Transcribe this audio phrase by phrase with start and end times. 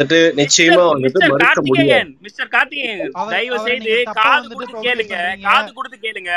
[0.00, 1.86] வந்துட்டு நிச்சயமா வந்துட்டு மறுக்க முடியாது.
[1.86, 3.00] கார்த்திகேயன் மிஸ்டர் கார்த்திகேயன்
[3.32, 5.16] தயவு செய்து காது கொடுத்து கேளுங்க.
[5.46, 6.32] காது கொடுத்து கேளுங்க.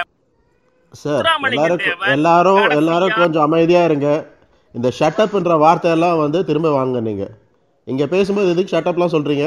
[1.02, 1.82] சார் எல்லாரும்
[2.16, 4.10] எல்லாரும் எல்லாரும் கொஞ்சம் அமைதியா இருங்க.
[4.76, 7.28] இந்த ஷட்டப்ன்ற வார்த்தையெல்லாம் வந்து திரும்ப வாங்க நீங்க.
[7.88, 9.46] இங்க பேசும்போது எதுக்கு ஷட்டப்லாம் சொல்றீங்க?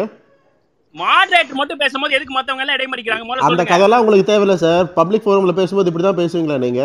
[0.94, 3.24] மாடரேட் மட்டும் பேசும்போது எதுக்கு மத்தவங்க எல்லாம் இடைமறிக்கிறாங்க?
[3.28, 6.82] முதல்ல அந்த கதையெல்லாம் உங்களுக்கு தேவையில்ல சார் பப்ளிக் ஃபோரம்ல பேசும்போது இப்படி தான் பேசுவீங்களா நீங்க?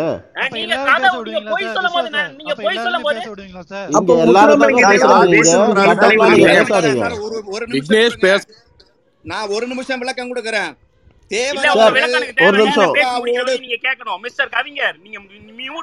[0.54, 3.06] நீங்க எல்லாரும் கதை நீங்க பொய் சார் சொல்லும் போது விஸ்வா சார் நீங்க அப்ப பொய் சொல்லும் எல்லாருமே
[3.06, 4.86] போது பேச விடுவீங்களா சார் இங்க அப்போ எல்லாரும் பேசாதீங்க
[7.56, 8.20] ஒரு நிமிஷம்.
[8.24, 8.40] பேச
[9.24, 10.70] நான் ஒரு நிமிஷம் விளக்கம் கொடுக்கறேன்.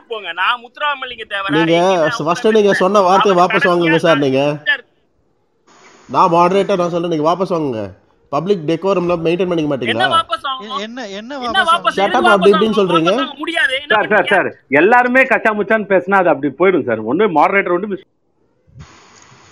[0.09, 0.29] போங்க.
[0.39, 1.61] நான் முத்துராமலிங்க தேவரா
[2.55, 4.41] நீங்க சொன்ன வார்த்தையை வாபஸ் வாங்குங்க சார் நீங்க.
[6.09, 7.81] நான் மாடரேட்டர் நான் சொல்றேன் நீங்க வாபஸ் வாங்குங்க.
[8.31, 10.07] பப்ளிக் டெக்கோரம்ல மெயின்டைன் பண்ணிக்க மாட்டீங்களா?
[10.85, 11.31] என்ன என்ன
[11.69, 13.11] வாபஸ் ஷட் அப் அப்படி இப்படின்னு சொல்றீங்க.
[13.41, 13.77] முடியாது.
[13.91, 14.49] Sir sir sir.
[14.79, 17.01] எல்லாருமே கச்சா முச்சான்னு பேசினா அது அப்படி போயிடும் சார்.
[17.11, 18.05] ஒண்ணு மாடரேட்டர் ஒன்று மிஸ்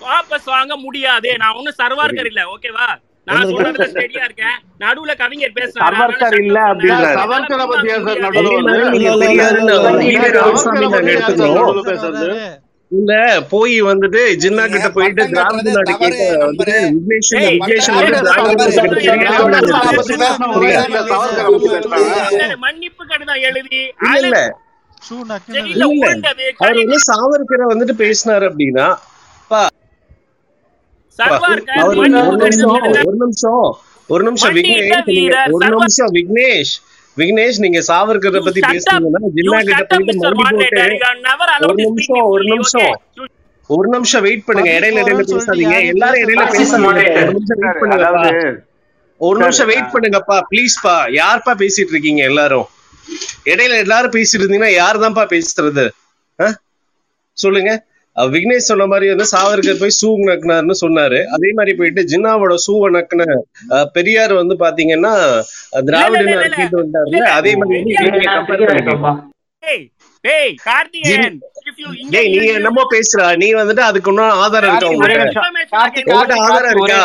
[0.01, 1.29] வாபஸ் வாங்க முடியாது.
[1.41, 2.87] நான் ஒண்ணும் சர்வார்கர் இல்ல ஓகேவா?
[3.27, 3.45] நான்
[3.85, 4.57] ஸ்டெடியா இருக்கேன்.
[4.81, 5.83] நடுவுல கவிஞர் பேசுறாரு.
[5.85, 7.15] சர்வர்கர் இல்ல அப்படின்றாரு.
[7.15, 8.21] சொன்னேன் சார் என்னால சவர்கரை பின் வாங்க பத்தியா சார்
[8.91, 9.61] முடியாது
[11.71, 12.45] நடுவுல
[12.95, 16.75] இல்ல வந்து போய் வந்துட்டு ஜின்னா கிட்ட போயிட்டு திராவிட நாடு கேட்க வந்துட்டு
[22.39, 23.81] வந்து மன்னிப்பு கடிதம் எழுதி?
[24.17, 24.35] இல்ல
[26.59, 28.87] அவர் என்ன செடியில சவர்கரை உருண்டது வந்து பேசினார் அப்படின்னா
[29.51, 29.61] பா,
[31.87, 33.65] ஒரு நிமிஷம் ஒரு நிமிஷம்
[34.09, 36.73] ஒரு நிமிஷம் மண்டியிட்ட விக்னேஷ் ஒரு நிமிஷம் விக்னேஷ்.
[37.17, 38.79] விக்னேஷ் நீங்க சாவர்கரை பத்தி யூ
[39.37, 39.97] ஜின்னா கிட்ட
[41.67, 42.93] ஒரு நிமிஷம் ஒரு நிமிஷம்.
[43.69, 44.71] ஒரு நிமிஷம் வெயிட் பண்ணுங்க.
[44.77, 45.77] இடையில இடையில பேசாதீங்க.
[45.93, 47.97] எல்லாரும் இடையில பேச மாட்டேங்கிறாங்க ஒரு நிமிஷம் வெயிட் பண்ணுங்கப்பா.
[47.97, 48.31] அதாவது
[49.21, 50.37] ஒரு சார் நிமிஷம் வெயிட் பண்ணுங்கப்பா.
[50.51, 52.67] ப்ளீஸ்ப்பா யார்ப்பா பேசிட்டு இருக்கீங்க எல்லாரும்?
[53.51, 55.85] இடையில எல்லாரும் பேசிட்டு இருந்தீங்கன்னா யார் தான்ப்பா பேசுறது?
[57.37, 57.71] சொல்லுங்க.
[58.17, 61.19] விக்னேஷ் சொன்ன மாதிரி வந்து சாவர்கர் போய் சூ நக்குனார்னு சொன்னாரு.
[61.35, 63.25] அதே மாதிரி போயிட்டு ஜின்னாவோட சூவை நக்குன
[63.69, 65.13] அஹ், பெரியார் வந்து பாத்தீங்கன்னா
[67.11, 67.81] இல்ல அதே மாதிரி
[72.13, 73.25] டேய் நீ என்னமோ பேசுறா.
[73.41, 75.39] நீ வந்துட்டு அதுக்கு இன்னும் ஆதாரம் இருக்கா உங்ககிட்ட
[76.45, 76.99] ஆதாரம் இருக்கா?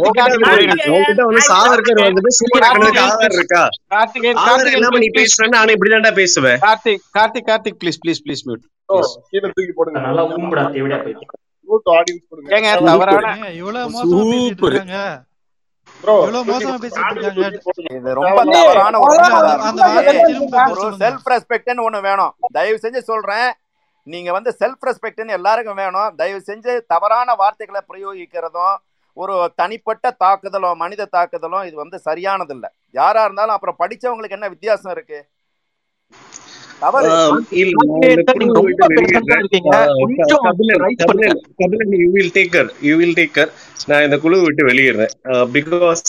[0.00, 3.62] உங்ககிட்ட வந்து ஒரே உங்ககிட்ட நிமிஷம் வந்து கார்த்திகேயன் சாவர்கர் வந்து சூ கார்த்திகேயன் நக்குனதுக்கு ஆதாரம் இருக்கா?
[4.46, 6.58] ஆதாரம் இல்லாம நீ பேசுறேன்னா நான் இப்படிதான்டா பேசுவேன்.
[6.66, 8.64] Karthik Karthik Karthik please please please mute
[9.32, 9.98] கீழே தூக்கி போடுங்க.
[10.08, 11.38] நல்லா ஊம்புடா தேவையா போயிட்டு
[11.98, 12.48] ஆடியன்ஸ் கொடுங்க.
[12.56, 14.98] ஏங்க சூப்பர் தவறான ஏங்க இவ்வளவு மோசமா பேசிட்டு சூப்பர் இருக்காங்க.
[16.02, 17.92] ப்ரோ இவ்வளவு மோசமா பேசிட்டு ஆடியன்ஸ் இருக்காங்க தூக்கி போடுங்க.
[18.00, 21.00] இது ரொம்ப தவறான ஒரு ஏங்க அந்த விவகாரம் அந்த வார்த்தையை இது திரும்ப பேச ஒரு சொல்லுங்க.
[21.04, 22.32] செல்ஃப் ரெஸ்பெக்ட்னு ஒண்ணு வேணும்.
[22.58, 23.48] தயவு செஞ்சு சொல்றேன்.
[24.06, 28.76] நீங்க வந்து செல்ஃப் ரெஸ்பெக்ட்னு எல்லாருக்கும் வேணும் தயவு செஞ்சு தவறான வார்த்தைகளை பிரயோகிக்கிறதும்
[29.16, 34.94] ஒரு தனிப்பட்ட தாக்குதலும் மனித தாக்குதலும் இது வந்து சரியானது இல்ல யாரா இருந்தாலும் அப்புறம் படிச்சவங்களுக்கு என்ன வித்தியாசம்
[34.94, 35.20] இருக்கு
[36.80, 37.08] தவறு
[39.72, 39.98] ஆஹ்
[40.60, 40.72] இல்ல
[43.88, 45.12] நான் இந்த ரொம்ப விட்டு வெளியேறேன்
[45.52, 46.04] பிகாஸ்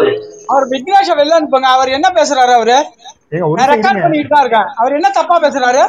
[0.00, 1.68] எனக்கு அவர் விக்னேஷ வெளில அனுப்புங்க.
[1.76, 2.76] அவர் என்ன பேசுறாரு அவரு?
[3.58, 4.70] நான் ரெக்கார்ட் பண்ணிட்டு தான் இருக்கேன்.
[4.80, 5.82] அவர் என்ன தப்பா பேசுறாரு?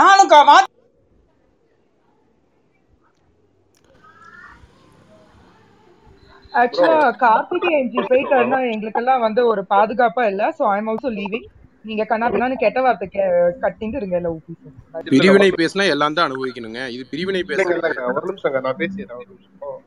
[0.00, 0.30] நானும்
[6.52, 10.42] ஆக்சுவலா கார்த்திகேயன் ஜி போயிட்டாருன்னா எங்களுக்கெல்லாம் வந்து ஒரு பாதுகாப்பா இல்ல?
[10.58, 11.46] So I am also leaving
[11.84, 13.28] நீங்க கண்ணாபின்னான்னு கெட்ட வார்த்தை கே-
[13.60, 14.54] கட்டிட்டு இருங்க இல்ல ஊபி
[15.12, 16.80] பிரிவினை பேசினா எல்லாம் தான் அனுபவிக்கணுங்க.
[16.88, 17.78] இது பிரிவினை பேசுறது
[18.10, 19.78] ஒரு நிமிஷங்க நான் பேசிடுறேன் நிமிஷம்.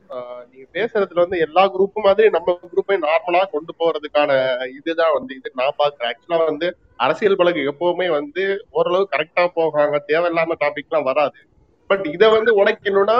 [0.49, 4.31] நீங்க பேசுறதுல வந்து எல்லா குரூப்பும் மாதிரி நம்ம குரூப்பையும் நார்மலா கொண்டு போறதுக்கான
[4.71, 6.67] இதுதான் வந்து இது நான் பாக்குறேன் ஆக்சுவலா வந்து
[6.97, 11.39] அரசியல் பழகு எப்பவுமே வந்து ஓரளவு கரெக்டா போகாங்க தேவையில்லாம டாபிக்லாம் வராது.
[11.89, 13.17] பட் இதை வந்து உடைக்கணும்னா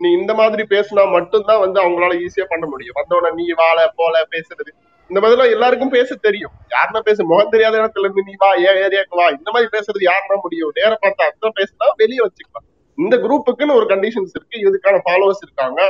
[0.00, 2.96] நீ இந்த மாதிரி பேசினா மட்டும்தான் வந்து அவங்களால ஈஸியா பண்ண முடியும்.
[3.00, 4.70] வந்தோடனே நீ வாழ போல பேசுறது.
[5.10, 6.52] இந்த மாதிரிலாம் எல்லாருக்கும் பேச தெரியும்.
[6.74, 10.36] யாருன்னா பேச முகம் தெரியாத இடத்துல இருந்து நீ வா ஏன் ஏரியாக்கு வா இந்த மாதிரி பேசுறது யாருன்னா
[10.44, 10.72] முடியும்?
[10.78, 12.66] நேர பார்த்தா அந்த பேசினா வெளியே வச்சுக்கலாம்.
[12.98, 14.56] இந்த குரூப்புக்குன்னு ஒரு கண்டிஷன்ஸ் இருக்கு.
[14.68, 15.80] இதுக்கான ஃபாலோவர்ஸ் இருக்காங்க.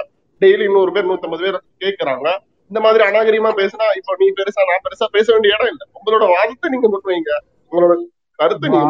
[0.40, 2.26] டெய்லி நூறு பேர் நூத்தம்பது பேர் கேக்குறாங்க.
[2.70, 5.86] இந்த மாதிரி அநாகரிகமா பேசினா இப்போ நீ பெருசா நான் பெருசா பேச வேண்டிய இடம் இல்லை.
[5.98, 7.32] உங்களோட வாதத்தை நீங்க முன்வைங்க.
[7.72, 7.94] உங்களோட
[8.38, 8.86] கருத்தை நீங்க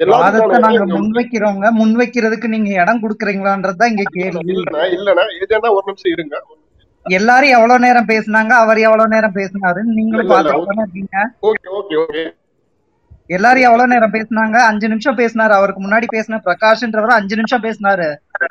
[0.00, 4.42] வாதத்தை நாங்க இங்க முன்வைக்கிறோங்க முன்வைக்கிறதுக்கு நீங்க இடம் கொடுக்குறீங்களான்றதுதான் இங்க கேள்வி.
[4.54, 5.24] இல்லைண்ணா இல்லைண்ணா.
[5.40, 6.36] ஏஜெண்டா ஒரு நிமிஷம் இருங்க.
[7.18, 10.34] எல்லாரும் எவ்வளவு நேரம் பேசுனாங்க அவர் எவ்வளவு நேரம் பேசினாருன்னு நீங்களும்
[10.82, 12.28] இருக்கீங்க
[13.36, 14.56] எல்லாரும் எவ்வளவு நேரம் பேசுனாங்க?
[14.68, 15.52] அஞ்சு நிமிஷம் பேசினாரு.
[15.56, 18.08] அவருக்கு முன்னாடி பேசின பிரகாஷ்ன்றவர் அஞ்சு நிமிஷம் பேசினாரு.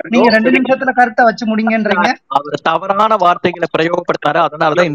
[0.07, 2.09] நீங்க ரெண்டு நிமிஷத்துல கருத்தை வச்சு முடிங்கன்றீங்க.
[2.38, 4.89] அவர் தவறான வார்த்தைகளை பிரயோகப்படுத்தினாரு அதனாலதான்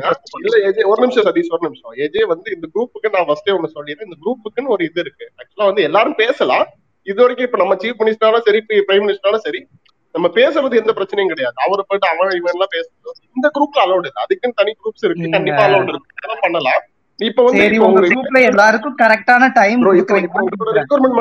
[0.45, 1.93] இல்ல எஜே ஒரு நிமிஷம் சதீஷ் ஒரு நிமிஷம்.
[2.05, 4.09] எஜே வந்து இந்த குரூப்புக்கு நான் ஃபர்ஸ்டே ஒண்ணு சொல்லிடுறேன்.
[4.09, 5.27] இந்த குரூப்புக்குன்னு ஒரு இது இருக்கு.
[5.41, 6.67] ஆக்சுவலா வந்து எல்லாரும் பேசலாம்.
[7.11, 9.61] இது வரைக்கும் இப்ப நம்ம சீஃப் மினிஸ்டராலும் சரி பிரைம் மினிஸ்டராலும் சரி
[10.15, 11.57] நம்ம பேசுறது எந்த பிரச்சனையும் கிடையாது.
[11.67, 13.11] அவரை போயிட்டு அவன் இவன் எல்லாம் பேசுறது.
[13.35, 14.23] இந்த குரூப்ல அலௌட் இல்லை.
[14.23, 15.31] அதுக்குன்னு தனி குரூப்ஸ் இருக்கு.
[15.31, 16.39] கண்டிப்பா அலௌட் இருக்கு.
[16.41, 16.83] பண்ணலாம்.
[17.17, 19.83] இப்ப வந்து உங்க எல்லாருக்கும் கரெக்டான டைம்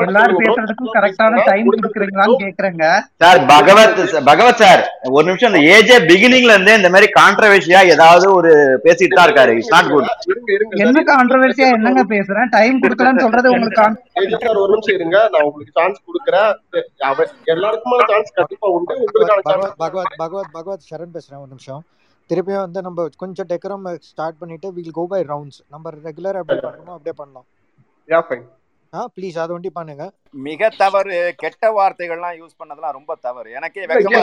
[0.06, 2.86] எல்லாரும் பேசுறதுக்கும் கரெக்டான டைம் கொடுக்குறீங்களான்னு கேக்குறேங்க.
[3.22, 4.82] சார் பகவத் பகவத் சார்
[5.16, 9.54] ஒரு நிமிஷம் இந்த ஏஜே பிகினிங்ல இருந்தே இந்த மாதிரி கான்ட்ரவர்ஷியா ஏதாவது ஒரு பேசிட்டு தான் இருக்காரு.
[9.58, 10.86] இட்ஸ் நாட் குட் இருங்க இருங்க சார்.
[10.86, 12.50] என்ன கான்ட்ரவர்சியா என்னங்க பேசுறேன்?
[12.56, 15.18] டைம் கொடுக்கலன்னு சொல்றது உங்களுக்கு ஒரு நிமிஷம் இருங்க.
[15.32, 16.50] நான் உங்களுக்கு சான்ஸ் கொடுக்குறேன்.
[17.54, 18.94] எல்லாருக்குமான சான்ஸ் கண்டிப்பா உண்டு.
[19.04, 21.82] உங்களுக்கான பகவத் பகவத் பகவத் சரண் பேசுறேன் ஒரு நிமிஷம்.
[22.30, 26.94] திருப்பியும் வந்து நம்ம கொஞ்சம் டெக்கரம் ஸ்டார்ட் பண்ணிட்டு வில் கோ பை ரவுண்ட்ஸ் நம்ம ரெகுலர் எப்படி பண்றோமோ
[26.96, 27.46] அப்படியே பண்ணலாம்.
[28.12, 28.46] யா ஃபைன்
[28.92, 30.04] ஆ ப்ளீஸ் அது ஒண்டி பண்ணுங்க.
[30.46, 33.48] மிக தவறு கெட்ட வார்த்தைகள்லாம் யூஸ் பண்ணதெல்லாம் ரொம்ப தவறு.
[33.58, 34.20] எனக்கே வெக்கமா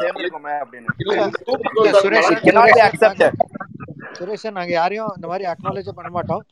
[0.00, 0.88] சேர்ந்துருக்கோமே அப்படின்னு.
[2.02, 6.42] Suresh cannot be Suresh accepted நாங்க சுரேஷ் சார் நாங்க யாரையும் இந்த மாதிரி அக்னாலேஜ் பண்ண மாட்டோம்.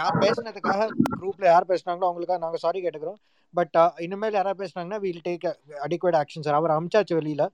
[0.00, 0.86] யார் பேசுனதுக்காக
[1.20, 3.18] குரூப்ல யார் பேசுனாங்களோ அவங்களுக்காக நாங்க சாரி கேட்டுக்கிறோம்.
[3.54, 3.76] பட்
[4.06, 5.46] இனிமேல் யாராவது பேசுனாங்கன்னா we'll take
[5.86, 7.44] adequate action sir அவர் அமிச்சாச்சு வெளியில.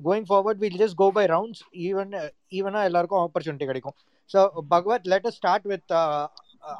[0.00, 2.12] Going forward will just go by rounds even
[2.58, 3.96] ஈவனா எல்லாருக்கும் ஆப்பர்ச்சுனிட்டி கிடைக்கும்.
[4.30, 4.38] So
[4.74, 5.92] Bhagwat let start with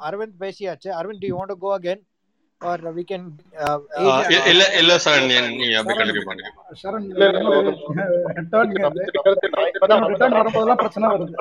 [0.08, 0.88] Aravind பேசியாச்சு.
[1.00, 2.02] Aravind do want go again
[2.60, 3.26] or we can
[4.52, 6.50] இல்ல இல்ல சார் நீங்க கண்டினியூ பண்ணுங்க
[6.82, 7.24] சரண் இல்ல
[10.10, 11.34] ரிட்டர்ன் வரும்போதெல்லாம் பிரச்சனை வருது.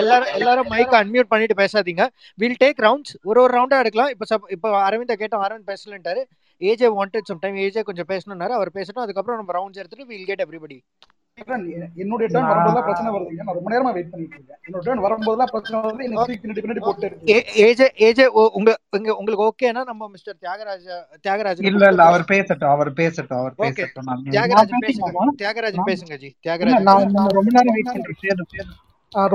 [0.00, 2.02] எல்லாரும் எல்லாரும் மைக் அன்மியூட் பண்ணிட்டு பேசாதீங்க.
[2.40, 4.10] வில் டேக் ரவுண்ட்ஸ் ஒரு ஒரு ரவுண்டா எடுக்கலாம்.
[4.14, 4.26] இப்போ
[4.56, 5.44] இப்போ அரவிந்த கேட்டோம்.
[5.46, 6.22] Aravind பேசலன்ட்டாரு.
[6.60, 8.54] AJ wanted some time AJ கொஞ்சம் பேசணும்னாரு.
[8.58, 9.04] அவர் பேசட்டும்.
[9.06, 10.78] அதுக்கப்புறம் நம்ம ரவுண்ட்ஸ் எடுத்துட்டு வில் கெட் எவ்ரிபடி
[12.02, 14.58] என்னுடைய டர்ன் வரும்போதெல்லாம் பிரச்சனை வருதுங்க நான் ரொம்ப நேரமா வெயிட் பண்ணிட்டு இருக்கேன்.
[14.66, 16.02] என்னோட டர்ன் வரும்போதெல்லாம் பிரச்சனை வருது.
[16.02, 16.34] பின்னாடி
[16.64, 17.08] பின்னாடி போட்டு
[17.66, 18.26] ஏஜே ஏஜே
[18.58, 20.86] உங்க உங்க உங்களுக்கு ஓகேனா நம்ம மிஸ்டர் தியாகராஜ
[21.26, 22.02] தியாகராஜனுக்கு இல்ல இல்ல.
[22.10, 22.72] அவர் பேசட்டும்.
[22.74, 23.40] அவர் பேசட்டும்.
[23.42, 24.10] அவர் ஓகே பேசட்டும்.
[24.36, 25.14] தியாகராஜன் பேசுங்க.
[25.78, 26.28] நான் பேசுங்க ஜி.
[26.28, 28.70] இல்ல தியாகராஜன் நான் ரொம்ப நேரம் வெயிட் பண்றேன்.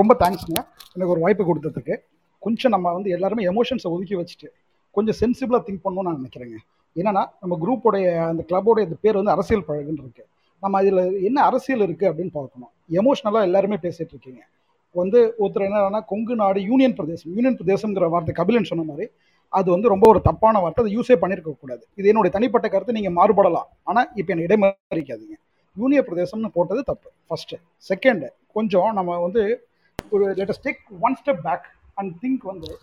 [0.01, 0.55] ரொம்ப தேங்க்ஸ்ங்க
[0.95, 1.95] எனக்கு ஒரு வாய்ப்பு கொடுத்ததுக்கு.
[2.43, 4.49] கொஞ்சம் நம்ம வந்து எல்லாருமே எமோஷன்ஸை ஒதுக்கி வச்சுட்டு
[4.95, 6.57] கொஞ்சம் சென்சிபிளா திங்க் பண்ணணும்னு நான் நினைக்கிறேங்க.
[6.95, 10.25] என்னன்னா நம்ம குரூப்போடைய அந்த கிளப்போடைய இந்த பேர் வந்து அரசியல் பழகுன்னு இருக்கு.
[10.61, 12.69] நம்ம இதில் என்ன அரசியல் இருக்கு அப்படின்னு பார்க்கணும்.
[12.91, 14.45] எமோஷ்னலாக எல்லாருமே பேசிட்டு இருக்கீங்க.
[14.91, 19.09] வந்து ஒருத்தர் என்னன்னா கொங்கு நாடு யூனியன் பிரதேசம் யூனியன் பிரதேசம்ங்கிற வார்த்தை கபிலன் சொன்ன மாதிரி
[19.49, 21.87] அது வந்து ரொம்ப ஒரு தப்பான வார்த்தை அதை யூஸே பண்ணியிருக்க கூடாது.
[21.95, 23.63] இது என்னுடைய தனிப்பட்ட கருத்து நீங்கள் மாறுபடலாம்.
[23.83, 25.37] ஆனால் இப்போ என்னை இடைமறிக்காதீங்க.
[25.75, 27.09] யூனியன் பிரதேசம்னு போட்டது தப்பு.
[27.27, 27.55] ஃபர்ஸ்ட்
[27.89, 29.67] செகண்ட் கொஞ்சம் நம்ம வந்து
[30.09, 31.63] ஒரு let's take one step back
[31.93, 32.77] and think வந்து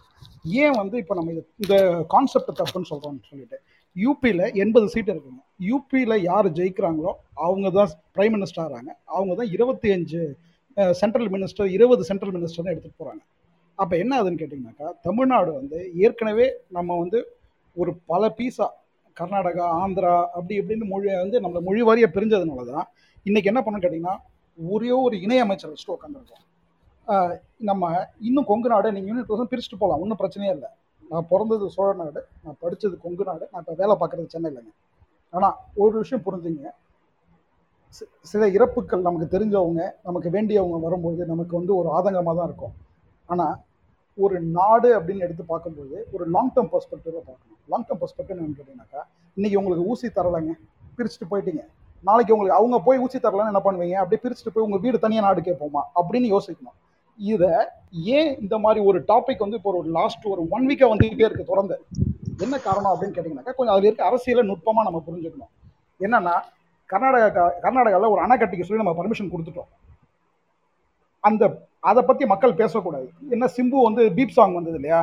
[0.45, 3.61] ஏன் வந்து இப்போ நம்ம இது- இந்த கான்செப்ட் தப்புன்னு சொல்கிறோம்னு சொல்லிட்டு.
[3.97, 5.41] யூபியில் எண்பது சீட் இருக்குங்க.
[5.69, 7.13] யூபியில் யார் ஜெயிக்கிறாங்களோ
[7.45, 10.23] அவங்க தான் பிரைம் மினிஸ்டர் ஆகிறாங்க அவங்க தான் இருபத்தி அஞ்சு
[11.01, 13.23] சென்ட்ரல் மினிஸ்டர் இருபது சென்ட்ரல் மினிஸ்டர்னு எடுத்துகிட்டு போகிறாங்க
[13.79, 17.19] அப்போ என்ன ஆகுதுன்னு கேட்டிங்கனாக்கா தமிழ்நாடு வந்து ஏற்கனவே நம்ம வந்து
[17.77, 18.67] ஒரு பல பீஸா
[19.17, 22.87] கர்நாடகா ஆந்திரா அப்படி இப்படின்னு மொழி வந்து நம்ம மொழி வாரியாக பிரிஞ்சதுனால தான்
[23.27, 24.17] இன்றைக்கி என்ன பண்ணணும்னு கேட்டிங்கன்னா
[24.59, 26.43] ஒரே ஒரு இணை அமைச்சர் வச்சுட்டு உட்காந்துருக்கோம்
[27.71, 27.85] நம்ம
[28.29, 30.71] இன்னும் கொங்கு நாடு நீங்கள் யூனிட் பிரிச்சுட்டு போகலாம் ஒன்றும் பிரச்சனையே இல்லை.
[31.11, 34.73] நான் பிறந்தது சோழ நாடு நான் படித்தது கொங்கு நாடு நான் இப்போ வேலை பார்க்குறது சென்னையிலங்க.
[35.37, 36.73] ஆனால் ஒரு விஷயம் புரிஞ்சுங்க.
[38.31, 42.75] சில இறப்புகள் நமக்கு தெரிஞ்சவங்க நமக்கு வேண்டியவங்க வரும்போது நமக்கு வந்து ஒரு ஆதங்கமாக தான் இருக்கும்.
[43.33, 43.55] ஆனால்
[44.19, 47.61] ஒரு நாடு அப்படின்னு எடுத்து பார்க்கும்போது ஒரு லாங் டேர்ம் பர்ஸ்பெக்டிவில் பார்க்கணும்.
[47.73, 49.03] லாங் டேர்ம் பர்ஸ்பெக்டிவ் என்னன்னு கேட்டிங்கனாக்கா
[49.37, 50.53] இன்னைக்கு உங்களுக்கு ஊசி தரலைங்க.
[50.99, 51.63] பிரிச்சுட்டு போயிட்டீங்க.
[52.09, 53.97] நாளைக்கு உங்களுக்கு அவங்க போய் ஊசி தரலன்னு என்ன பண்ணுவீங்க?
[54.03, 55.83] அப்படியே பிரிச்சுட்டு போய் உங்கள் வீடு தனியாக நாடு கேட்போமா?
[55.99, 56.77] அப்படின்னு யோசிக்கணும்.
[57.19, 57.53] இதை
[58.17, 61.77] ஏன் இந்த மாதிரி ஒரு டாபிக் வந்து இப்போ ஒரு லாஸ்ட் ஒரு ஒன் வீக்காக வந்துகிட்டே இருக்கு தொடர்ந்து?
[62.45, 65.53] என்ன காரணம் அப்படின்னு கேட்டிங்கனாக்கா கொஞ்சம் அதில் இருக்க அரசியலை நுட்பமாக நம்ம புரிஞ்சுக்கணும்.
[66.01, 66.35] என்னன்னா
[66.91, 69.71] கர்நாடகா கர்நாடகாவில் ஒரு அணை கட்டிக்க சொல்லி நம்ம பர்மிஷன் கொடுத்துட்டோம்.
[71.25, 71.43] அந்த
[71.91, 73.07] அதை பற்றி மக்கள் பேசக்கூடாது.
[73.35, 75.03] என்ன சிம்பு வந்து பீப் சாங் வந்தது இல்லையா?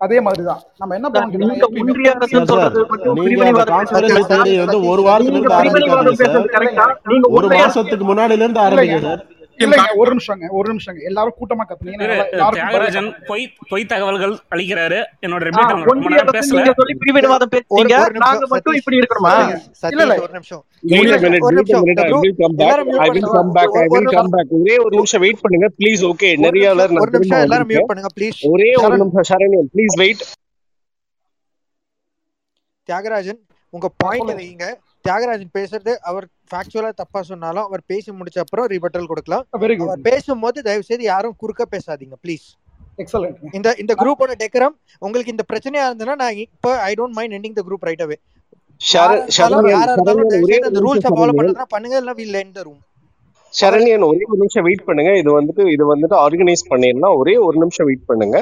[0.00, 1.08] அதே மாதிரி தான் நம்ம என்ன
[4.64, 6.24] வந்து ஒரு இருந்து ஆரம்பிக்காதீங்க
[7.36, 9.43] ஒன்றிய மாசத்துக்கு முன்னாடில இருந்து இல்லைங்க ஆரம்பிங்க சார் இல்லைங்க
[10.02, 11.00] ஒரு நிமிஷங்க ஒரு நிமிஷங்க.
[11.10, 11.64] எல்லாரும் கூட்டமா
[12.54, 15.00] தியாகராஜன் பொய் பொய் தகவல்கள் அளிக்கிறாரு.
[15.26, 15.74] என்னோட நீங்க
[18.54, 19.34] மட்டும் இப்படி இருக்கணுமா?
[19.82, 20.14] சதீஷ் இல்ல இல்ல.
[20.14, 20.62] சதீஷ் ஒரு நிமிஷம்.
[21.48, 21.84] ஒரு நிமிஷம்.
[24.86, 24.94] ஒரு
[25.24, 25.68] வெயிட் பண்ணுங்க.
[25.78, 26.30] ப்ளீஸ் ஓகே
[27.18, 30.24] நிமிஷம் எல்லாரும் மியூட் பண்ணுங்க ப்ளீஸ் ஒரே ஒரு நிமிஷம் சரண்யன் ப்ளீஸ் வெயிட்
[32.88, 33.40] தியாகராஜன்
[33.74, 34.64] உங்க பாயிண்ட் வைங்க
[35.04, 39.44] தியாகராஜன் பேசுறது அவர் ஃபேக்சுவலா தப்பா சொன்னாலும் அவர் பேசி முடிச்ச அப்புறம் ரிபட்டல் கொடுக்கலாம்.
[39.62, 42.46] வெரி குட் பேசும்போது தயவு செய்து யாரும் குறுக்க பேசாதீங்க ப்ளீஸ்
[43.02, 47.56] எக்ஸலண்ட்ங்க இந்த இந்த குரூப்போட டெக்கரம் உங்களுக்கு இந்த பிரச்சனையா இருந்ததுன்னா நான் இப்போ I don't mind ending
[47.56, 48.16] the group right away
[48.80, 49.14] யாரா
[49.86, 50.32] இருந்தாலும்
[50.68, 51.34] அந்த ரூல்ஸை ஃபாலோ
[51.74, 52.80] பண்ணுங்க இல்ல will end the room
[53.60, 55.10] Saranyan ஒரே ஒரு நிமிஷம் வெயிட் பண்ணுங்க.
[55.20, 57.16] இது வந்துட்டு இது வந்துட்டு ஆர்கனைஸ் பண்ணிடலாம்.
[57.20, 58.38] ஒரே ஒரு நிமிஷம் வெயிட் பண்ணுங்க.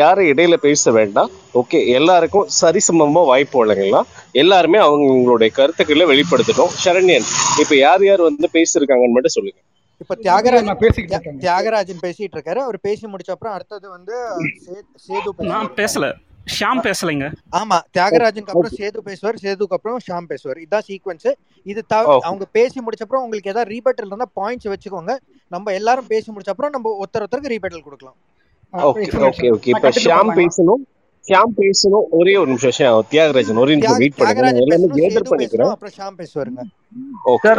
[0.00, 1.30] யாரும் இடையில பேச வேண்டாம்.
[1.60, 4.08] ஓகே எல்லாருக்கும் சரிசமமா வாய்ப்பு வழங்கலாம்.
[4.42, 6.74] எல்லாருமே அவங்களுடைய கருத்துக்களை வெளிப்படுத்தட்டும்.
[6.84, 7.28] சரண்யன்
[7.62, 9.60] இப்ப யார் யார் வந்து பேசியிருக்காங்கன்னு மட்டும் சொல்லுங்க.
[10.02, 12.60] இப்ப தியாகராஜன் நான் பேசிக்கிட்டு தியாகராஜன் பேசிட்டு இருக்காரு.
[12.66, 14.14] அவர் பேசி முடிச்ச அப்புறம் அடுத்தது வந்து
[15.06, 16.06] சேது நான் பேசல.
[16.54, 17.26] ஷாம் பேசலைங்க.
[17.60, 20.58] ஆமா தியாகராஜனுக்கு அப்புறம் சேது பேசுவார் சேதுக்கு அப்புறம் ஷாம் பேசுவார்.
[20.64, 21.28] இதுதான் சீக்வன்ஸ்
[21.72, 21.80] இது
[22.28, 25.14] அவங்க பேசி முடிச்ச அப்புறம் உங்களுக்கு ஏதாவது ரீபட்டல் இருந்தா பாயிண்ட்ஸ் வச்சுக்கோங்க.
[25.54, 28.18] நம்ம எல்லாரும் பேசி முடிச்ச அப்புறம் நம்ம ஒருத்தர் ஒருத்தருக்கு ரீபேட்டல் கொடுக்கலாம்.
[28.90, 29.72] Okay okay okay.
[29.74, 30.82] இப்ப ஷியாம் பேசணும்.
[31.28, 32.06] ஷியாம் பேசணும்.
[32.18, 34.48] ஒரே ஒரு நிமிஷம் தியாகராஜன் ஒரே நிமிஷம் வெயிட் பண்ணுங்க.
[34.64, 36.62] எல்லாமே பேசணும் கேதர் பேசணும் அப்புறம் ஷாம் பேசுவாருங்க.
[37.34, 37.52] ஓகே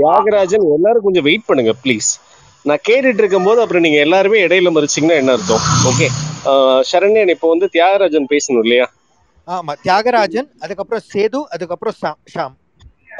[0.00, 2.10] தியாகராஜன் எல்லாரும் கொஞ்சம் வெயிட் பண்ணுங்க ப்ளீஸ்
[2.68, 5.64] நான் கேட்டுட்டு இருக்கும்போது அப்புறம் நீங்க எல்லாருமே இடையில மறிச்சீங்கன்னா என்ன அர்த்தம்?
[5.90, 6.06] ஓகே
[6.90, 8.86] சரண்யன் இப்போ வந்து தியாகராஜன் பேசணும் இல்லையா?
[9.48, 12.18] ஆமா தியாகராஜன் அதுக்கப்புறம் சேது அதுக்கப்புறம் Sham.
[12.34, 12.56] Sham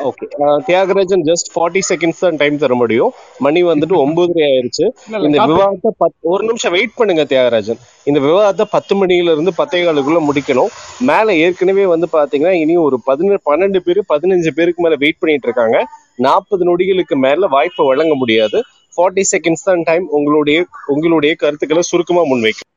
[0.09, 0.27] okay
[0.67, 3.11] Thiyagarajan just forty seconds தான் டைம் தர முடியும்.
[3.47, 4.85] மணி வந்துட்டு ஒன்பதரை ஆயிருச்சு.
[5.27, 7.81] இந்த விவாதத்தை பத் ஒரு நிமிஷம் வெயிட் பண்ணுங்க தியாகராஜன்.
[8.11, 10.71] இந்த விவாதத்தை பத்து மணியில இருந்து பத்தே காலுக்குள்ள முடிக்கணும்.
[11.11, 15.79] மேல ஏற்கனவே வந்து பாத்தீங்கன்னா இனி ஒரு பதினெட்டு பன்னெண்டு பேர் பதினஞ்சு பேருக்கு மேல வெயிட் பண்ணிட்டு இருக்காங்க.
[16.27, 18.61] நாற்பது நொடிகளுக்கு மேல வாய்ப்பு வழங்க முடியாது.
[18.97, 20.59] ஃபார்ட்டி செகண்ட்ஸ் தான் டைம் உங்களுடைய
[20.95, 22.69] உங்களுடைய கருத்துக்களை சுருக்கமா முன்வைக்க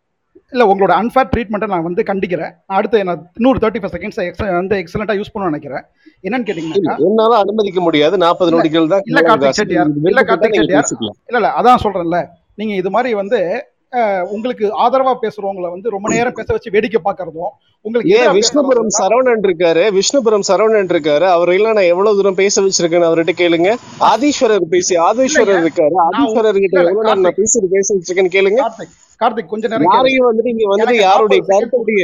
[0.54, 2.52] இல்ல உங்களோட அன்ஃபேர் ட்ரீட்மெண்ட்டை நான் வந்து கண்டிக்கிறேன்.
[2.78, 4.20] அடுத்து நான் இன்னொரு தேர்ட்டி ஃபைவ் செகண்ட்ஸ்
[4.58, 5.84] வந்து எக்ஸலண்டா யூஸ் பண்ண நினைக்கிறேன்.
[6.26, 8.16] என்னன்னு கேட்டீங்கன்னாக்கா என்னால அனுமதிக்க முடியாது.
[8.24, 10.90] நாற்பது நொடிகள் தான் இல்ல கார்த்திக் செட்டியார் இல்ல கார்த்திக் செட்டியார்.
[11.30, 12.20] இல்ல இல்ல அதான் சொல்றேன்ல.
[12.62, 13.40] நீங்க இது மாதிரி வந்து
[14.34, 17.52] உங்களுக்கு ஆதரவா பேசுறவங்கள வந்து ரொம்ப நேரம் பேச வச்சு வேடிக்கை பார்க்கறதும்
[17.86, 19.84] உங்களுக்கு ஏன் விஷ்ணுபுரம் சரவணன் இருக்காரு?
[19.98, 21.26] விஷ்ணுபுரம் சரவணன் இருக்காரு.
[21.36, 23.70] அவரெல்லாம் நான் எவ்வளவு தூரம் பேச வச்சிருக்கேன்னு அவர்கிட்ட கேளுங்க.
[24.12, 25.96] ஆதீஸ்வரர் பேசி ஆதீஸ்வரர் இருக்காரு.
[26.08, 28.62] ஆதீஸ்வரர் கிட்ட எவ்வளவு நான் பேசிட்டு பேச வச்சிருக்கேன்னு கேளுங்க.
[29.22, 32.04] கார்த்திக் கொஞ்ச நேரம் யாரையும் வந்துட்டு இங்க வந்துட்டு எனக்கு யாருடைய கருத்துடைய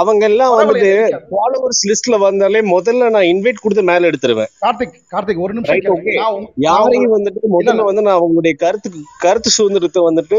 [0.00, 0.90] அவங்க எல்லாம் வந்துட்டு
[1.30, 4.50] ஃபாலோவர்ஸ் லிஸ்ட்ல வந்தாலே முதல்ல நான் இன்வைட் கொடுத்து மேல எடுத்துருவேன்.
[4.64, 6.04] கார்த்திக் கார்த்திக் ஒரு நிமிஷம்
[6.66, 10.38] யாரையும் வந்துட்டு முதல்ல வந்து நான் அவங்களுடைய கருத்துக்கு கருத்து சுதந்திரத்தை வந்துட்டு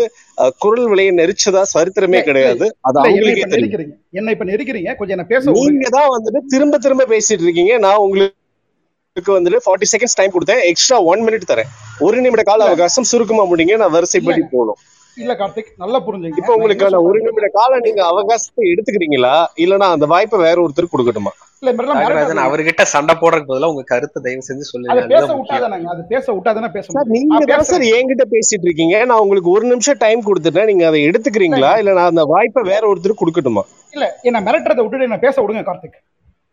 [0.65, 2.67] குரல் விலையை நெரிச்சதா சரித்திரமே கிடையாது.
[2.89, 3.97] அது அவங்களுக்கே தெரியும்.
[4.19, 4.95] என்னை இப்ப நெருக்கிறீங்க.
[5.01, 7.75] கொஞ்சம் என்ன பேச நீங்க தான் வந்துட்டு திரும்ப திரும்ப பேசிட்டு இருக்கீங்க.
[7.87, 10.63] நான் உங்களுக்கு வந்துட்டு ஃபார்ட்டி செகண்ட்ஸ் டைம் கொடுத்தேன்.
[10.71, 11.71] எக்ஸ்ட்ரா ஒன் மினிட் தரேன்.
[12.07, 14.79] ஒரு நிமிட கால அவகாசம் சுருக்கமா முடிங்க நான் வரிசைப்படி போகணும்.
[15.21, 16.39] இல்ல கார்த்திக் நல்லா புரிஞ்சுங்க.
[16.41, 19.33] இப்போ உங்களுக்கான ஒரு நிமிட காலம் நீங்க அவகாசத்தை எடுத்துக்கிறீங்களா?
[19.63, 21.33] இல்லனா அந்த வாய்ப்பை வேற ஒருத்தருக்கு கொடுக்கட்டுமா?
[21.61, 26.25] இல்ல அவர்கிட்ட சண்டை போடுறதுக்கு பதிலா உங்க கருத்தை தயவு செஞ்சு அதை சொல்லுங்க பேச விட்டாதானங்க அது பேச
[26.37, 28.97] விட்டாதானே பேச நீங்க தான் சார் என்கிட்ட பேசிட்டு இருக்கீங்க.
[29.11, 30.69] நான் உங்களுக்கு ஒரு நிமிஷம் டைம் கொடுத்துட்டேன்.
[30.71, 31.71] நீங்க அதை எடுத்துக்கிறீங்களா?
[31.83, 33.63] இல்ல நான் அந்த வாய்ப்பை வேற ஒருத்தருக்கு கொடுக்கட்டுமா?
[33.95, 35.97] இல்ல என்ன மிரட்டுறதை விட்டுட்டு என்ன பேச விடுங்க கார்த்திக்.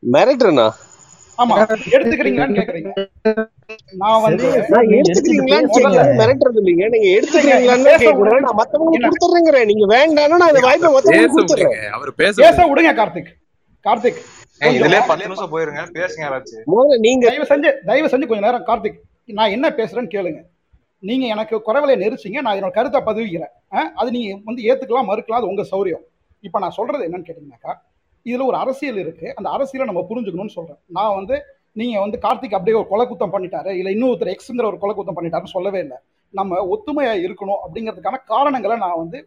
[0.02, 0.68] மிரட்டுறேனா?
[1.40, 1.54] ஆமா
[1.94, 2.90] எடுத்துக்கிறீங்களான்னு கேக்குறீங்க.
[3.92, 4.46] நான் வந்து
[5.00, 5.68] எடுத்துக்கிறீங்களான்னு
[6.20, 6.86] மிரட்டுறது இல்லைங்க.
[6.94, 7.86] நீங்க எடுத்துக்கிறீங்களான்னு
[8.46, 8.58] நான்
[9.94, 11.78] வேண்டாம்னா நான் இந்த வாய்ப்பை கொடுத்துட்றேன் விடுங்க.
[11.90, 12.92] அவர் பேச பேச விடுங்க.
[13.00, 13.30] கார்த்திக்.
[13.84, 14.20] கார்த்திக்.
[14.60, 15.82] ஏன் இதுலயே கொஞ்சம் பத்து நிமிஷம் போயிருங்க.
[15.98, 16.64] பேசுங்க யாராச்சும்.
[16.72, 20.40] முதல்ல நீங்க தயவு செஞ்சு தயவு செஞ்சு கொஞ்ச நேரம் கார்த்திக் நான் என்ன பேசுறேன்னு கேளுங்க.
[21.02, 23.52] நீங்க எனக்கு குறைவலை நெரிச்சிங்க நான் என்னோட கருத்தை பதிவிக்கிறேன்.
[23.72, 23.92] ஆ?
[23.94, 26.04] அது நீங்க வந்து ஏத்துக்கலாம் மறுக்கலாம் அது உங்க சௌரியம்.
[26.44, 27.72] இப்போ நான் சொல்றது என்னன்னு கேட்டீங்கன்னாக்கா
[28.26, 31.36] இதில் ஒரு அரசியல் இருக்குது அந்த அரசியலை நம்ம புரிஞ்சுக்கணும்னு சொல்கிறேன் நான் வந்து
[31.80, 35.54] நீங்கள் வந்து கார்த்திக் அப்படியே ஒரு கொலை குத்தம் பண்ணிட்டாரு இல்லை இன்னொருத்தர் எக்ஸுங்கிற ஒரு கொலை குத்தம் பண்ணிட்டாருன்னு
[35.56, 35.98] சொல்லவே இல்லை.
[36.34, 39.18] நம்ம ஒத்துமையாக இருக்கணும் அப்படிங்கிறதுக்கான காரணங்களை நான் வந்து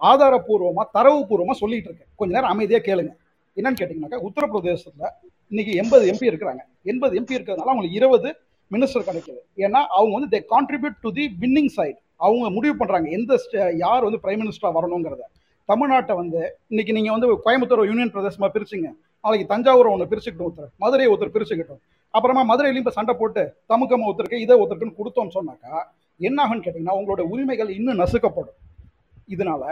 [0.00, 2.10] ஆதாரபூர்வமாக தரவுபூர்வமாக சொல்லிட்டு இருக்கேன்.
[2.20, 3.12] கொஞ்ச நேரம் அமைதியாக கேளுங்க.
[3.56, 5.10] என்னன்னு கேட்டிங்கனாக்கா உத்தரப்பிரதேசத்தில்
[5.52, 6.62] இன்னைக்கு எண்பது எம்பி இருக்கிறாங்க.
[6.90, 8.28] எண்பது எம்பி இருக்கிறதுனால அவங்களுக்கு இருபது
[8.70, 9.40] மினிஸ்டர் கிடைக்குது.
[9.64, 13.38] ஏன்னா அவங்க வந்து they contribute to the winning side அவங்க முடிவு பண்ணுறாங்க எந்த
[13.84, 15.22] யார் வந்து பிரைம் மினிஸ்டராக வரணுங்கிறத.
[15.70, 16.40] தமிழ்நாட்டை வந்து
[16.72, 18.88] இன்னைக்கு நீங்க வந்து கோயம்புத்தூர் யூனியன் பிரதேசமா பிரிச்சுங்க.
[19.24, 21.80] நாளைக்கு தஞ்சாவூர் ஒன்று பிரிச்சுக்கிட்டோம் ஒருத்தர் மதுரையை ஒருத்தர் பிரிச்சுக்கிட்டோம்.
[22.16, 25.74] அப்புறமா மதுரையிலையும் இப்போ சண்டை போட்டு தமுக்கம் ஒருத்தருக்கு இதை ஒருத்தருக்குன்னு கொடுத்தோம்னு சொன்னாக்கா
[26.28, 28.56] என்ன கேட்டிங்கன்னா உங்களோட உரிமைகள் இன்னும் நசுக்கப்படும்.
[29.34, 29.62] இதனால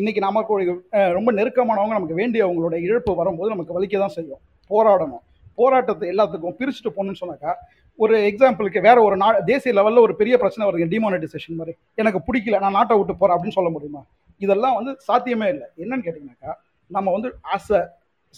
[0.00, 0.72] இன்னைக்கு நமக்கு
[1.18, 4.42] ரொம்ப நெருக்கமானவங்க நமக்கு வேண்டியவங்களோட இழப்பு வரும்போது நமக்கு வலிக்க தான் செய்யும்.
[4.70, 5.22] போராடணும்.
[5.60, 7.52] போராட்டத்தை எல்லாத்துக்கும் பிரிச்சுட்டு போகணும்னு சொன்னாக்கா
[7.98, 11.74] ஒரு எக்ஸாம்பிளுக்கு வேற ஒரு நா தேசிய லெவலில் ஒரு பெரிய பிரச்சனை வருது டிமானிட்டைசேஷன் மாதிரி.
[12.02, 14.02] எனக்கு பிடிக்கல நான் நாட்டை விட்டு போகிறேன் அப்படின்னு சொல்ல முடியுமா?
[14.40, 15.66] இதெல்லாம் வந்து சாத்தியமே இல்லை.
[15.82, 16.52] என்னன்னு கேட்டிங்கனாக்கா
[16.90, 17.82] நம்ம வந்து ஆஸ் அ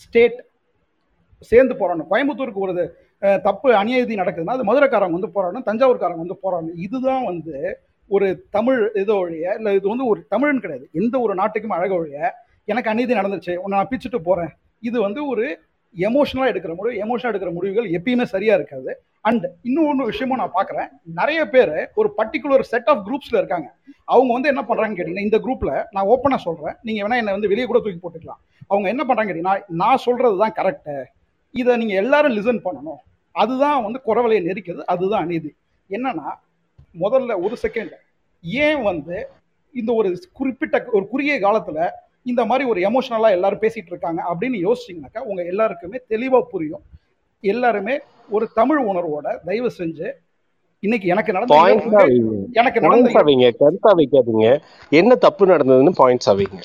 [0.03, 0.39] ஸ்டேட்
[1.53, 2.75] சேர்ந்து போராடணும் கோயம்புத்தூருக்கு ஒரு
[3.45, 7.55] தப்பு அநியாயதி நடக்குதுன்னா அது மதுரைக்காரங்க வந்து போராடணும் தஞ்சாவூர்காரங்க வந்து போராடணும் இதுதான் வந்து
[8.11, 10.85] ஒரு தமிழ் இது ஒழிய இல்லை இது வந்து ஒரு தமிழ்னு கிடையாது.
[10.93, 12.19] எந்த ஒரு நாட்டுக்கும் அழக ஒழிய
[12.69, 15.45] எனக்கு அநீதி நடந்துச்சு உன்னை நான் பிச்சுட்டு போகிறேன் இது வந்து ஒரு
[16.09, 18.91] எமோஷனலாக எடுக்கிற முடிவு எமோஷனாக எடுக்கிற முடிவுகள் எப்பயுமே சரியாக இருக்காது.
[19.29, 20.89] அண்ட் இன்னொன்று விஷயமும் நான் பார்க்குறேன்.
[21.21, 23.69] நிறைய பேர் ஒரு பர்டிகுலர் செட் ஆஃப் குரூப்ஸில் இருக்காங்க.
[24.15, 27.67] அவங்க வந்து என்ன பண்ணுறாங்கன்னு கேட்டிங்கன்னா இந்த குரூப்பில் நான் ஓப்பனாக சொல்கிறேன் நீங்கள் வேணால் என்னை வந்து வெளியே
[27.67, 28.41] கூட தூக்கி போட்டுக்கலாம்.
[28.73, 30.97] அவங்க என்ன பண்ணுறாங்க கேட்டிங்கன்னா நான் சொல்கிறது தான் கரெக்டு
[31.61, 33.01] இதை நீங்கள் எல்லாரும் லிசன் பண்ணணும்.
[33.43, 35.51] அதுதான் வந்து குறவலையை நெரிக்கிறது அதுதான் அநீதி.
[35.91, 36.29] என்னன்னா
[37.05, 37.95] முதல்ல ஒரு செகண்ட்
[38.65, 39.17] ஏன் வந்து
[39.81, 41.81] இந்த ஒரு குறிப்பிட்ட ஒரு குறுகிய காலத்தில்
[42.31, 46.85] இந்த மாதிரி ஒரு எமோஷனலா எல்லாரும் பேசிட்டு இருக்காங்க அப்படின்னு யோசிச்சீங்கன்னாக்கா உங்க எல்லாருக்குமே தெளிவா புரியும்.
[47.53, 47.95] எல்லாருமே
[48.37, 50.07] ஒரு தமிழ் உணர்வோட தயவு செஞ்சு
[50.83, 51.55] இன்னைக்கு எனக்கு நடந்த
[52.61, 53.11] எனக்கு நடந்த
[53.63, 54.49] கருத்தா வைக்காதீங்க.
[55.01, 56.61] என்ன தப்பு நடந்ததுன்னு பாயிண்ட்ஸா வைங்க.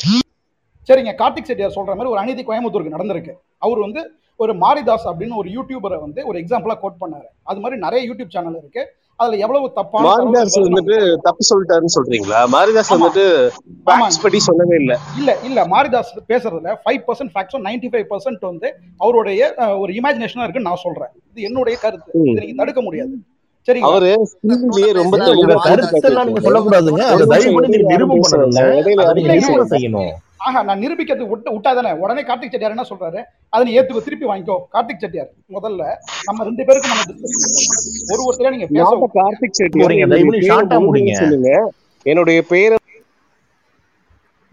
[0.90, 3.34] சரிங்க கார்த்திக் செட்டியார் சொல்ற மாதிரி ஒரு அநீதி கோயம்புத்தூருக்கு நடந்திருக்கு.
[3.66, 4.02] அவர் வந்து
[4.44, 7.28] ஒரு மாரிதாஸ் அப்படின்னு ஒரு யூடியூபரை வந்து ஒரு எக்ஸாம்பிளா கோட் பண்ணாரு.
[7.50, 8.84] அது மாதிரி நிறைய யூடியூப் சேனல் இருக்கு.
[9.22, 12.40] அதுல எவ்வளவு தப்பான மாரிதாஸ் வந்துட்டு தப்பு சொல்லிட்டாருன்னு சொல்றீங்களா?
[12.54, 13.26] மாரிதாஸ் வந்துட்டு
[13.88, 14.94] ஃபேக்ட்ஸ் படி சொல்லவே இல்ல.
[15.20, 15.60] இல்ல இல்ல.
[15.74, 18.70] மாரிதாஸ் பேசுறதுல ஃபைவ் பர்சன்ட் ஃபேக்ட்ஸும் நைன்டி ஃபைவ் பர்சன்ட் வந்து
[19.02, 19.42] அவருடைய
[19.84, 21.14] ஒரு இமேஜினேஷனா இருக்குன்னு நான் சொல்றேன்.
[21.32, 22.12] இது என்னுடைய கருத்து.
[22.26, 23.14] இதை நீங்க தடுக்க முடியாது.
[23.68, 23.90] சரிங்களா?
[23.90, 26.60] அவரு ஸ்கிரீன்லயே ரொம்ப சார் தெளிவா போட்டு கருத்தெல்லாம் நீங்க ஒரு
[27.10, 30.12] அதை தயவு பண்ணி நீங்க வேண்டாம் இடையில அதை நிரூபணம் செய்யணும்.
[30.48, 33.20] ஆஹா நான் நிரூபிக்கிறது விட்டு விட்டாதானே உடனே கார்த்திக் செட்டியார் என்ன சொல்றாரு?
[33.54, 34.58] அதை நீ ஏத்துக்கோ திருப்பி வாங்கிக்கோ.
[34.76, 35.84] கார்த்திக் செட்டியார் முதல்ல
[36.28, 37.02] நம்ம ரெண்டு பேருக்கும் நம்ம
[38.14, 39.84] ஒரு ஒருத்தரா நீங்க பேச கார்த்திக் செட்டியார்
[41.24, 41.52] சொல்லுங்க.
[42.12, 42.78] என்னுடைய பேரை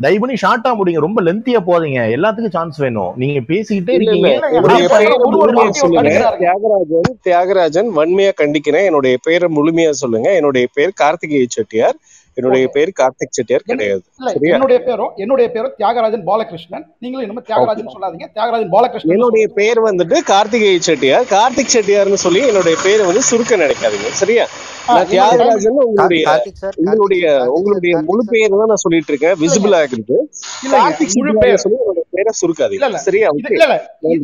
[0.02, 0.98] தயவு பண்ணி ஷார்ட்டா முடிங்க.
[1.04, 3.12] ரொம்ப லென்த்தியா போதீங்க எல்லாத்துக்கும் சான்ஸ் வேணும்.
[3.22, 4.28] நீங்க பேசிக்கிட்டே இருக்கீங்க.
[6.42, 8.86] தியாகராஜன் தியாகராஜன் வன்மையா கண்டிக்கிறேன்.
[8.90, 10.28] என்னுடைய பேரை முழுமையா சொல்லுங்க.
[10.34, 11.96] என்னுடைய பேர் கார்த்திகேய செட்டியார்.
[12.38, 14.02] என்னுடைய பேர் கார்த்திக் செட்டியார் கிடையாது.
[14.54, 16.84] என்னுடைய பேரும் என்னுடைய பேரும் தியாகராஜன் பாலகிருஷ்ணன்.
[17.02, 18.26] நீங்களும் ஓகே தியாகராஜன் சொல்லாதீங்க.
[18.36, 21.26] தியாகராஜன் பாலகிருஷ்ணன் என்னுடைய பேர் வந்துட்டு கார்த்திகேய செட்டியார்.
[21.34, 24.10] கார்த்திக் செட்டியார்னு சொல்லி என்னுடைய பேரை வந்து சுருக்க நினைக்காதீங்க.
[24.22, 24.46] சரியா?
[25.12, 29.36] தியாகராஜன் உங்களுடைய கார்த்திக் சார் கார்த்திக் உங்களுடைய கார்த்திக் உங்களுடைய முழு கார்த்திக் பேர் தான் நான் சொல்லிட்டு இருக்கேன்.
[29.42, 29.74] விசிபிள்
[30.74, 31.60] கார்த்திக் முழு பேர்.
[31.64, 32.32] சொல்லி என்னோட பேரை
[32.78, 33.28] இல்ல சரியா?
[33.56, 33.74] இல்ல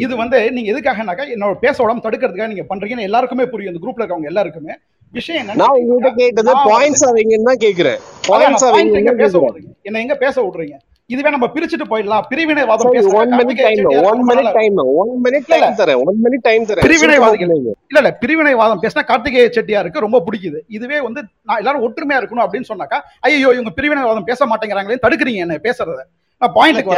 [0.04, 3.72] இது வந்து நீங்க எதுக்காகனாக்கா என்னோட பேச உடம்பு தடுக்கிறதுக்காக நீங்க பண்றீங்கன்னு எல்லாருக்குமே புரியும்.
[3.74, 4.74] இந்த குரூப்ல இருக்கவங்க எல்லாருக்குமே.
[5.18, 8.66] விஷயம் நான் உங்ககிட்ட கேட்டது பாயிண்ட்ஸ் அவங்கன்னு தான் கேக்குறேன் பாயிண்ட்ஸ்
[9.00, 9.70] எங்க தான் பேச விடுறீங்க?
[9.88, 10.76] என்ன எங்க பேச விடுறீங்க?
[11.10, 12.24] இதுவே நம்ம பிரிச்சுட்டு போயிடலாம்.
[12.30, 15.56] பிரிவினைவாதம் பேசுறதுக்கு ஒன் மினிட் கார்த்திகேய டைம் செட்டியாருக்கு ஒன் ரொம்ப மினிட் நாளா டைம் ஒன் மினிட் இல்ல
[15.56, 15.64] இல்ல.
[15.66, 16.84] டைம் தரேன் ஒன் மினிட் டைம் தரேன்.
[16.86, 17.52] பிரிவினைவாதிகள்.
[17.90, 20.60] இல்ல இல்ல பிரிவினைவாதம் பேசினா கார்த்திகேய செட்டியாருக்கு ரொம்ப பிடிக்குது.
[20.76, 25.58] இதுவே வந்து நான் எல்லாரும் ஒற்றுமையா இருக்கணும் அப்படின்னு சொன்னாக்கா ஐயோ இவங்க பிரிவினைவாதம் பேச மாட்டேங்கிறாங்களே தடுக்கிறீங்க என்ன
[25.68, 26.00] பேசுறத.
[26.42, 26.96] நான் பாயிண்ட்டுக்கு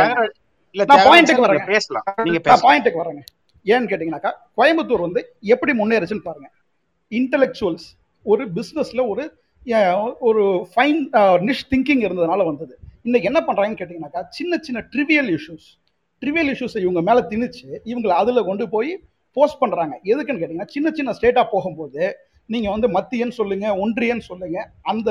[0.75, 2.07] இல்ல நான் பாயிண்ட்டுக்கு வரேங்க பேசலாம்.
[2.29, 3.23] நீங்க பாயிண்ட்டுக்கு வரேங்க.
[3.67, 5.21] ஏன்னு கேட்டீங்கன்னாக்கா கோயம்புத்தூர் வந்து
[5.55, 6.49] எப்படி முன்னேறுச்சுன்னு பாருங்க.
[7.13, 7.87] இன்டெலெக்சுவல்ஸ்
[8.33, 9.25] ஒரு பிஸ்னஸில் ஒரு
[10.29, 10.43] ஒரு
[10.73, 11.01] ஃபைன்
[11.49, 12.75] நிஷ் திங்கிங் இருந்ததுனால வந்தது.
[13.07, 15.67] இன்னைக்கு என்ன பண்ணுறாங்கன்னு கேட்டிங்கனாக்கா சின்ன சின்ன ட்ரிவியல் இஷ்யூஸ்
[16.23, 18.93] ட்ரிவியல் இஷ்யூஸை இவங்க மேலே திணிச்சு இவங்களை அதில் கொண்டு போய்
[19.37, 22.05] போஸ்ட் பண்ணுறாங்க எதுக்குன்னு கேட்டிங்கன்னா சின்ன சின்ன ஸ்டேட்டாக போகும்போது
[22.55, 25.11] நீங்கள் வந்து மத்தியன்னு சொல்லுங்கள் ஒன்றியன்னு சொல்லுங்கள் அந்த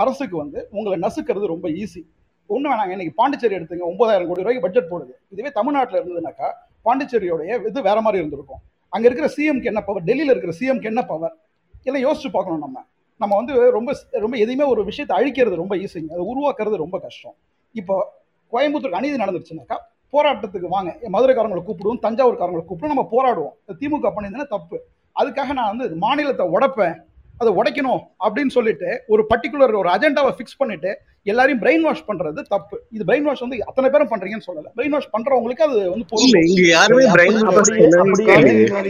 [0.00, 2.02] அரசுக்கு வந்து உங்களை நசுக்கிறது ரொம்ப ஈஸி
[2.50, 5.12] ஒன்று வேணாங்க இன்னைக்கு பாண்டிச்சேரி எடுத்துங்க ஒன்பதாயிரம் கோடி ரூபாய்க்கு பட்ஜெட் போடுது.
[5.34, 6.48] இதுவே தமிழ்நாட்டில் இருந்ததுனாக்கா
[6.86, 8.62] பாண்டிச்சேரியோடைய இது வேற மாதிரி இருந்திருக்கும்.
[8.94, 11.34] அங்கே இருக்கிற சிஎம்க்கு என்ன பவர் டெல்லியில் இருக்கிற சிஎம்க்கு என்ன பவர்
[11.86, 12.78] எல்லாம் யோசிச்சு பார்க்கணும் நம்ம.
[13.20, 13.90] நம்ம வந்து ரொம்ப
[14.24, 17.36] ரொம்ப எதையுமே ஒரு விஷயத்தை அழிக்கிறது ரொம்ப ஈஸிங்க அதை உருவாக்குறது ரொம்ப கஷ்டம்.
[17.74, 17.96] இப்போ
[18.52, 19.76] கோயம்புத்தூர் அநீதி நடந்துருச்சுனாக்கா
[20.14, 20.90] போராட்டத்துக்கு வாங்க.
[21.14, 23.54] மதுரைக்காரங்களை கூப்பிடுவோம் தஞ்சாவூர்காரங்களை கூப்பிடுவோம் நம்ம போராடுவோம்.
[23.80, 24.78] திமுக பண்ணியிருந்தா தப்பு.
[25.20, 26.96] அதுக்காக நான் வந்து மாநிலத்தை உடைப்பேன்
[27.40, 30.90] அதை உடைக்கணும் அப்படின்னு சொல்லிட்டு ஒரு பர்டிகுலர் ஒரு அஜெண்டாவை ஃபிக்ஸ் பண்ணிட்டு
[31.22, 32.80] எல்லாரையும் பிரெயின் வாஷ் பண்றது தப்பு.
[32.90, 34.68] இது பிரெயின் வாஷ் வந்து அத்தனை பேரும் பண்றீங்கன்னு சொல்லல.
[34.76, 37.14] பிரெயின் வாஷ் பண்றவங்களுக்கு அது வந்து பொருந்தும் இங்க யாருமே வாஷ்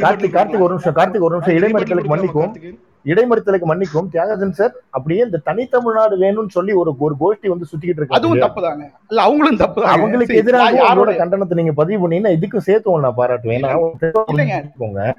[0.06, 1.56] கார்த்திக் கார்த்திக் ஒரு நிமிஷம் கார்த்திக் ஒரு நிமிஷம்.
[1.56, 2.78] இடைமறித்தலுக்கு மன்னிக்கும்.
[3.04, 4.06] இடைமறித்தலுக்கு மன்னிக்கும்.
[4.12, 8.62] தியாகராஜன் சார் அப்படியே இந்த தனித்தமிழ்நாடு வேணும்னு சொல்லி ஒரு ஒரு கோஷ்டி வந்து சுத்திக்கிட்டு அதுவும் இருக்காங்க தப்பு
[8.62, 13.66] தாங்க இல்ல அவங்களும் தப்பு அவங்களுக்கு எதிராக யாரோட கண்டனத்தை நீங்க பதிவு பண்ணீங்கன்னா இதுக்கும் சேர்த்து நான் பாராட்டுவேன்.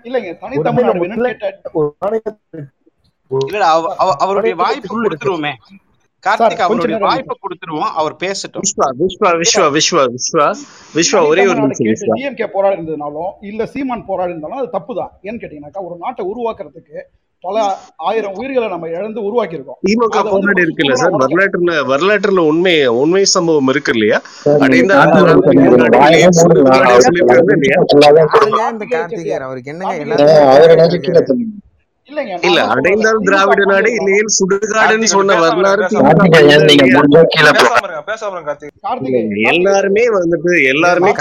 [0.03, 0.37] இல்லைங்க.
[0.43, 1.37] தனித்தமிழ்நாடு வேணும்னு
[4.17, 5.05] அவருடைய வாய்ப்பு இருக்கு.
[5.05, 5.51] கொடுத்துருவோமே.
[6.23, 7.91] கார்த்திக் அவருடைய வாய்ப்பை கொடுத்துருவோம்.
[7.99, 8.63] அவர் பேசட்டும்.
[8.65, 10.47] விஸ்வா விஸ்வா விஸ்வா விஸ்வா விஸ்வா.
[10.95, 15.41] விஸ்வா ஒரே ஒரு நிமிஷம் டிஎம்கே போராடி இருந்ததுனாலும் இல்ல சீமான் போராடி இருந்தாலும் அது தப்பு தான் ஏன்னு
[15.41, 16.99] கேட்டீங்கன்னாக்கா ஒரு நாட்டை உருவாக்குறதுக்கு
[17.43, 17.59] பல
[18.07, 21.15] ஆயிரம் உயிர்களை நம்ம இழந்து உருவாக்கி இருக்கோம் திமுக போராடி இருக்குல்ல சார்?
[21.23, 24.19] வரலாற்றுல வரலாற்றுல உண்மை உண்மை சம்பவம் இருக்கு இல்லையா?
[24.65, 24.93] அடைந்த
[29.41, 29.95] அவருக்கு என்னங்க
[32.47, 35.83] இல்ல அடைந்தால் திராவிட நாடு பண்ணியிருந்தாலும் இல்லையே சுடுகாடுன்னு சொன்ன வரலாறு
[39.53, 41.11] எல்லாருமே வந்துட்டு எல்லாருமே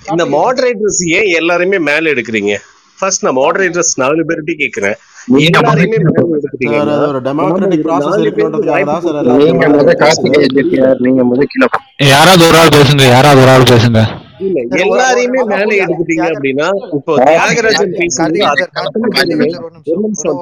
[0.00, 2.52] இந்த மாடரேட்டர்ஸ் ஏன் எல்லாருமே மேல எடுக்கிறீங்க?
[2.98, 4.96] ஃபர்ஸ்ட் நான் மாடரேட்டர்ஸ் நாலு பேர்கிட்ட கேக்குறேன்.
[12.10, 14.00] யாராவது ஒரு ஆள் பேசுங்க யாராவது ஒரு ஆள் பேசுங்க.
[14.40, 18.40] இல்ல எல்லாரையுமே மேல எடுத்துட்டீங்க அப்படின்னா இப்போ தியாகராஜன் பேசும்போது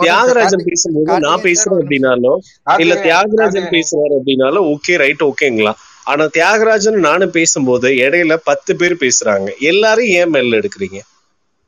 [0.04, 2.32] தியாகராஜன் பேசும்போது நான் பேசுறேன் அப்படின்னாலோ
[2.78, 5.74] இல்ல தியாகராஜன் பேசுறாரு அப்படின்னாலும் ஓகே ரைட் ஓகேங்களா
[6.06, 9.48] ஆனா தியாகராஜன் நானும் பேசும்போது இடையில பத்து பேர் பேசுறாங்க.
[9.64, 10.98] எல்லாரும் ஏன் மேல எடுக்கிறீங்க?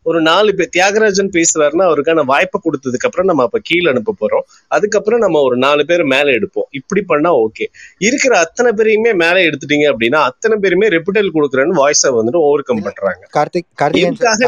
[0.07, 4.45] ஒரு நாலு பேர் தியாகராஜன் பேசுறாருன்னா அவருக்கான வாய்ப்பை கொடுத்ததுக்கு அப்புறம் நம்ம அப்ப கீழே அனுப்ப போறோம்.
[4.69, 6.69] அதுக்கப்புறம் நம்ம ஒரு நாலு பேர் மேல எடுப்போம்.
[6.71, 7.67] இப்படி பண்ணா ஓகே.
[7.99, 13.25] இருக்கிற அத்தனை பேரையுமே மேல எடுத்துட்டீங்க அப்படின்னா அத்தனை பேருமே ரெப்புடல் கொடுக்குறேன்னு வாய்ஸை வந்துட்டு ஓவர் கம் பண்றாங்க.
[13.39, 13.69] கார்த்திக்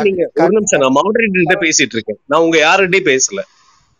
[0.08, 2.20] நீங்க ஒரு நிமிஷம் நான் மாடரேட்டர் கிட்ட பேசிட்டு இருக்கேன்.
[2.26, 3.42] நான் உங்க யார்கிட்டயும் பேசல.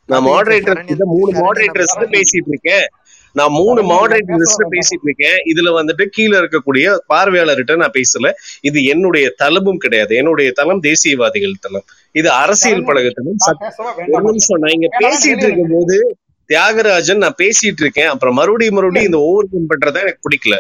[0.09, 0.83] நான் மாடரேட்டர்
[1.17, 2.87] மூணு மாடரேட்டர்ஸ் பேசிட்டு இருக்கேன்.
[3.33, 8.31] நான் மூணு வேண்டாமா பேசிட்டு இருக்கேன் இதுல வந்துட்டு கீழே இருக்கக்கூடிய பார்வையாளர்கிட்ட நான் பேசல.
[8.61, 10.17] இது என்னுடைய தளமும் கிடையாது.
[10.17, 11.85] என்னுடைய தளம் தேசியவாதிகள் தளம்.
[12.13, 12.85] இது அரசியல்
[13.61, 14.31] பேசவா ஒரு வேண்டாமா.
[14.31, 19.19] நிமிஷம் நான் இங்க பேசிட்டு வெளியே இருக்கும் போது தியாகராஜன் நான் பேசிட்டு இருக்கேன் அப்புறம் மறுபடியும் மறுபடியும் இந்த
[19.19, 20.57] ஓவர் பண்றதா எனக்கு பிடிக்கல.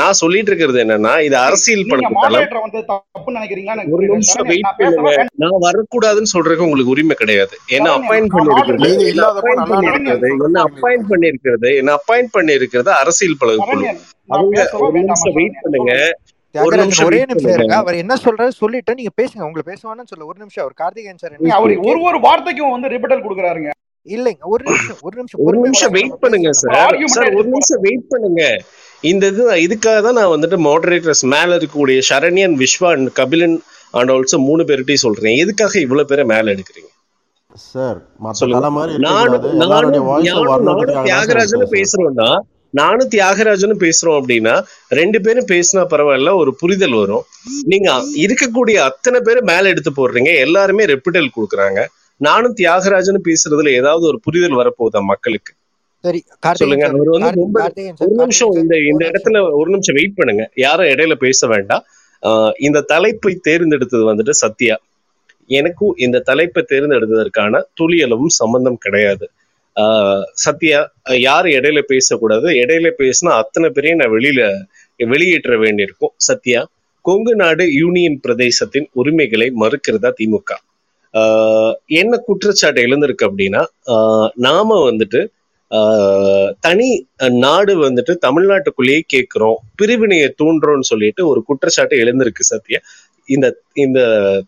[0.00, 2.20] நான் சொல்லிட்டு இருக்கிறது என்னன்னா இது அரசியல் எனக்கு
[3.96, 5.10] ஒரு நிமிஷம் வெயிட் நான் பண்ணுங்க.
[5.42, 7.54] நான் வரக்கூடாதுன்னு சொல்றதுக்கு உங்களுக்கு உரிமை கிடையாது.
[7.76, 10.12] என்ன சரண்யன் அப்பாயிண்ட் நான் பண்ணி இருக்கிறது மாடரேட்டர் நீங்க என்ன இல்லாதப்ப அப்பாயிண்ட் நல்லா பண்ணி சரண்யன் இருக்கிறது
[10.12, 13.68] நடக்காதுன்னு என்ன சொல்ற மாதிரி அப்பாயிண்ட் இருக்கு பண்ணி இருக்கிறது என்ன அப்பாயிண்ட் பண்ணி இருக்கிறது அரசியல் பழகு குழு.
[13.72, 14.00] சரண்யன்
[14.30, 15.92] நான் அவங்க ஒரு நிமிஷம் வெயிட் பண்ணுங்க.
[16.54, 17.74] தியாகராஜன் நிமிஷம் ஒரே நிமிஷம் இருங்க.
[17.82, 19.42] அவர் என்ன சொல்றாரு சொல்லிட்டு நீங்க பேசுங்க.
[19.48, 20.64] உங்களை பேசுவான்னு சொல்ல ஒரு நிமிஷம்.
[20.64, 23.70] அவர் கார்த்திகேயன் சார் அவர் ஒரு ஒரு வார்த்தைக்கும் வந்து ரிப்பட்டல் கொடுக்குறாருங்க.
[24.06, 24.42] இல்லைங்க.
[24.54, 24.98] ஒரு நிமிஷம்.
[25.06, 25.40] ஒரு நிமிஷம்.
[25.48, 26.96] ஒரு நிமிஷம் வெயிட் பண்ணுங்க சார்
[27.40, 28.42] ஒரு நிமிஷம் வெயிட் பண்ணுங்க.
[29.10, 33.56] இந்த இது இதுக்காக தான் நான் வந்துட்டு மாடரேட்டர்ஸ் மேல இருக்கக்கூடிய Saranyan Viswa and Kabilan
[33.98, 35.36] and also மூணு பேர்கிட்டயும் சொல்றேன்.
[35.42, 36.90] எதுக்காக இவ்வளவு பேரை மேல எடுக்கிறீங்க?
[37.70, 37.98] சார்
[41.10, 42.28] தியாகராஜனும் பேசுறோம்னா
[42.74, 44.54] நானும் தியாகராஜனும் பேசுறோம் அப்படின்னா
[44.98, 47.24] ரெண்டு பேரும் பேசினா பரவாயில்ல ஒரு புரிதல் வரும்.
[47.72, 47.88] நீங்க
[48.24, 50.30] இருக்கக்கூடிய அத்தனை பேரும் மேல எடுத்து போடுறீங்க.
[50.46, 51.80] எல்லாருமே ரெப்பிட்டல் கொடுக்குறாங்க.
[52.20, 55.52] நானும் தியாகராஜனும் பேசுறதுல ஏதாவது ஒரு புரிதல் வரப்போகுதா மக்களுக்கு?
[56.04, 56.20] சரி
[56.60, 56.84] சொல்லுங்க.
[56.86, 57.58] அவர் வந்து ரொம்ப
[57.98, 60.44] ஒரு நிமிஷம் இந்த இந்த இடத்துல ஒரு நிமிஷம் வெயிட் பண்ணுங்க.
[60.64, 61.84] யாரும் இடையில பேச வேண்டாம்.
[62.58, 64.76] இந்த தலைப்பை தேர்ந்தெடுத்தது வந்துட்டு சத்யா.
[65.50, 69.26] எனக்கும் இந்த தலைப்பை தேர்ந்தெடுத்ததற்கான துளியளவும் சம்பந்தம் கிடையாது.
[70.44, 70.80] சத்யா
[71.26, 72.48] யாரு இடையில பேசக்கூடாது?
[72.62, 74.40] இடையில பேசினா அத்தனை பேரையும் நான் வெளியில
[75.12, 76.14] வெளியேற்ற வேண்டியிருக்கும்.
[76.28, 76.60] சத்யா
[77.04, 80.50] கொங்கு நாடு யூனியன் பிரதேசத்தின் உரிமைகளை மறுக்கிறதா திமுக?
[81.14, 85.20] ஆஹ் என்ன குற்றச்சாட்டு எழுந்திருக்கு அப்படின்னா ஆஹ் நாம வந்துட்டு
[86.66, 86.88] தனி
[87.44, 92.80] நாடு வந்துட்டு தமிழ்நாட்டுக்குள்ளேயே கேட்கிறோம் பிரிவினையை தூண்டுறோம்னு சொல்லிட்டு ஒரு குற்றச்சாட்டு எழுந்திருக்கு சத்யா.
[93.28, 93.46] இந்த
[93.84, 94.00] இந்த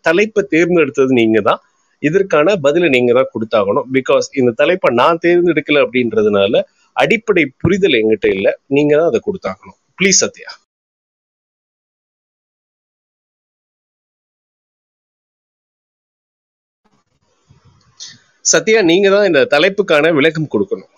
[0.08, 1.60] தலைப்பை தேர்ந்தெடுத்தது நீங்க தான்
[2.02, 3.86] இதற்கான பதிலை நீங்க தான் கொடுத்தாகணும்.
[3.96, 6.62] பிகாஸ் இந்த தலைப்பை நான் தேர்ந்தெடுக்கல அப்படின்றதுனால
[6.96, 8.48] அடிப்படை புரிதல் எங்கிட்ட இல்ல.
[8.76, 9.78] நீங்க தான் அதை கொடுத்தாகணும்.
[10.00, 10.50] ப்ளீஸ் சத்யா.
[18.52, 20.90] சத்யா நீங்க தான் இந்த தலைப்புக்கான விளக்கம் கொடுக்கணும்.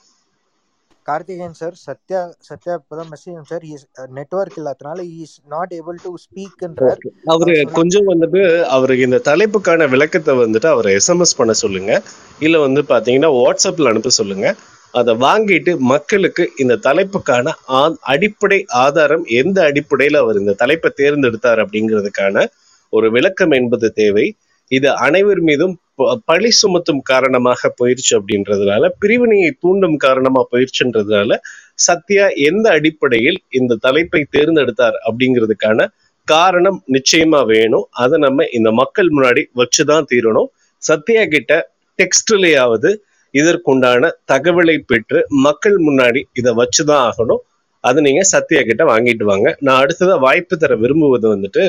[1.06, 6.96] கார்த்திகேயன் சார் சத்யா சத்யா இப்பதான் மெசேஜ் சார் இஸ் நெட்வொர்க் இல்லாதனால இஸ் நாட் ஏபிள் டு ஸ்பீக்ன்றார்.
[7.24, 12.02] அவரு கொஞ்சம் வந்துட்டு அவருக்கு இந்த தலைப்புக்கான விளக்கத்தை வந்துட்டு அவரை எஸ்எம்எஸ் பண்ண சொல்லுங்க.
[12.38, 14.54] இல்ல வந்து பாத்தீங்கன்னா வாட்ஸ்அப்ல அனுப்ப சொல்லுங்க.
[14.92, 22.46] அதை வாங்கிட்டு மக்களுக்கு இந்த தலைப்புக்கான ஆ- அடிப்படை ஆதாரம் எந்த அடிப்படையில அவர் இந்த தலைப்பை தேர்ந்தெடுத்தார் அப்படிங்கிறதுக்கான
[22.90, 24.36] ஒரு விளக்கம் என்பது தேவை.
[24.68, 25.78] இது அனைவர் மீதும்
[26.24, 31.36] பழி சுமத்தும் காரணமாக போயிருச்சு அப்படின்றதுனால பிரிவினையை தூண்டும் காரணமா போயிருச்சுன்றதுனால
[31.74, 35.88] சத்யா எந்த அடிப்படையில் இந்த தலைப்பை தேர்ந்தெடுத்தார் அப்படிங்கிறதுக்கான
[36.24, 37.86] காரணம் நிச்சயமா வேணும்.
[37.90, 40.46] அதை நம்ம இந்த மக்கள் முன்னாடி வச்சுதான் தீரணும்.
[40.82, 42.90] சத்யா கிட்ட டெக்ஸ்ட்லேயாவது
[43.34, 47.42] இதற்குண்டான தகவலை பெற்று மக்கள் முன்னாடி இதை வச்சுதான் ஆகணும்.
[47.80, 49.56] அது நீங்க சத்யா கிட்ட வாங்கிட்டு வாங்க.
[49.60, 51.64] நான் அடுத்ததா வாய்ப்பு தர விரும்புவது வந்துட்டு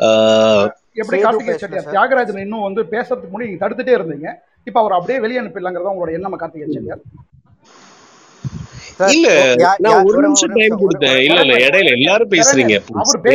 [0.00, 0.68] ஆஹ்
[1.00, 4.28] எப்படி பேசுறேன் செட்டியார் தியாகராஜன் இன்னும் வந்து பேசுறதுக்கு முன்னாடி நீங்க தடுத்துட்டே இருந்தீங்க.
[4.68, 7.04] இப்ப அவர் அப்படியே வெளியே அனுப்பிடலாங்கிறதா உங்களோட எண்ணம் கார்த்திகேயன் செட்டியார்?
[9.14, 9.28] இல்ல
[9.84, 11.20] நான் ஒரு நிமிஷம் டைம் கொடுத்தேன்.
[11.28, 12.74] இல்ல இல்ல இடையில எல்லாரும் பேசுறீங்க.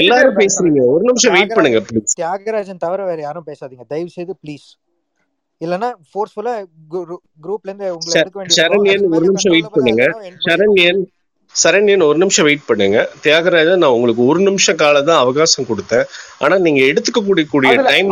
[0.02, 0.82] எல்லாரும் பேசுறீங்க.
[0.94, 3.86] ஒரு நிமிஷம் வெயிட் பண்ணுங்க தியாகராஜன் ப்ளீஸ் தியாகராஜன் தவிர வேற யாரும் பேசாதீங்க.
[3.94, 4.68] தயவு செய்து ப்ளீஸ்
[5.62, 6.54] இல்லைன்னா ஃபோர்ஸ்ஃபுல்லா
[7.46, 8.60] குரூப்ல இருந்து உங்களை எடுக்க வேண்டியிருக்கும்.
[8.60, 10.06] சரண்யன் ஒரு நிமிஷம் வெயிட் பண்ணுங்க.
[10.48, 11.02] சரண்யன்
[11.56, 12.98] சரண்யன் ஒரு நிமிஷம் வெயிட் பண்ணுங்க.
[13.24, 16.06] தியாகராஜன் நான் உங்களுக்கு ஒரு நிமிஷம் காலம் தான் அவகாசம் கொடுத்தேன்.
[16.40, 18.12] ஆனா நீங்க எடுத்துக்கக்கூடிய கூடிய அதுல டைம்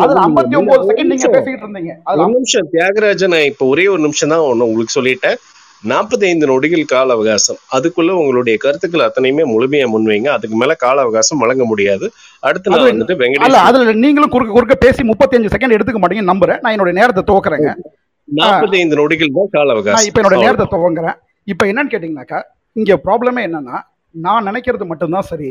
[2.23, 5.37] ஒரு நிமிஷம் தியாகராஜன் நான் இப்ப ஒரே ஒரு நிமிஷம் தான் ஒண்ணு உங்களுக்கு சொல்லிட்டேன்.
[5.83, 7.59] நாற்பத்தைந்து நொடிகள் கால அவகாசம்.
[7.71, 10.29] அதுக்குள்ள உங்களுடைய கருத்துக்கள் அத்தனையுமே முழுமையா முன்வைங்க.
[10.29, 12.05] அதுக்கு மேல கால அவகாசம் வழங்க முடியாது.
[12.43, 16.61] அடுத்து நான் வந்துட்டு வெங்கடேஷ் அதுல நீங்களும் குறுக்க குறுக்க பேசி முப்பத்தஞ்சு செகண்ட் எடுத்துக்க மாட்டீங்க நம்புறேன்.
[16.61, 17.69] நான் என்னோட நேரத்தை துவக்குறேங்க.
[17.69, 17.91] ஆ,
[18.29, 21.17] நாற்பத்தைந்து நொடிகள் தான் கால அவகாசம் இப்ப என்னோட நேரத்தை துவங்குறேன்.
[21.47, 22.39] இப்ப என்னன்னு கேட்டீங்கன்னாக்கா
[22.77, 23.77] இங்கே ப்ராப்ளமே என்னன்னா
[24.15, 25.49] நான் நினைக்கிறது மட்டும்தான் சரி.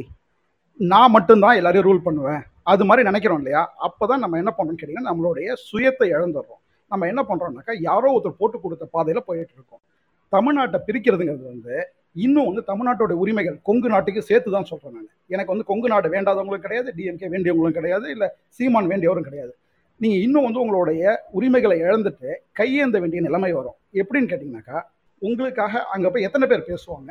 [0.80, 2.42] நான் மட்டும்தான் எல்லாரையும் ரூல் பண்ணுவேன்.
[2.72, 3.62] அது மாதிரி நினைக்கிறோம் இல்லையா?
[3.86, 6.60] அப்போ தான் நம்ம என்ன பண்ணணும்னு கேட்டிங்கன்னா நம்மளுடைய சுயத்தை இழந்துடுறோம்.
[6.90, 9.82] நம்ம என்ன பண்ணுறோம்னாக்கா யாரோ ஒருத்தர் போட்டு கொடுத்த பாதையில் போயிட்டு இருக்கோம்.
[10.32, 11.76] தமிழ்நாட்டை பிரிக்கிறதுங்கிறது வந்து
[12.24, 15.10] இன்னும் வந்து தமிழ்நாட்டோட உரிமைகள் கொங்கு நாட்டுக்கு சேர்த்து தான் சொல்கிறேன் நான்.
[15.34, 19.52] எனக்கு வந்து கொங்கு நாடு வேண்டாதவங்களும் கிடையாது டிஎம்கே வேண்டியவங்களும் கிடையாது இல்லை சீமான் வேண்டியவரும் கிடையாது.
[20.00, 21.02] நீங்கள் இன்னும் வந்து உங்களுடைய
[21.38, 23.76] உரிமைகளை இழந்துட்டு கையேந்த வேண்டிய நிலைமை வரும்.
[24.02, 24.78] எப்படின்னு கேட்டிங்கனாக்கா
[25.22, 27.10] உங்களுக்காக அங்கே போய் எத்தனை பேர் பேசுவாங்க?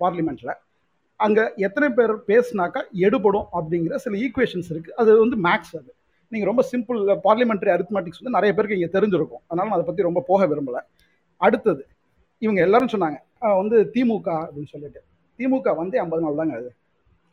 [0.00, 0.52] பார்லிமெண்ட்டில்
[1.20, 5.90] அங்கே எத்தனை பேர் பேசுனாக்கா எடுபடும் அப்படிங்கிற சில ஈக்குவேஷன்ஸ் இருக்குது அது வந்து மேக்ஸ் அது.
[6.32, 9.42] நீங்கள் ரொம்ப சிம்பிள் பார்லிமெண்ட்ரி அரித்மெட்டிக்ஸ் வந்து நிறைய பேருக்கு இங்கே தெரிஞ்சிருக்கும்.
[9.48, 10.80] அதனால நான் அதை பற்றி ரொம்ப போக விரும்பலை.
[11.40, 11.82] அடுத்தது
[12.42, 13.18] இவங்க எல்லாரும் சொன்னாங்க
[13.62, 15.00] வந்து திமுக அப்படின்னு சொல்லிட்டு.
[15.38, 16.70] திமுக வந்து ஐம்பது நாள் தாங்க அது.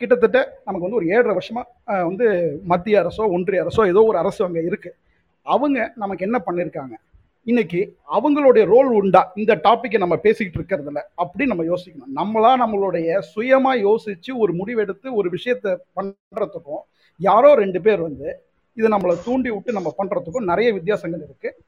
[0.01, 2.25] கிட்டத்தட்ட நமக்கு வந்து ஒரு ஏழரை வருஷமாக வந்து
[2.71, 4.97] மத்திய அரசோ ஒன்றிய அரசோ ஏதோ ஒரு அரசு அங்கே இருக்குது
[5.45, 6.95] அவங்க நமக்கு என்ன பண்ணியிருக்காங்க
[7.47, 9.31] இன்னைக்கு அவங்களுடைய ரோல் உண்டா?
[9.35, 11.01] இந்த டாப்பிக்கை நம்ம பேசிக்கிட்டு இருக்கிறதுல.
[11.15, 12.11] அப்படி நம்ம யோசிக்கணும்.
[12.15, 16.83] நம்மளா நம்மளுடைய சுயமா யோசிச்சு ஒரு முடிவெடுத்து ஒரு விஷயத்த பண்றதுக்கும்
[17.17, 21.63] யாரோ ரெண்டு பேர் வந்து இதை நம்மளை தூண்டி விட்டு நம்ம பண்றதுக்கும் நிறைய வித்தியாசங்கள் இருக்கு.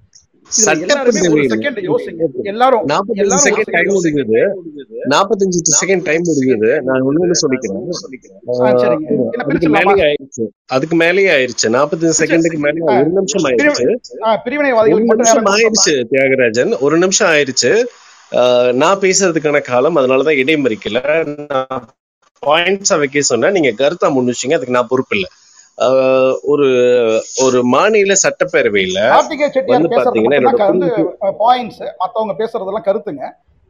[5.07, 7.87] நாற்பத்தஞ்சு செகண்ட் டைம் முடிஞ்சது நான் ஒண்ணு சொல்லிக்கிறேன்.
[9.69, 10.47] மேலேயே ஆயிடுச்சு.
[10.65, 11.67] அதுக்கு மேலேயே ஆயிடுச்சு.
[11.67, 14.23] நாற்பத்தஞ்சு செகண்டுக்கு மேலே ஒரு நிமிஷம் பிரிவு ஆயிடுச்சு.
[14.23, 16.79] ஆ, ஒரு பிரிவினைவாதிகளுக்கு மட்டும் நிமிஷம் நேரம் ஆயிடுச்சு கொடுத்தோம்னா தியாகராஜன்.
[16.79, 17.85] ஒரு நிமிஷம் ஆயிடுச்சு.
[18.31, 21.25] ஆஹ் நான் பேசுறதுக்கான காலம் அதனாலதான் இடைமறிக்கல.
[21.47, 21.89] நான்
[22.45, 25.29] பாயிண்ட்ஸா வைக்க சொன்னா நீங்க கருத்தா முன் வச்சீங்க அதுக்கு நான் பொறுப்பு இல்லை.
[26.51, 26.69] ஒரு
[27.43, 28.99] ஒரு மாநில சட்டப்பேரவையில
[29.73, 30.39] வந்து பாத்தீங்கன்னா
[32.01, 33.23] மத்தவங்க பேசுறதெல்லாம் கருத்துங்க.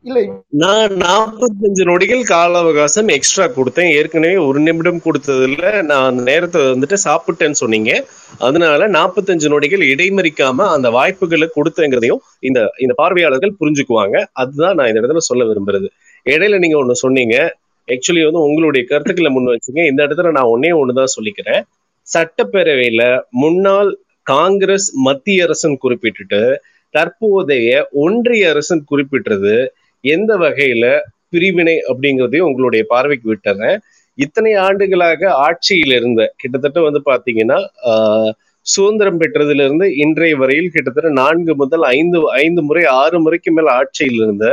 [0.05, 0.19] இல்ல
[0.61, 3.89] நான் நாற்பத்தஞ்சு நொடிகள் கால அவகாசம் எக்ஸ்ட்ரா கொடுத்தேன்.
[3.97, 7.91] ஏற்கனவே ஒரு நிமிடம் கொடுத்ததுல நான் அந்த நேரத்தை வந்துட்டு சாப்பிட்டேன்னு சொன்னீங்க.
[8.47, 14.17] அதனால நாற்பத்தஞ்சு நொடிகள் இடைமறிக்காம அந்த வாய்ப்புகளை கொடுத்தேங்கிறதையும் இந்த இந்த பார்வையாளர்கள் புரிஞ்சுக்குவாங்க.
[14.43, 15.89] அதுதான் நான் இந்த இடத்துல சொல்ல விரும்புறது.
[16.25, 17.35] இடையில நீங்க ஒண்ணு சொன்னீங்க.
[17.87, 19.83] ஆக்சுவலி வந்து உங்களுடைய கருத்துக்களை முன் வச்சீங்க.
[19.91, 21.61] இந்த இடத்துல நான் ஒன்னே ஒண்ணுதான் சொல்லிக்கிறேன்.
[22.09, 23.01] சட்டப்பேரவையில
[23.35, 23.91] முன்னாள்
[24.27, 26.41] காங்கிரஸ் மத்திய அரசுன்னு குறிப்பிட்டுட்டு
[26.93, 27.71] தற்போதைய
[28.03, 29.55] ஒன்றிய அரசுன்னு குறிப்பிட்டது
[30.03, 30.85] எந்த வகையில
[31.29, 33.77] பிரிவினை அப்படிங்கிறதையும் உங்களுடைய பார்வைக்கு விட்டுறேன்.
[34.17, 37.57] இத்தனை ஆண்டுகளாக ஆட்சியில் இருந்த கிட்டத்தட்ட வந்து பாத்தீங்கன்னா
[37.89, 38.31] ஆஹ்,
[38.65, 44.19] சுதந்திரம் பெற்றதுல இருந்து இன்றைய வரையில் கிட்டத்தட்ட நான்கு முதல் ஐந்து ஐந்து முறை ஆறு முறைக்கு மேல் ஆட்சியில்
[44.21, 44.47] இருந்த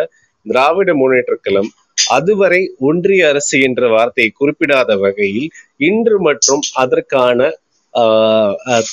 [0.46, 1.72] திராவிட முன்னேற்ற கழகம்
[2.16, 5.48] அதுவரை ஒன்றிய அரசு என்ற வார்த்தையை குறிப்பிடாத வகையில்
[5.88, 7.48] இன்று மற்றும் அதற்கான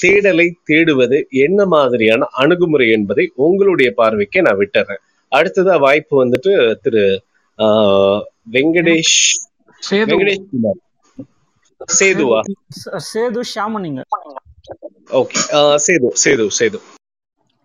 [0.02, 5.02] தேடலை தேடுவது என்ன மாதிரியான அணுகுமுறை என்பதை உங்களுடைய பார்வைக்கு நான் விட்டுறேன்.
[5.32, 7.04] அடுத்ததா வாய்ப்பு வந்துட்டு திரு
[8.56, 9.18] வெங்கடேஷ்
[10.10, 10.80] வெங்கடேஷ் குமார்.
[12.00, 12.40] சேதுவா?
[13.12, 14.02] Sethu ஷாமனிங்க
[15.22, 15.40] okay
[15.86, 16.80] Sethu Sethu Sethu.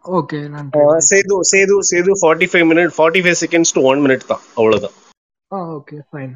[0.04, 0.38] Okay
[1.10, 4.96] Sethu Sethu Sethu forty five minute forty five seconds to one minute தான் அவ்வளவுதான்.
[5.50, 6.34] ஆ ஓகே ஃபைன்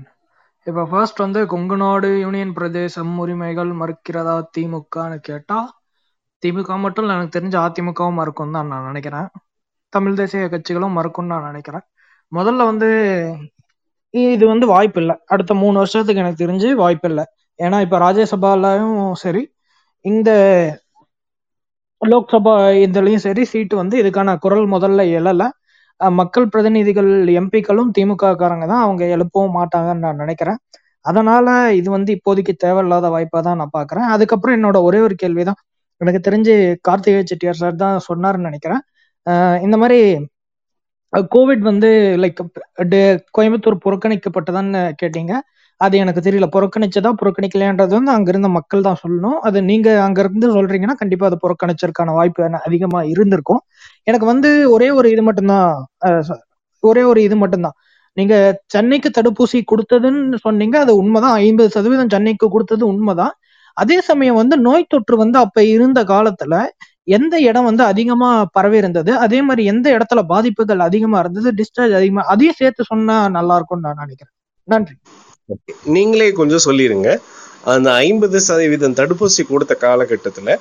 [0.67, 5.59] இப்போ ஃபர்ஸ்ட் வந்து கொங்குநாடு யூனியன் பிரதேசம் உரிமைகள் மறுக்கிறதா திமுகன்னு கேட்டா
[6.43, 9.29] திமுக மட்டும் இல்ல, எனக்கு தெரிஞ்ச அதிமுகவும் மறுக்கும் தான் நான் நினைக்கிறேன்.
[9.93, 11.85] தமிழ் தேசிய கட்சிகளும் மறுக்கும்னு நான் நினைக்கிறேன்.
[12.33, 12.89] முதல்ல வந்து
[14.15, 15.15] இது வந்து வாய்ப்பு இல்லை.
[15.27, 17.25] அடுத்த மூணு வருஷத்துக்கு எனக்கு தெரிஞ்சு வாய்ப்பு இல்லை.
[17.59, 19.43] ஏன்னா இப்ப ராஜ்யசபாலையும் சரி
[20.05, 20.31] இந்த
[22.03, 25.43] லோக்சபா இதுலயும் சரி சீட்டு வந்து இதுக்கான குரல் முதல்ல எழல.
[26.01, 30.59] மக்கள் பிரதிநிதிகள் எம்பிக்களும் திமுக காரங்க தான் அவங்க எழுப்பவும் மாட்டாங்கன்னு நான் நினைக்கிறேன்.
[31.05, 31.47] அதனால
[31.81, 35.59] இது வந்து இப்போதைக்கு தேவையில்லாத வாய்ப்பா தான் நான் பாக்குறேன் அதுக்கப்புறம் என்னோட ஒரே ஒரு கேள்விதான்.
[36.01, 36.55] எனக்கு தெரிஞ்சு
[36.89, 38.83] கார்த்திகேய செட்டியார் சார் தான் சொன்னாருன்னு நினைக்கிறேன்.
[39.67, 39.99] இந்த மாதிரி
[41.35, 41.89] கோவிட் வந்து
[42.23, 42.41] லைக்
[43.37, 45.33] கோயம்புத்தூர் புறக்கணிக்கப்பட்டதான்னு கேட்டீங்க.
[45.81, 46.47] அது எனக்கு தெரியல.
[46.57, 49.39] புறக்கணிச்சதா புறக்கணிக்கலையான்றது வந்து அங்கிருந்த மக்கள் தான் சொல்லணும்.
[49.49, 53.63] அது நீங்க அங்க இருந்து சொல்றீங்கன்னா கண்டிப்பா அது புறக்கணிச்சதுக்கான வாய்ப்பு அதிகமா இருந்திருக்கும்.
[54.07, 55.73] எனக்கு வந்து ஒரே ஒரு இது மட்டும்தான்
[56.83, 57.77] ஒரே ஒரு இது மட்டும்தான்.
[58.17, 58.35] நீங்க
[58.67, 61.37] சென்னைக்கு தடுப்பூசி கொடுத்ததுன்னு சொன்னீங்க அது உண்மைதான்.
[61.45, 63.35] ஐம்பது சதவீதம் சென்னைக்கு கொடுத்தது உண்மைதான்.
[63.77, 66.55] அதே சமயம் வந்து நோய் தொற்று வந்து அப்ப இருந்த காலத்துல
[67.09, 69.13] எந்த இடம் வந்து அதிகமா பரவி இருந்தது?
[69.17, 71.49] அதே மாதிரி எந்த இடத்துல பாதிப்புகள் அதிகமா இருந்தது?
[71.61, 74.35] டிஸ்சார்ஜ் அதிகமா அதையும் சேர்த்து சொன்னா நல்லா இருக்கும்னு நான் நினைக்கிறேன்.
[74.69, 74.95] நன்றி.
[75.95, 77.09] நீங்களே கொஞ்சம் சொல்லிருங்க.
[77.73, 80.55] அந்த ஐம்பது சதவீதம் தடுப்பூசி கொடுத்த காலகட்டத்துல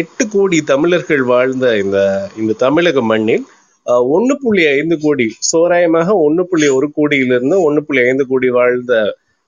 [0.00, 1.98] எட்டு கோடி தமிழர்கள் வாழ்ந்த இந்த
[2.36, 3.44] இந்த தமிழக மண்ணில்
[3.86, 4.04] ஆஹ்,
[4.42, 8.94] புள்ளி ஐந்து கோடி சோராயமாக ஒன்னு புள்ளி ஒரு கோடியிலிருந்து ஒன்னு புள்ளி ஐந்து கோடி வாழ்ந்த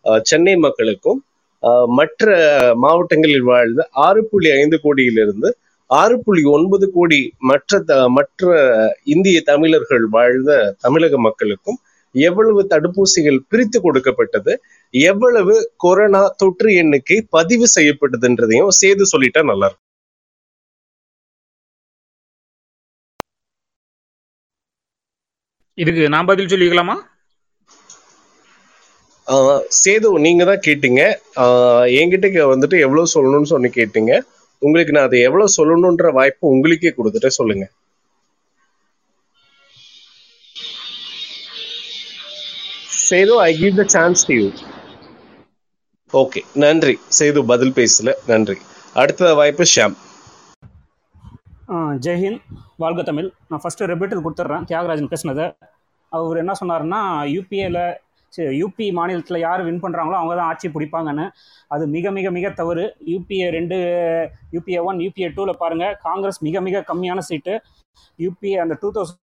[0.04, 1.20] ஆஹ், சென்னை மக்களுக்கும்
[1.62, 2.26] ஆஹ், மற்ற
[2.82, 5.50] மாவட்டங்களில் வாழ்ந்த ஆறு புள்ளி ஐந்து கோடியிலிருந்து
[5.90, 8.44] ஆறு புள்ளி ஒன்பது கோடி மற்ற த- மற்ற
[9.06, 11.78] இந்திய தமிழர்கள் வாழ்ந்த தமிழக மக்களுக்கும்
[12.14, 14.52] எவ்வளவு தடுப்பூசிகள் பிரித்து கொடுக்கப்பட்டது
[14.94, 19.81] எவ்வளவு கொரோனா தொற்று எண்ணிக்கை பதிவு செய்யப்பட்டதுன்றதையும் சேது சொல்லிட்டா நல்லா இருக்கும்.
[25.78, 26.96] இதுக்கு நான் பதில் சொல்லிக்கலாமா?
[29.26, 31.00] ஆஹ் சேது நீங்க தான் கேட்டீங்க
[31.98, 34.12] என்கிட்ட வந்துட்டு எவ்வளவு சொல்லணும்னு சொன்னி கேட்டீங்க.
[34.62, 37.66] உங்களுக்கு நான் அதை எவ்வளவு சொல்லணும்ன்ற வாய்ப்பு உங்களுக்கே கொடுத்துட்டேன் சொல்லுங்க.
[43.00, 44.46] Sethu I give the chance to you
[46.12, 46.94] okay நன்றி.
[47.18, 48.14] சேது பதில் பேசல.
[48.26, 48.56] நன்றி.
[48.96, 49.96] அடுத்த வாய்ப்பு ஷியாம்
[52.04, 52.46] ஜெய்ஹிந்த்
[52.82, 53.28] வாழ்க தமிழ்.
[53.50, 54.64] நான் ஃபஸ்ட்டு ரெபிட்டல் கொடுத்துட்றேன்.
[54.70, 55.46] தியாகராஜன் பேசினதை.
[56.12, 57.00] அவர் என்ன சொன்னாருன்னா
[57.34, 57.80] யூபிஏல
[58.60, 61.26] யூபி மாநிலத்தில் யார் வின் பண்ணுறாங்களோ அவங்க தான் ஆட்சி பிடிப்பாங்கன்னு.
[61.74, 62.84] அது மிக மிக மிக தவறு.
[63.12, 63.76] யூபிஏ ரெண்டு
[64.54, 67.54] யூபிஏ ஒன் யூபிஏ டூவில் பாருங்கள் காங்கிரஸ் மிக மிக கம்மியான சீட்டு.
[68.24, 69.20] யூபிஏ அந்த டூ தௌசண்ட்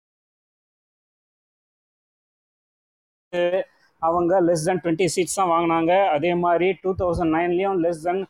[4.01, 5.93] அவங்க லெஸ் தென் டுவெண்ட்டி சீட்ஸ் தான் வாங்கினாங்க.
[6.15, 8.21] அதே மாதிரி டூ தௌசண்ட் நைன்லேயும் லெஸ் தென்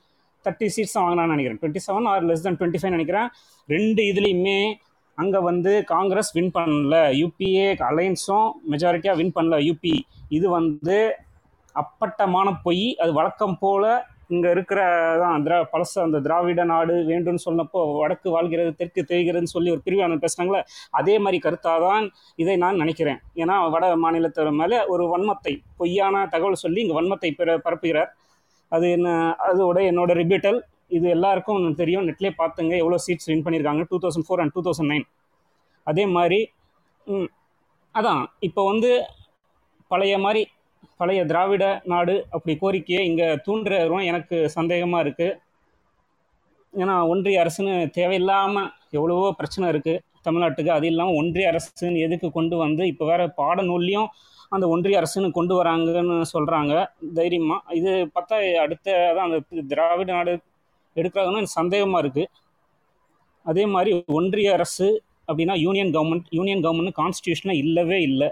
[0.45, 1.59] தேர்ட்டி சீட்ஸ் தான் வாங்கினான்னு நினைக்கிறேன்.
[1.61, 3.29] Twenty seven or less than twenty five நினைக்கிறேன்.
[3.69, 4.59] ரெண்டு இதுலேயுமே
[5.17, 6.95] அங்கே வந்து காங்கிரஸ் வின் பண்ணல.
[7.21, 9.57] யூபிஏ அலைன்ஸும் மெஜாரிட்டியாக வின் பண்ணல.
[9.69, 9.93] யூபி
[10.37, 10.97] இது வந்து
[11.75, 12.85] அப்பட்டமான பொய்.
[13.03, 13.87] அது வழக்கம் போல்
[14.33, 14.79] இங்கே இருக்கிற
[15.21, 20.17] தான் திரா பழச அந்த திராவிட நாடு வேண்டும்னு சொன்னப்போ வடக்கு வாழ்கிறது தெற்கு தெரிகிறதுன்னு சொல்லி ஒரு பிரிவான
[20.23, 20.61] பேசுனாங்களே
[20.99, 22.05] அதே மாதிரி கருத்தாக தான்
[22.43, 23.19] இதை நான் நினைக்கிறேன்.
[23.41, 28.09] ஏன்னா வட மாநிலத்தின் மேலே ஒரு வன்மத்தை பொய்யான தகவல் சொல்லி இங்கே வன்மத்தை பிற பரப்புகிறார்.
[28.71, 29.09] அது என்ன
[29.49, 30.59] அதோட என்னோட ரிபிட்டல்
[30.95, 32.05] இது எல்லாருக்கும் தெரியும்.
[32.09, 33.83] நெட்லேயே பார்த்துங்க எவ்வளோ சீட்ஸ் வின் பண்ணியிருக்காங்க.
[33.91, 35.05] Two thousand four and two thousand nine
[35.87, 36.39] அதே மாதிரி
[37.95, 38.91] அதான் இப்போ வந்து
[39.91, 40.41] பழைய மாதிரி
[40.99, 45.37] பழைய திராவிட நாடு அப்படி கோரிக்கையை இங்கே தூண்டுறதும் எனக்கு சந்தேகமாக இருக்குது
[46.73, 50.71] ஏன்னா ஒன்றிய அரசுன்னு தேவையில்லாமல் எவ்வளவோ பிரச்சனை இருக்குது தமிழ்நாட்டுக்கு.
[50.77, 54.09] அது இல்லாமல் ஒன்றிய அரசுன்னு எதுக்கு கொண்டு வந்து இப்போ வேறு பாடநூல்லையும்
[54.51, 56.73] அந்த ஒன்றிய அரசுன்னு கொண்டு வராங்கன்னு சொல்கிறாங்க
[57.15, 59.39] தைரியமாக இது பார்த்தா அடுத்த அதான் அந்த
[59.71, 60.33] திராவிட நாடு
[60.95, 62.31] எடுக்கிறாங்கன்னு எனக்கு சந்தேகமாக இருக்குது
[63.45, 64.87] அதே மாதிரி ஒன்றிய அரசு
[65.29, 68.29] அப்படின்னா யூனியன் கவர்மெண்ட் யூனியன் கவர்மெண்ட் கான்ஸ்டியூஷனில் இல்லவே இல்லை.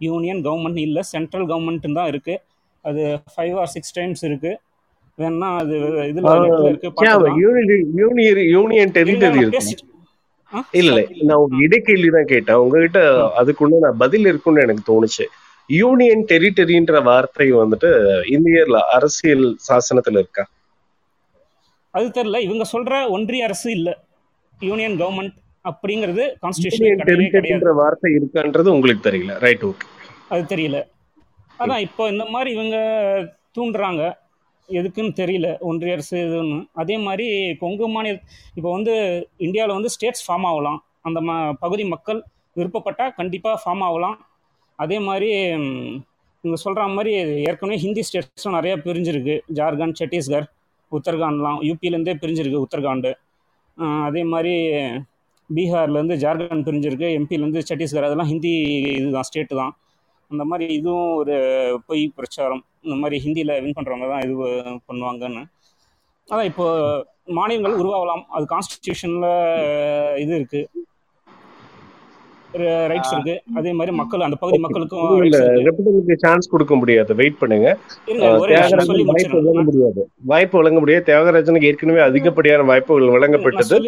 [0.00, 2.42] யூனியன் கவர்மெண்ட் இல்லை சென்ட்ரல் கவர்மெண்ட் தான் இருக்குது
[2.84, 3.00] அது
[3.32, 4.58] ஃபைவ் ஆர் சிக்ஸ் டைம்ஸ் இருக்குது
[5.18, 5.74] வேணா அது
[6.10, 6.28] இதில்
[7.40, 9.42] யூனியன் யூனியன் டெரிட்டரி
[10.52, 10.60] ஆ?
[10.74, 11.24] இல்ல இல்ல.
[11.28, 12.60] நான் இடைக்கேள்வி தான் கேட்டேன்.
[12.62, 13.00] உங்ககிட்ட
[13.40, 15.24] அதுக்குள்ள நான் பதில் இருக்கும்னு எனக்கு தோணுச்சு.
[15.78, 17.90] யூனியன் டெரிட்டரின்ற வார்த்தை வந்துட்டு
[18.36, 20.44] இந்தியர்ல அரசியல் சாசனத்துல இருக்கா?
[21.94, 23.94] அது தெரில இவங்க சொல்கிற ஒன்றிய அரசு இல்லை.
[24.68, 26.24] யூனியன் கவர்மெண்ட் அப்படிங்கிறது
[27.10, 29.34] டெரிட்டரின்ற வார்த்தை இருக்கான்றது உங்களுக்கு தெரியல.
[29.44, 29.86] ரைட் ஓகே
[30.32, 30.78] அது தெரியல.
[31.60, 32.76] அதான் இப்போ இந்த மாதிரி இவங்க
[33.56, 34.02] தூண்டுறாங்க.
[34.68, 35.48] எதுக்குன்னு தெரியல.
[35.68, 37.26] ஒன்றிய அரசு இதுன்னு அதே மாதிரி
[37.62, 38.18] கொங்கு மாநில
[38.58, 38.94] இப்போ வந்து
[39.46, 40.80] இந்தியாவில் வந்து ஸ்டேட்ஸ் ஃபார்ம் ஆகலாம்.
[41.08, 41.30] அந்த ம
[41.64, 42.20] பகுதி மக்கள்
[42.58, 44.16] விருப்பப்பட்டால் கண்டிப்பாக ஃபார்ம் ஆகலாம்.
[44.82, 45.98] அதே மாதிரி நீங்கள்
[46.44, 47.12] இவங்க சொல்கிற மாதிரி
[47.48, 49.34] ஏற்கனவே ஹிந்தி ஸ்டேட்ஸும் நிறையா பிரிஞ்சிருக்கு.
[49.58, 50.46] ஜார்க்கண்ட் சத்தீஸ்கர்
[50.92, 53.10] உத்தரகாண்ட்லாம் யூபியிலேருந்தே பிரிஞ்சிருக்கு உத்தரகாண்டு.
[54.06, 54.54] அதே மாதிரி
[55.50, 58.06] பீகார்லேருந்து ஜார்க்கண்ட் பிரிஞ்சிருக்கு எம்பிலேருந்து சத்தீஸ்கர்.
[58.08, 58.52] அதெல்லாம் ஹிந்தி
[58.98, 59.72] இதுதான் ஸ்டேட்டு தான்.
[60.30, 61.36] அந்த மாதிரி இதுவும் ஒரு
[61.88, 62.62] பொய் பிரச்சாரம்.
[62.84, 64.34] இந்த மாதிரி ஹிந்தியில் வின் பண்ணுறவங்க தான் இது
[64.90, 65.42] பண்ணுவாங்கன்னு.
[66.28, 66.66] அதான் இப்போ
[67.38, 68.24] மாநிலங்கள் உருவாகலாம்.
[68.36, 69.30] அது கான்ஸ்டியூஷனில்
[70.24, 70.68] இது இருக்குது
[72.90, 73.34] ரைட்ஸ் இருக்கு.
[73.58, 77.14] அதே மாதிரி மக்கள் அந்த பகுதி மக்களுக்கும் சான்ஸ் கொடுக்க முடியாது.
[77.20, 77.68] வெயிட் பண்ணுங்க.
[78.42, 80.02] வழங்க முடியாது.
[80.32, 81.04] வாய்ப்பு வழங்க முடியாது.
[81.10, 83.78] தியாகராஜனுக்கு ஏற்கனவே அதிகப்படியான வாய்ப்புகள் வழங்கப்பட்டது.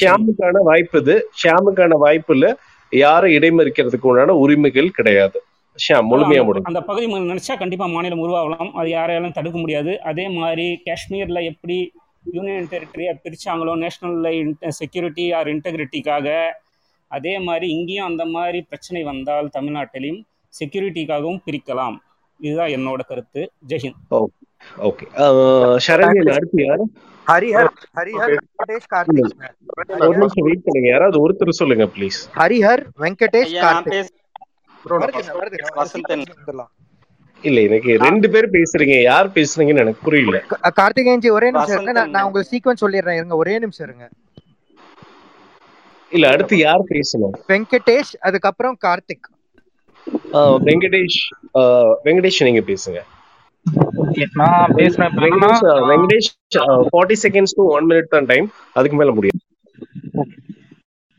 [0.00, 1.16] ஷியாமுக்கான வாய்ப்பு இது.
[1.42, 2.52] ஷியாமுக்கான வாய்ப்புல
[2.92, 5.38] யாரும் இடைமறிக்கிறதுக்கு உண்டான உரிமைகள் கிடையாது.
[6.10, 8.70] முழுமையா முடியும் அந்த பகுதி நினைச்சா கண்டிப்பா மாநிலம் உருவாகலாம்.
[8.80, 9.92] அது யாராலும் தடுக்க முடியாது.
[10.10, 11.78] அதே மாதிரி காஷ்மீர்ல எப்படி
[12.34, 14.18] யூனியன் டெரிட்டரியை பிரிச்சாங்களோ நேஷனல்
[14.80, 16.28] செக்யூரிட்டி ஆர் இன்டெகிரிட்டிக்காக
[17.16, 20.20] அதே மாதிரி இங்கேயும் அந்த மாதிரி பிரச்சனை வந்தால் தமிழ்நாட்டிலையும்
[20.60, 21.96] செக்யூரிட்டிக்காகவும் பிரிக்கலாம்.
[22.40, 23.42] இதுதான் என்னோட கருத்து.
[23.70, 24.34] ஜெய்ஹிந்த் ஓகே.
[24.88, 25.06] ஓகே
[25.86, 26.84] சரண்யன் அடுத்து யாரு?
[27.26, 29.34] ஹரிஹர் ஹரிஹர் வெங்கடேஷ் கார்த்திக்.
[30.06, 30.88] ஒரு நிமிஷம் வெயிட் பண்ணுங்க.
[30.94, 34.10] யாராவது ஒருத்தர் சொல்லுங்க ப்ளீஸ் ஹரிஹர் வெங்கடேஷ் கார்த்திக்.
[37.42, 38.96] இல்ல எனக்கு ரெண்டு பேர் பேசுறீங்க.
[39.10, 40.38] யார் பேசுறீங்கன்னு எனக்கு புரியல.
[40.80, 42.04] கார்த்திகேயன்ஜி ஒரே நிமிஷம் இருங்க.
[42.14, 43.18] நான் உங்களுக்கு சீக்வன்ஸ் சொல்லிடுறேன்.
[43.20, 44.06] இருங்க ஒரே நிமிஷம் இருங்க.
[46.16, 47.34] இல்ல அடுத்து யார் பேசணும்?
[47.50, 49.28] வெங்கடேஷ் அதுக்கப்புறம் கார்த்திக்.
[50.68, 51.20] வெங்கடேஷ்
[52.06, 53.00] வெங்கடேஷ் நீங்க பேசுங்க.
[54.02, 55.12] ஓகே நான் பேசுறேன்.
[55.90, 56.30] Venkatesh
[56.92, 58.46] forty seconds to one minute தான் டைம்
[58.78, 59.40] அதுக்கு மேல முடியாது.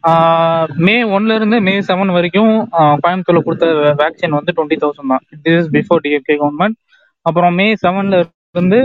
[0.03, 2.51] ஆஹ் மே ஒன்ல இருந்து மே செவன் வரைக்கும்
[3.03, 3.67] கோயம்புத்தூர்ல கொடுத்த
[4.01, 5.23] வேக்சின் வந்து டுவெண்ட்டி தௌசண்ட் தான்.
[5.45, 6.77] This is before DFK government
[7.25, 8.17] அப்புறம் மே செவன்ல
[8.55, 8.79] இருந்து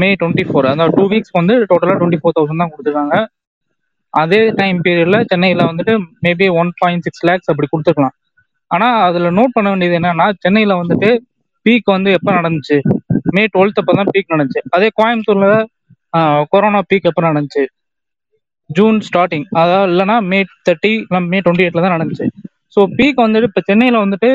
[0.00, 3.16] மே டுவெண்ட்டி ஃபோர் அந்த டூ வீக்ஸ் வந்து டோட்டலா டுவெண்ட்டி ஃபோர் தௌசண்ட் தான் கொடுத்துருக்காங்க.
[4.14, 5.94] அதே டைம் பீரியட்ல சென்னையில வந்துட்டு
[6.26, 8.16] maybe one point six lakhs அப்படி கொடுத்துருக்கலாம்.
[8.70, 11.10] ஆனா அதுல நோட் பண்ண வேண்டியது என்னன்னா சென்னையில வந்துட்டு
[11.66, 12.76] பீக் வந்து எப்போ நடந்துச்சு?
[13.36, 14.62] மே டுவெல்த் அப்போ தான் பீக் நடந்துச்சு.
[14.76, 15.48] அதே கோயம்புத்தூர்ல
[16.52, 17.64] கொரோனா பீக் எப்போ நடந்துச்சு?
[18.70, 22.26] ஜூன் ஸ்டார்டிங் அதாவது இல்லைன்னா மே தேர்ட்டி இல்லை மே டுவெண்ட்டி எயிட்ல தான் நடந்துச்சு.
[22.74, 24.30] ஸோ பீக் வந்துட்டு இப்போ சென்னையில் வந்துட்டு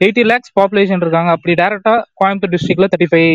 [0.00, 1.30] எயிட்டி லேக்ஸ் பாப்புலேஷன் இருக்காங்க.
[1.36, 3.32] அப்படி டேரெக்டாக கோயம்புத்தூர் டிஸ்ட்ரிக்ட்ல தேர்ட்டி ஃபைவ்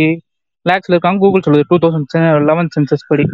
[0.66, 1.20] லேக்ஸ்ல இருக்காங்க.
[1.24, 2.14] கூகுள் சொல்லுது டூ தௌசண்ட்
[2.50, 3.26] லெவன் சென்சஸ் படி.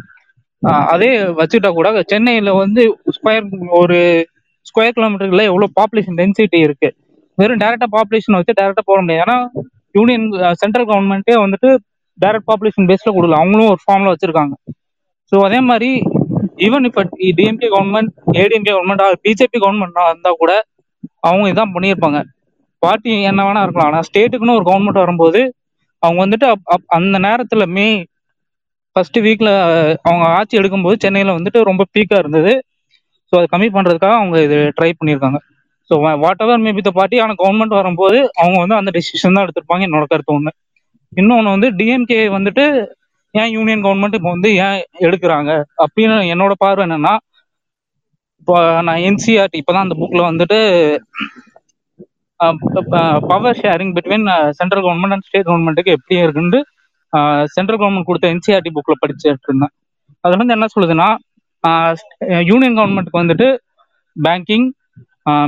[0.62, 4.28] அதே வச்சுட்டா கூட சென்னையில் வந்து ஸ்கொயர் ஒரு
[4.62, 6.96] ஸ்கொயர் கிலோமீட்டர்ல எவ்வளோ பாப்புலேஷன் டென்சிட்டி இருக்கு?
[7.36, 9.32] வெறும் டேரக்டா பாப்புலேஷன் வச்சு டேரக்டா போக முடியாது.
[9.32, 9.48] ஏன்னா
[9.92, 11.78] யூனியன் சென்ட்ரல் கவர்மெண்ட்டே வந்துட்டு
[12.26, 13.32] டேரக்ட் பாப்புலேஷன் பேஸ்ல கொடுக்கல.
[13.32, 14.52] அவங்களும் ஒரு ஃபார்ம்ல வச்சிருக்காங்க.
[15.36, 16.02] ஸோ அதே மாதிரி
[16.56, 20.64] ஈவன் இப்போ DMK government ADMK government BJP government இருந்தா கூட
[21.20, 22.24] அவங்க இதான் பண்ணியிருப்பாங்க.
[22.80, 23.88] பார்ட்டி என்ன வேணா இருக்கலாம்.
[23.88, 25.54] ஆனால் ஸ்டேட்டுக்குன்னு ஒரு கவர்மெண்ட் வரும்போது
[26.00, 28.06] அவங்க வந்துட்டு அப்- அப்- அந்த நேரத்துல மே
[29.00, 29.50] ஃபர்ஸ்ட் வீக்ல
[30.08, 32.52] அவங்க ஆட்சி எடுக்கும்போது சென்னையில வந்துட்டு ரொம்ப பீக்கா இருந்தது.
[33.30, 35.40] ஸோ அதை கம்மி பண்றதுக்காக அவங்க இது ட்ரை பண்ணியிருக்காங்க.
[35.90, 35.96] So
[36.46, 39.84] whatever maybe the party ஆனால் கவர்மெண்ட் வரும்போது அவங்க வந்து அந்த டெசிஷன் தான் எடுத்திருப்பாங்க.
[39.88, 40.52] என்னோட கருத்து ஒன்று
[41.14, 42.66] இன்னொன்று வந்து டிஎம்கே வந்துட்டு
[43.34, 45.52] ஏன் யூனியன் கவர்மெண்ட் இப்போ வந்து ஏன் எடுக்கிறாங்க?
[45.84, 47.14] அப்படின்னு என்னோட பார்வை என்னன்னா
[48.42, 48.56] இப்போ
[48.88, 50.60] நான் என்சிஆர்டி இப்போதான் அந்த புக்ல வந்துட்டு
[53.32, 54.28] power sharing between
[54.60, 56.60] central government and state கவர்மெண்ட்டுக்கு எப்படி இருக்குன்னு
[57.56, 59.74] சென்ட்ரல் கவர்மெண்ட் கொடுத்த என்சிஆர்டி புக்கில் படிச்சுட்டு இருந்தேன்.
[60.24, 61.10] அதில் வந்து என்ன சொல்லுதுன்னா
[62.50, 63.48] யூனியன் கவர்மெண்ட்டுக்கு வந்துட்டு
[64.16, 64.68] பேங்கிங்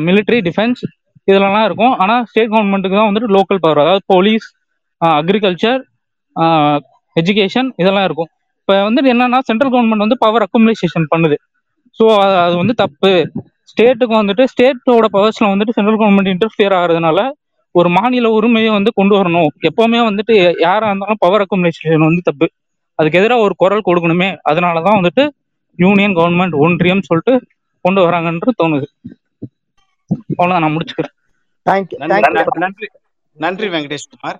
[0.07, 0.81] மிலிட்ரி டிஃபென்ஸ்
[1.27, 1.93] இதெல்லாம் இருக்கும்.
[2.03, 4.47] ஆனால் ஸ்டேட் கவர்மெண்ட்டுக்கு தான் வந்துட்டு லோக்கல் பவர் அதாவது போலீஸ்
[5.01, 5.81] அக்ரிகல்ச்சர்
[7.15, 8.29] எஜுகேஷன் இதெல்லாம் இருக்கும்.
[8.61, 11.37] இப்போ வந்துட்டு என்னன்னா சென்ட்ரல் கவர்மெண்ட் வந்து பவர் அக்குமுலேஷன் பண்ணுது.
[11.99, 13.13] ஸோ அது அது வந்து தப்பு.
[13.71, 17.19] ஸ்டேட்டுக்கு வந்துட்டு ஸ்டேட்டோட பவர்ஸில் வந்துட்டு சென்ட்ரல் கவர்மெண்ட் இன்டர்ஃபியர் ஆகிறதுனால
[17.71, 19.51] ஒரு மாநில உரிமையை வந்து கொண்டு வரணும்.
[19.67, 22.47] எப்பவுமே வந்துட்டு யாரா இருந்தாலும் பவர் அக்குமுலேஷன் வந்து தப்பு.
[22.99, 24.29] அதுக்கு எதிராக ஒரு குரல் கொடுக்கணுமே.
[24.49, 25.23] அதனாலதான் வந்துட்டு
[25.79, 27.35] யூனியன் கவர்மெண்ட் ஒன்றியம் சொல்லிட்டு
[27.85, 28.87] கொண்டு வராங்கன்று தோணுது.
[30.35, 31.15] அவ்வளவுதான் நான் முடிச்சுக்கிறேன்.
[32.05, 32.43] நன்றி.
[32.65, 32.87] நன்றி.
[33.37, 34.39] நன்றி வெங்கடேஷ் குமார்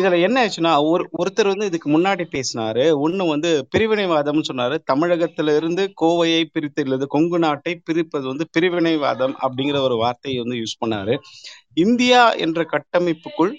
[0.00, 2.84] இதுல என்ன ஆச்சுன்னா ஒரு ஒருத்தர் வந்து இதுக்கு முன்னாடி பேசினாரு.
[3.06, 4.76] ஒண்ணு வந்து பிரிவினைவாதம்னு சொன்னாரு.
[4.92, 10.78] தமிழகத்துல இருந்து கோவையை பிரித்து இல்லது கொங்கு நாட்டை பிரிப்பது வந்து பிரிவினைவாதம் அப்படிங்கிற ஒரு வார்த்தையை வந்து யூஸ்
[10.82, 11.16] பண்ணாரு.
[11.76, 13.52] இந்தியா என்ற கட்டமைப்புக்குள்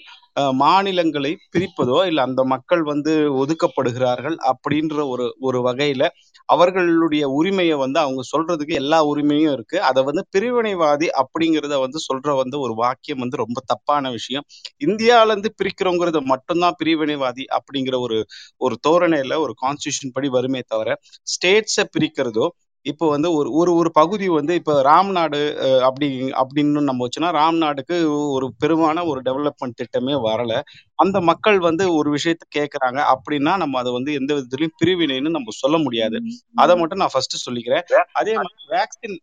[0.60, 6.04] மாநிலங்களை பிரிப்பதோ இல்லை அந்த மக்கள் வந்து ஒதுக்கப்படுகிறார்கள் அப்படின்ற ஒரு ஒரு வகையில
[6.48, 9.76] அவர்களுடைய உரிமையை வந்து அவங்க சொல்றதுக்கு எல்லா உரிமையும் இருக்கு.
[9.80, 14.46] அதை வந்து பிரிவினைவாதி அப்படிங்கிறத வந்து சொல்ற வந்து ஒரு வாக்கியம் வந்து ரொம்ப தப்பான விஷயம்.
[14.86, 18.18] இந்தியாவிலேருந்து பிரிக்கிறோங்கிறது மட்டும்தான் பிரிவினைவாதி அப்படிங்கிற ஒரு
[18.60, 20.96] ஒரு தோரணையில ஒரு கான்ஸ்டியூஷன் படி வருமே தவிர
[21.26, 22.46] ஸ்டேட்ஸை பிரிக்கிறதோ
[22.82, 28.52] இப்போ வந்து ஒரு ஒரு ஒரு பகுதி வந்து இப்போ ராம்நாடு அப்படி அப்படின்னு நம்ம வச்சோன்னா ராம்நாடுக்கு ஒரு
[28.64, 30.60] பெருமான ஒரு டெவலப்மெண்ட் திட்டமே வரல.
[30.94, 35.78] அந்த மக்கள் வந்து ஒரு விஷயத்த கேட்கறாங்க அப்படின்னா நம்ம அதை வந்து எந்த விதத்துலயும் பிரிவினைன்னு நம்ம சொல்ல
[35.78, 36.20] முடியாது.
[36.54, 37.82] அதை மட்டும் நான் ஃபர்ஸ்ட் சொல்லிக்கிறேன்.
[38.12, 39.18] அதே மாதிரி வேக்சின்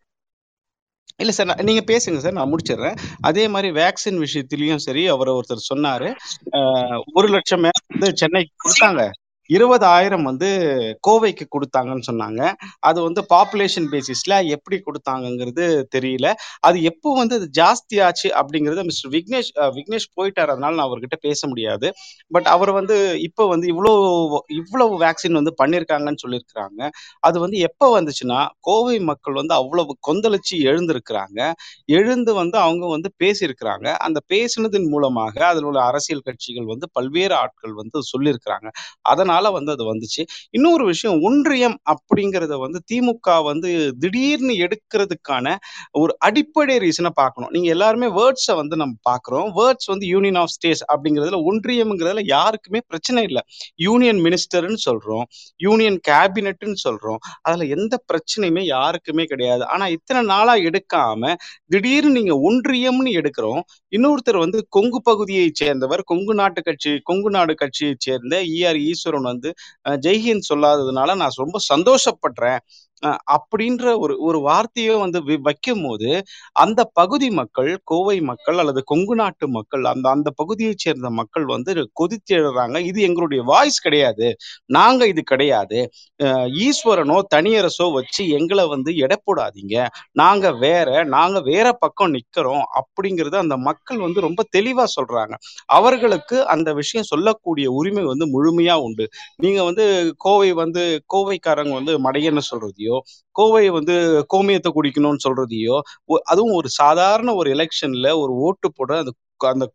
[1.18, 2.98] இல்ல சார் நான்- நீங்க பேசுங்க சார் நான் முடிச்சிடுறேன்.
[3.22, 6.16] அதே மாதிரி வேக்சின் விஷயத்திலயும் சரி அவர் ஒருத்தர் சொன்னாரு.
[7.14, 9.12] ஒரு லட்சம் மேலே வந்து சென்னைக்கு கொடுத்தாங்க.
[9.50, 10.50] இருபதாயிரம் வந்து
[11.08, 12.42] கோவைக்கு கொடுத்தாங்கன்னு சொன்னாங்க.
[12.90, 16.28] அது வந்து பாப்புலேஷன் பேசிஸ்ல எப்படி கொடுத்தாங்கங்கிறது தெரியல.
[16.68, 20.52] அது எப்போ வந்து அது ஜாஸ்தி ஆச்சு அப்படிங்கிறது மிஸ்டர் விக்னேஷ் விக்னேஷ் போயிட்டார்.
[20.56, 21.88] அதனால நான் அவர்கிட்ட பேச முடியாது.
[22.32, 22.98] பட் அவர் வந்து
[23.28, 23.94] இப்போ வந்து இவ்வளோ
[24.60, 26.82] இவ்வளவு வேக்சின் வந்து பண்ணியிருக்காங்கன்னு சொல்லியிருக்கிறாங்க.
[27.24, 28.40] அது வந்து எப்போ வந்துச்சுன்னா
[28.70, 31.40] கோவை மக்கள் வந்து அவ்வளவு கொந்தளிச்சு எழுந்திருக்கிறாங்க.
[32.00, 33.88] எழுந்து வந்து அவங்க வந்து பேசியிருக்கிறாங்க.
[34.08, 38.68] அந்த பேசினதன் மூலமாக அதில் உள்ள அரசியல் கட்சிகள் வந்து பல்வேறு ஆட்கள் வந்து சொல்லியிருக்கிறாங்க.
[39.12, 40.26] அதனால் வந்து அது வந்துச்சு.
[40.50, 45.56] இன்னொரு விஷயம் ஒன்றியம் அப்படிங்கிறத வந்து திமுக வந்து திடீர்னு எடுக்கிறதுக்கான
[45.92, 47.50] ஒரு அடிப்படை ரீசனை பார்க்கணும்.
[47.50, 49.50] நீங்க எல்லாருமே வேர்ட்ஸை வந்து நம்ம பார்க்குறோம்.
[49.56, 53.42] வேர்ட்ஸ் வந்து யூனியன் ஆஃப் ஸ்டேட்ஸ் அப்படிங்கிறதுல ஒன்றியம்ங்கிறதுல யாருக்குமே பிரச்சனை இல்லை.
[53.76, 55.24] யூனியன் மினிஸ்டர்னு சொல்றோம்.
[55.58, 57.18] யூனியன் கேபினட்னு சொல்றோம்.
[57.42, 59.68] அதுல எந்த பிரச்சனையுமே யாருக்குமே கிடையாது.
[59.68, 61.34] ஆனா இத்தனை நாளா எடுக்காம
[61.66, 63.62] திடீர்னு நீங்க ஒன்றியம்னு எடுக்கிறோம்.
[63.98, 66.02] இன்னொருத்தர் வந்து கொங்கு பகுதியை சேர்ந்தவர்.
[66.04, 69.50] கொங்கு நாட்டு கட்சி கொங்கு நாடு கட்சியை சேர்ந்த ஈஆர் ஈஸ்வரன் வந்து
[70.06, 72.60] ஜெய்ஹிந்த் சொல்லாததுனால நான் ரொம்ப சந்தோஷப்படுறேன்.
[73.36, 76.10] அப்படின்ற ஒரு ஒரு வார்த்தையை வந்து வைக்கும் போது
[76.64, 81.72] அந்த பகுதி மக்கள் கோவை மக்கள் அல்லது கொங்கு நாட்டு மக்கள் அந்த அந்த பகுதியை சேர்ந்த மக்கள் வந்து
[82.02, 84.28] கொதித்தெழுறாங்க இது எங்களுடைய வாய்ஸ் கிடையாது.
[84.70, 85.80] நாங்க இது கிடையாது.
[86.68, 89.76] ஈஸ்வரனோ தனியரசோ வச்சு எங்களை வந்து எடை போடாதீங்க.
[90.22, 95.34] நாங்க வேற நாங்க வேற பக்கம் நிக்கிறோம் அப்படிங்கறத அந்த மக்கள் வந்து ரொம்ப தெளிவா சொல்றாங்க.
[95.78, 99.06] அவர்களுக்கு அந்த விஷயம் சொல்லக்கூடிய உரிமை வந்து முழுமையா உண்டு.
[99.38, 99.86] நீங்க வந்து
[100.26, 100.84] கோவை வந்து
[101.14, 102.89] கோவைக்காரங்க வந்து மடையன்னு சொல்றதையோ
[103.36, 103.96] கோவை வந்து
[104.34, 105.78] கோமியத்தை குடிக்கணும்னு சொல்றதையோ
[106.32, 109.68] அதுவும் ஒரு சாதாரண ஒரு எலெக்ஷன்ல ஒரு ஓட்டு போட அந்த அந்த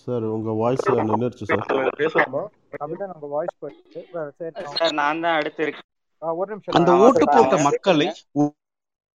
[0.00, 1.64] சார் உங்க வாய்ஸ் நின்றுச்சு சார்.
[2.00, 2.42] பேசலாமா?
[2.74, 4.00] அப்படிதான் உங்க வாய்ஸ் போயிடுச்சு
[4.38, 5.86] சரி நான் சார் நான் தான் அடுத்து இருக்கேன்.
[6.22, 6.92] ஒரு நிமிஷம் அந்த.
[7.04, 8.08] ஓட்டு போட்ட மக்களை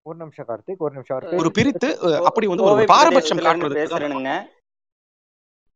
[0.06, 1.88] ஒரு நிமிஷம் கார்த்திக் ஒரு நிமிஷம் ஒரு பிரித்து
[2.28, 4.32] அப்படி வந்து ஒரு பாரபட்சம் தான் பேசுறேனுங்க.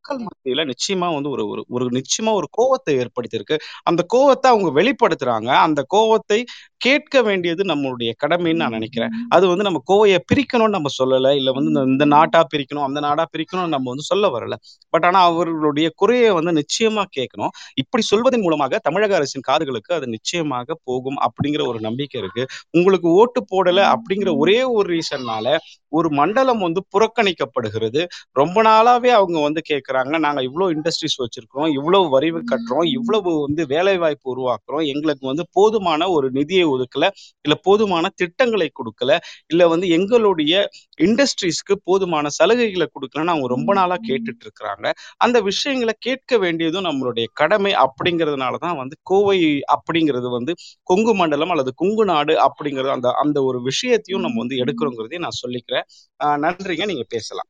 [0.01, 3.57] மக்கள் மத்தியில நிச்சயமா வந்து ஒரு ஒரு ஒரு நிச்சயமா ஒரு கோவத்தை ஏற்படுத்தியிருக்கு.
[3.83, 5.47] அந்த கோவத்தை அவங்க வெளிப்படுத்துறாங்க.
[5.47, 6.45] அந்த கோவத்தை
[6.77, 9.09] கேட்க வேண்டியது நம்மளுடைய கடமைன்னு நான் நினைக்கிறேன்.
[9.29, 13.27] அது வந்து நம்ம கோவையை பிரிக்கணும்னு நம்ம சொல்லல இல்ல வந்து இந்த- இந்த நாட்டா பிரிக்கணும் அந்த நாடா
[13.37, 14.55] பிரிக்கணும்னு நம்ம வந்து சொல்ல வரல.
[14.89, 17.49] பட் ஆனா அவர்களுடைய குறையை வந்து நிச்சயமா கேட்கணும்.
[17.75, 22.47] இப்படி சொல்வதன் மூலமாக தமிழக அரசின் காதுகளுக்கு அது நிச்சயமாக போகும் அப்படிங்கிற ஒரு நம்பிக்கை இருக்கு.
[22.71, 25.57] உங்களுக்கு ஓட்டு போடல அப்படிங்கிற ஒரே ஒரு ரீசன்னால
[25.93, 28.03] ஒரு மண்டலம் வந்து புறக்கணிக்கப்படுகிறது.
[28.37, 33.97] ரொம்ப நாளாவே அவங்க வந்து கேட்கறாங்க நாங்க இவ்வளவு இண்டஸ்ட்ரீஸ் வச்சிருக்கோம் இவ்வளவு வரி கட்டுறோம் இவ்வளவு வந்து வேலை
[33.99, 37.07] வாய்ப்பு உருவாக்குறோம் எங்களுக்கு வந்து போதுமான ஒரு நிதியை ஒதுக்கல
[37.45, 39.13] இல்ல போதுமான திட்டங்களை கொடுக்கல
[39.47, 40.53] இல்ல வந்து எங்களுடைய
[41.01, 44.87] இண்டஸ்ட்ரீஸ்க்கு போதுமான சலுகைகளை கொடுக்கலன்னு அவங்க ரொம்ப நாளா கேட்டுட்டு இருக்கிறாங்க
[45.21, 49.39] அந்த விஷயங்களை கேட்க வேண்டியதும் நம்மளுடைய கடமை அப்படிங்கிறதுனால தான் வந்து கோவை
[49.77, 50.53] அப்படிங்கிறது வந்து
[50.87, 55.78] கொங்கு மண்டலம் அல்லது கொங்கு நாடு அப்படிங்கிறது அந்த அந்த ஒரு விஷயத்தையும் நம்ம வந்து எடுக்கிறோங்கிறதையும் நான் சொல்லிக்கிறேன்.
[56.25, 56.87] ஆஹ் நன்றிங்க.
[56.87, 57.47] நீங்க பேசலாம்.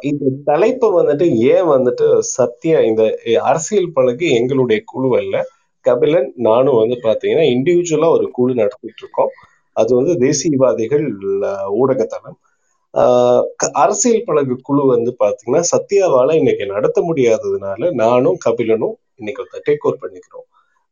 [0.00, 5.44] இந்த தலைப்பு வந்துட்டு ஏன் வந்துட்டு சத்தியம் இந்த அரசியல் பழகு எங்களுடைய குழு அல்ல.
[5.84, 9.30] கபிலன் நானும் வந்து பாத்தீங்கன்னா இண்டிவிஜுவலா ஒரு குழு நடத்திட்டு இருக்கோம்
[9.72, 11.04] அது வந்து தேசியவாதிகள்
[13.56, 20.02] க- அரசியல் பழகு குழு வந்து பாத்தீங்கன்னா சத்யாவால இன்னைக்கு நடத்த முடியாததுனால நானும் கபிலனும் இன்னைக்கு டேக் ஓவர்
[20.02, 20.46] பண்ணிக்கிறோம்.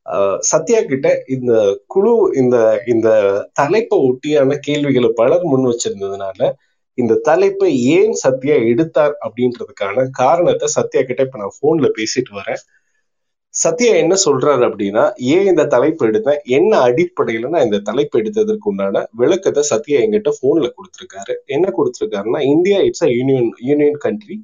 [0.06, 1.52] ஆஹ் சத்யா கிட்ட இந்த
[1.86, 2.56] குழு இந்த
[2.86, 3.08] இந்த
[3.52, 6.40] தலைப்பை ஒட்டியான கேள்விகளை பலர் முன் வச்சிருந்ததுனால
[6.98, 12.62] இந்த தலைப்பை ஏன் சத்யா எடுத்தார் அப்படின்றதுக்கான காரணத்தை சத்யா கிட்ட இப்ப நான் போன்ல பேசிட்டு வரேன்.
[13.54, 15.02] சத்யா என்ன சொல்றாரு அப்படின்னா
[15.34, 16.40] ஏன் இந்த தலைப்பு எடுத்தேன்?
[16.48, 21.34] என்ன அடிப்படையில நான் இந்த தலைப்பு எடுத்ததற்கு உண்டான விளக்கத்தை சத்யா என்கிட்ட போன்ல கொடுத்திருக்காரு.
[21.46, 24.36] என்ன கொடுத்திருக்காருன்னா India it's a union union country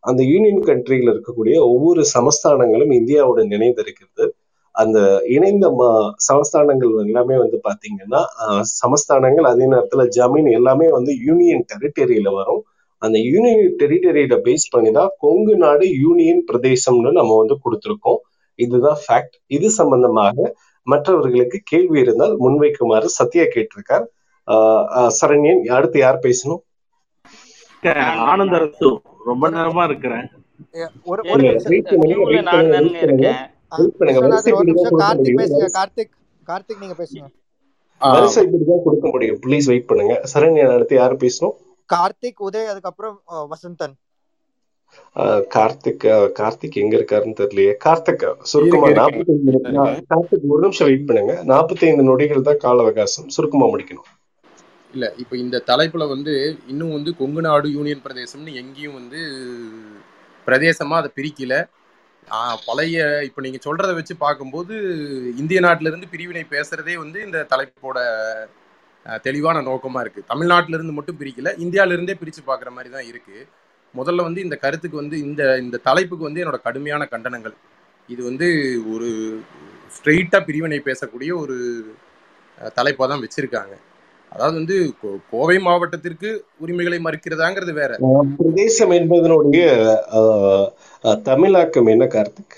[0.00, 4.28] அந்த யூனியன் கண்ட்ரியில இருக்கக்கூடிய ஒவ்வொரு சமஸ்தானங்களும் இந்தியாவோட இணைந்திருக்கிறது
[4.72, 8.20] அந்த இணைந்த ம- சமஸ்தானங்கள் எல்லாமே வந்து பாத்தீங்கன்னா
[8.60, 12.62] சமஸ்தானங்கள் அதே நேரத்துல ஜமீன் எல்லாமே வந்து யூனியன் டெரிட்டரியில வரும்.
[12.98, 18.16] அந்த யூனியன் டெரிட்டரியில பேஸ் பண்ணி தான் கொங்கு நாடு யூனியன் பிரதேசம்னு நம்ம வந்து கொடுத்துருக்கோம்.
[18.54, 24.04] இதுதான் ஃபேக்ட் இது சம்பந்தமாக மற்றவர்களுக்கு கேள்வி இருந்தால் முன்வைக்குமாறு சத்யா கேட்டிருக்கார்.
[24.46, 26.60] ஆஹ் சரண்யன் அடுத்து யார் பேசணும்?
[28.18, 30.28] ஆனந்த அரசு ரொம்ப நேரமா இருக்கிறேன்.
[31.04, 31.72] ஒரு ஒரு நிமிஷம்
[34.98, 35.34] கார்த்திக்.
[35.34, 36.10] பேசுங்க வரிசை- கார்த்திக்
[36.46, 37.26] கார்த்திக் நீங்க பேசுங்க.
[37.98, 39.38] வரிசை இப்படிதான் கொடுக்க முடியும்.
[39.46, 40.22] ப்ளீஸ் வெயிட் பண்ணுங்க.
[40.34, 41.52] சரண்யன் அடுத்து யார் பேசணும்?
[41.94, 43.94] கார்த்திக் உதய் அதுக்கப்புறம் வசந்தன்.
[45.14, 47.74] ஆஹ் கார்த்திக் கார்த்திக் எங்க இருக்காருன்னு தெரியலையே.
[47.84, 49.60] கார்த்திக் சுருக்கமா நாற்பத்தி ஐந்து
[50.10, 51.44] கார்த்திக் ஒரு நிமிஷம் வெயிட் பண்ணுங்க.
[51.44, 53.28] நாற்பத்தி ஐந்து நொடிகள் தான் கால அவகாசம்.
[53.28, 54.19] சுருக்கமா முடிக்கணும்.
[54.94, 56.32] இல்லை இப்போ இந்த தலைப்பில் வந்து
[56.72, 59.20] இன்னும் வந்து கொங்கு நாடு யூனியன் பிரதேசம்னு எங்கேயும் வந்து
[60.46, 61.54] பிரதேசமாக அதை பிரிக்கல.
[62.68, 62.96] பழைய
[63.28, 64.74] இப்போ நீங்கள் சொல்கிறத வச்சு பார்க்கும்போது
[65.42, 67.98] இந்திய நாட்டிலேருந்து பிரிவினை பேசுகிறதே வந்து இந்த தலைப்போட
[69.26, 73.46] தெளிவான நோக்கமாக இருக்குது தமிழ்நாட்டிலேருந்து மட்டும் பிரிக்கல இந்தியாவிலேருந்தே பிரித்து பார்க்குற மாதிரி தான் இருக்குது
[73.94, 77.56] முதல்ல வந்து இந்த கருத்துக்கு வந்து இந்த இந்த தலைப்புக்கு வந்து என்னோட கடுமையான கண்டனங்கள்.
[78.08, 78.48] இது வந்து
[78.92, 79.08] ஒரு
[79.96, 81.56] ஸ்ட்ரெயிட்டாக பிரிவினை பேசக்கூடிய ஒரு
[82.78, 83.74] தலைப்பாக தான் வச்சுருக்காங்க.
[84.32, 84.76] அதாவது வந்து
[85.32, 86.28] கோவை மாவட்டத்திற்கு
[86.64, 87.92] உரிமைகளை மறுக்கிறதாங்கிறது வேற.
[88.40, 89.64] பிரதேசம் என்பதனுடைய
[91.30, 92.56] தமிழாக்கம் என்ன கார்த்திக்?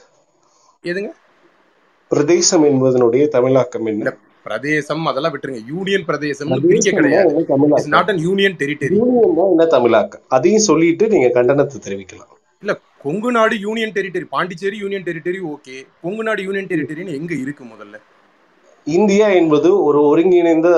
[0.84, 1.10] எதுங்க?
[2.10, 4.12] பிரதேசம் என்பதனுடைய தமிழாக்கம் என்ன?
[4.46, 5.62] பிரதேசம் அதெல்லாம் விட்டுருங்க.
[5.72, 7.32] யூனியன் பிரதேசம்னு பிரிக்க கிடையாது.
[7.96, 8.96] நாட் அன் யூனியன் டெரிட்டரி
[9.52, 10.24] என்ன தமிழாக்கம்?
[10.36, 12.32] அதையும் சொல்லிட்டு நீங்க கண்டனத்தை தெரிவிக்கலாம்.
[12.62, 12.72] இல்ல
[13.04, 17.96] Kongu Nadu union territory Pondicherry union territory okay Kongu Nadu union டெரிட்டரின்னு எங்க இருக்கு முதல்ல?
[18.86, 20.68] இந்தியா என்பது ஒரு ஒருங்கிணைந்த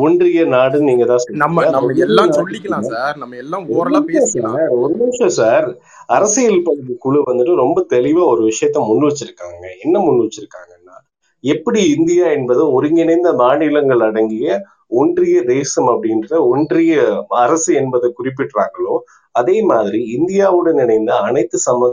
[0.00, 3.16] ஒன்றிய நாடுன்னு நீங்க தான் நம்ம நம்ம எல்லாம் சொல்லிக்கலாம் சார்.
[3.18, 3.64] நம்ம எல்லாம்
[4.08, 4.56] பேசிக்கலாம்.
[4.56, 5.66] சார் ஒரு நிமிஷம் சார்.
[6.08, 9.64] அரசியல் பகுதி குழு வந்துட்டு ரொம்ப தெளிவா ஒரு விஷயத்த முன் வச்சிருக்காங்க.
[9.84, 10.96] என்ன முன் வச்சிருக்காங்கன்னா
[11.44, 14.46] எப்படி இந்தியா என்பது ஒருங்கிணைந்த மாநிலங்கள் அடங்கிய
[15.00, 16.94] ஒன்றிய தேசம் அப்படின்ற ஒன்றிய
[17.44, 18.94] அரசு என்பதை குறிப்பிடுறாங்களோ
[19.34, 21.90] அதே மாதிரி இந்தியாவுடன் இணைந்த அனைத்து சம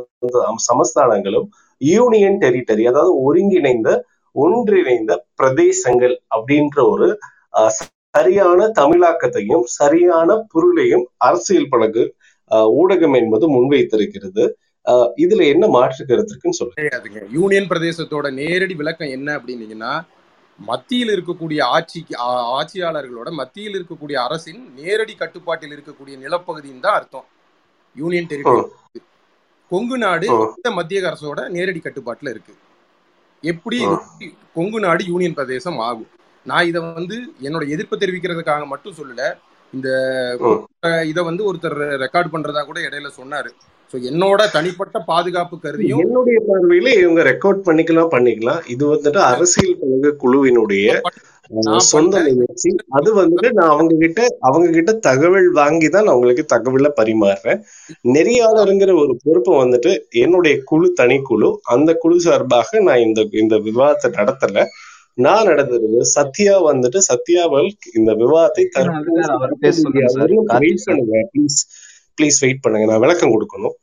[0.68, 1.48] சமஸ்தானங்களும்
[1.82, 3.90] யூனியன் டெரிட்டரி அதாவது ஒருங்கிணைந்த
[4.32, 7.08] ஒன்றிணைந்த பிரதேசங்கள் அப்படின்ற ஒரு
[7.80, 12.04] சரியான தமிழாக்கத்தையும் சரியான பொருளையும் அரசியல் பழகு
[12.82, 14.46] ஊடகம் என்பது முன்வைத்திருக்கிறது.
[15.24, 17.24] இதுல என்ன மாற்று கருத்துக்குன்னு சொல்லுங்க.
[17.38, 19.94] யூனியன் பிரதேசத்தோட நேரடி விளக்கம் என்ன அப்படின்னீங்கன்னா
[20.60, 22.14] மத்தியில் இருக்கக்கூடிய ஆட்சிக்கு
[22.60, 27.28] ஆட்சியாளர்களோட மத்தியில் இருக்கக்கூடிய அரசின் நேரடி கட்டுப்பாட்டில் இருக்கக்கூடிய நிலப்பகுதின்னு தான் அர்த்தம்.
[27.96, 29.02] Union territory.
[29.72, 32.56] கொங்கு நாடு இந்த மத்திய அரசோட நேரடி கட்டுப்பாட்டுல இருக்கு.
[33.44, 33.78] எப்படி
[34.58, 36.10] கொங்கு நாடு யூனியன் பிரதேசம் ஆகும்?
[36.46, 37.16] நான் இதை வந்து
[37.48, 39.24] என்னோட எதிர்ப்பு தெரிவிக்கிறதுக்காக மட்டும் சொல்லல.
[39.74, 39.88] இந்த.
[41.12, 43.50] இதை வந்து ஒருத்தர் ரெக்கார்ட் பண்றதா கூட இடையில சொன்னாரு.
[43.94, 48.62] ஸோ என்னோட தனிப்பட்ட பாதுகாப்பு கருதியும் என்னுடைய பார்வையில இவங்க ரெக்கார்ட் பண்ணிக்கலாம் பண்ணிக்கலாம்.
[48.74, 50.88] இது வந்துட்டு அரசியல் குழுவினுடைய
[51.92, 56.90] சொந்த முயற்சி அது வந்துட்டு நான் அவங்க கிட்ட அவங்க கிட்ட தகவல் வாங்கி தான் நான் உங்களுக்கு தகவலை
[57.00, 57.60] பரிமாறுறேன்.
[58.16, 59.92] நெறியாளருங்கிற ஒரு பொறுப்பை வந்துட்டு
[60.24, 64.66] என்னுடைய குழு தனிக்குழு அந்த குழு சார்பாக நான் இந்த இந்த விவாதத்தை நடத்தல.
[65.26, 67.70] நான் நடந்தது சத்யா வந்துட்டு சத்யாவால்
[68.00, 68.66] இந்த விவாதத்தை
[70.88, 71.60] பண்ணுங்க ப்ளீஸ்
[72.18, 72.88] ப்ளீஸ் வெயிட் பண்ணுங்க.
[72.92, 73.76] நான் விளக்கம் கொடுக்கணும்.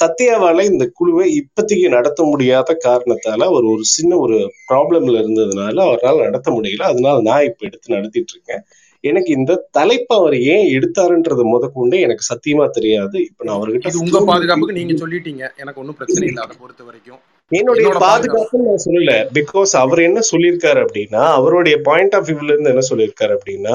[0.00, 4.38] சத்யாவால இந்த குழுவை இப்போதைக்கு நடத்த முடியாத காரணத்தால ஒரு ஒரு சின்ன ஒரு
[4.70, 6.82] ப்ராப்ளம்ல இருந்ததுனால அவரால் நடத்த முடியல.
[6.82, 8.64] அதனால நான் இப்ப எடுத்து நடத்திட்டு இருக்கேன்.
[9.04, 13.24] எனக்கு இந்த தலைப்பை அவர் ஏன் எடுத்தாருன்றது முதற்கொண்டு எனக்கு சத்தியமா தெரியாது.
[13.24, 15.50] இப்ப நான் அவர்கிட்ட உங்க பாதுகாப்புக்கு நீங்க சொல்லிட்டீங்க.
[15.56, 16.42] எனக்கு ஒன்றும் பிரச்சனை இல்லை.
[16.42, 17.20] அதை பொறுத்த வரைக்கும்.
[17.52, 19.12] என்னுடைய என்னோட பாதுகாப்பு நான் சொல்லல.
[19.36, 23.74] பிகாஸ் அவர் என்ன சொல்லியிருக்காரு அப்படின்னா அவருடைய பாயிண்ட் ஆஃப் வியூல இருந்து என்ன சொல்லியிருக்காரு அப்படின்னா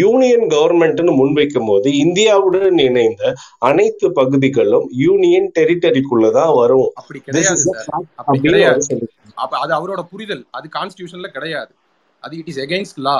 [0.00, 3.32] யூனியன் கவர்மெண்ட்னு முன்வைக்கும் போது இந்தியாவுடன் இணைந்த
[3.68, 6.88] அனைத்து பகுதிகளும் யூனியன் டெரிட்டரிக்குள்ளதான் வரும்.
[7.00, 7.20] அப்படி
[8.46, 8.98] கிடையாது
[9.58, 10.42] அது அவரோட புரிதல்.
[10.56, 11.72] அது கான்ஸ்டியூஷன்ல கிடையாது.
[12.22, 13.16] அது இட் இஸ் எகெயின்ஸ்ட் லா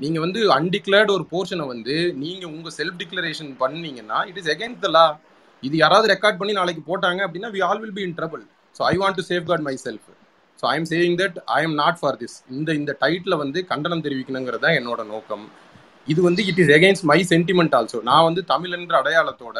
[0.00, 4.90] நீங்க வந்து அன்டிக்ளேர்டு ஒரு போர்ஷனை வந்து நீங்க உங்க செல்ஃப் டிக்ளரேஷன் பண்ணீங்கன்னா it is against the
[4.98, 5.06] law
[5.62, 8.42] இது யாராவது ரெக்கார்ட் பண்ணி நாளைக்கு போட்டாங்க அப்படின்னா we all will be in trouble
[8.78, 10.08] so I want to safeguard myself
[10.60, 14.04] so I am saying that I am not for this இந்த இந்த டைட்டில் வந்து கண்டனம்
[14.06, 15.46] தெரிவிக்கணுங்கிறது தான் என்னோட நோக்கம்.
[16.12, 19.58] இது வந்து it is against my sentiment also நான் வந்து தமிழ் என்ற அடையாளத்தோட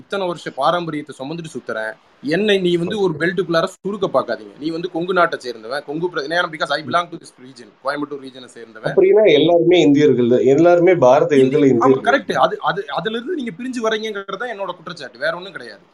[0.00, 1.94] இத்தனை வருஷ பாரம்பரியத்தை சுமந்துட்டு சுத்துறேன்.
[2.34, 4.54] என்னை நீ வந்து ஒரு பெல்ட்டுக்குள்ளார சுருக்க பார்க்காதீங்க.
[4.62, 5.82] நீ வந்து கொங்கு நாட்டை சேர்ந்தவன்.
[5.88, 6.08] Kongu
[6.54, 8.92] because I belong to this region Coimbatore ரீஜனை சேர்ந்தவன்.
[8.92, 10.30] அப்படின்னா எல்லாருமே இந்தியர்கள்.
[10.54, 10.94] எல்லாருமே
[11.42, 11.96] இந்தியர்கள்.
[12.08, 15.22] கரெக்ட் அது அது அதுல இருந்து நீங்க பிரிஞ்சு வரீங்கிறது தான் என்னோட குற்றச்சாட்டு.
[15.24, 15.84] வேற ஒண்ணும் கிடையாது.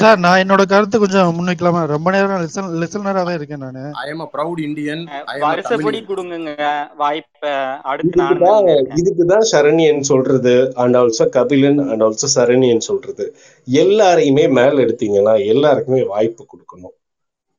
[0.00, 1.82] சார் நான் என்னோட கருத்து கொஞ்சம் முன்வைக்கலாமா?
[1.92, 3.82] ரொம்ப நேரம் லிசன் லிசனரா தான் இருக்கேன் நானு.
[4.02, 5.02] I am proud Indian
[5.32, 6.56] I am வருஷப்படி Tamilian கொடுங்க
[7.02, 7.44] வாய்ப்ப
[7.92, 10.54] அடுத்து இதுக்கு நானும் தான் தாங்க இருக்கேன் இதுக்கு தான் சரண்யன் சொல்றது
[10.84, 13.26] and also Kabilan and also Saranyan சொல்றது.
[13.68, 16.96] எல்லாரையுமே மேல எடுத்தீங்கன்னா எல்லாருக்குமே வாய்ப்பு கொடுக்கணும்.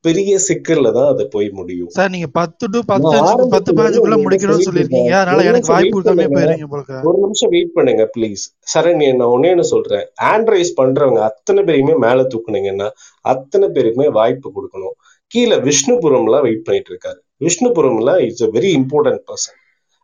[0.06, 1.92] பெரிய சிக்கல்ல தான் அது போய் முடியும்.
[1.98, 3.14] சார் நீங்க பத்து டு பத்து
[3.54, 6.36] பத்து உங்ககிட்ட முடிக்கணும்னு இருக்கேன் அதனால ஒரு எனக்கு நிமிஷம் வாய்ப்பு பண்ணுங்க.
[6.38, 8.44] போயிருங்க ஒரு நிமிஷம் வெயிட் பண்ணுங்க ப்ளீஸ்
[8.74, 10.06] சரண்யன் நான் ஒன்னே ஒன்று சொல்றேன்.
[10.34, 12.88] ஆண்ட்ரைஸ் பண்றவங்க அத்தனை பேரையுமே மேல தூக்குனீங்கன்னா
[13.34, 14.96] அத்தனை பேருக்குமே வாய்ப்பு கொடுக்கணும்.
[15.32, 17.20] கீழே விஷ்ணுபுரம்லாம் வெயிட் பண்ணிட்டு இருக்காரு.
[17.46, 19.60] விஷ்ணுபுரம்ல it's a very important person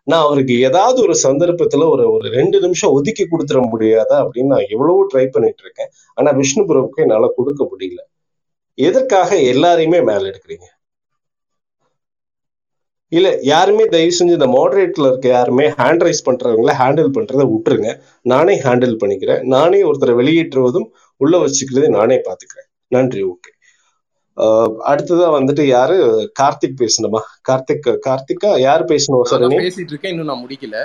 [0.08, 5.02] நான் அவருக்கு ஏதாவது ஒரு சந்தர்ப்பத்துல ஒரு ஒரு ரெண்டு நிமிஷம் ஒதுக்கி கொடுத்துட முடியாதா அப்படின்னு நான் எவ்வளவோ
[5.12, 5.92] ட்ரை பண்ணிட்டு இருக்கேன்.
[6.18, 8.02] ஆனா விஷ்ணுபுரம்க்கு என்னால கொடுக்க முடியல.
[8.78, 10.68] எதற்காக எல்லாரையுமே மேல எடுக்கிறீங்க?
[13.12, 17.92] இல்ல யாருமே தயவு செஞ்சு இந்த மாடரேட்ல இருக்க யாருமே ஹேண்ட் ரைஸ் பண்றவங்கள ஹேண்டில் பண்றதை விட்டுருங்க.
[18.22, 19.42] நானே ஹேண்டில் பண்ணிக்கிறேன்.
[19.56, 20.88] நானே ஒருத்தரை வெளியேற்றுவதும்
[21.22, 23.52] உள்ள வச்சுக்கிறதை நானே பாத்துக்கிறேன் நன்றி ஓகே.
[24.92, 25.96] அடுத்ததா வந்துட்டு யாரு?
[26.40, 27.22] கார்த்திக் பேசணுமா?
[27.50, 29.24] கார்த்திக் கார்த்திகா யார் பேசணும்
[29.64, 30.78] பேசிட்டு இருக்கேன் இன்னும் நான் முடிக்கல.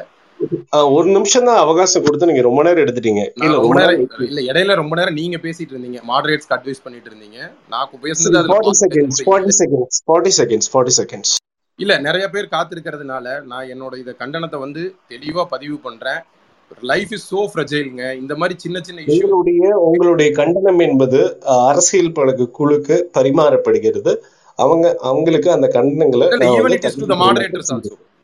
[0.97, 3.23] ஒரு நிமிஷம் தான் அவகாசம் கொடுத்து நீங்க ரொம்ப நேரம் எடுத்துட்டீங்க.
[3.41, 6.01] நான் ரொம்ப நேரம் இல்ல இடையில ரொம்ப நேரம் நீங்க பேசிட்டு இருந்தீங்க.
[6.11, 7.39] மாடரேட்ஸ்க்கு அட்வைஸ் பண்ணிட்டு இருந்தீங்க.
[7.73, 11.35] நான் பேசுனது ஃபார்ட்டி செகண்ட்ஸ் முடியல forty seconds forty seconds forty seconds
[11.79, 14.83] இல்ல நிறைய பேர் காத்திருக்கிறதுனால நான் என்னோட இத கண்டனத்தை வந்து
[15.13, 16.21] தெளிவா பதிவு பண்றேன்.
[16.91, 21.21] லைஃப் இஸ் சோ ஃப்ரெஜைலுங்க இந்த மாதிரி சின்ன சின்ன உங்களுடைய உங்களுடைய கண்டனம் என்பது
[21.71, 24.15] அரசியல் பழகு குழுக்கு பரிமாறப்படுகிறது.
[24.59, 26.27] அவங்க அவங்களுக்கு அந்த கண்டனங்களை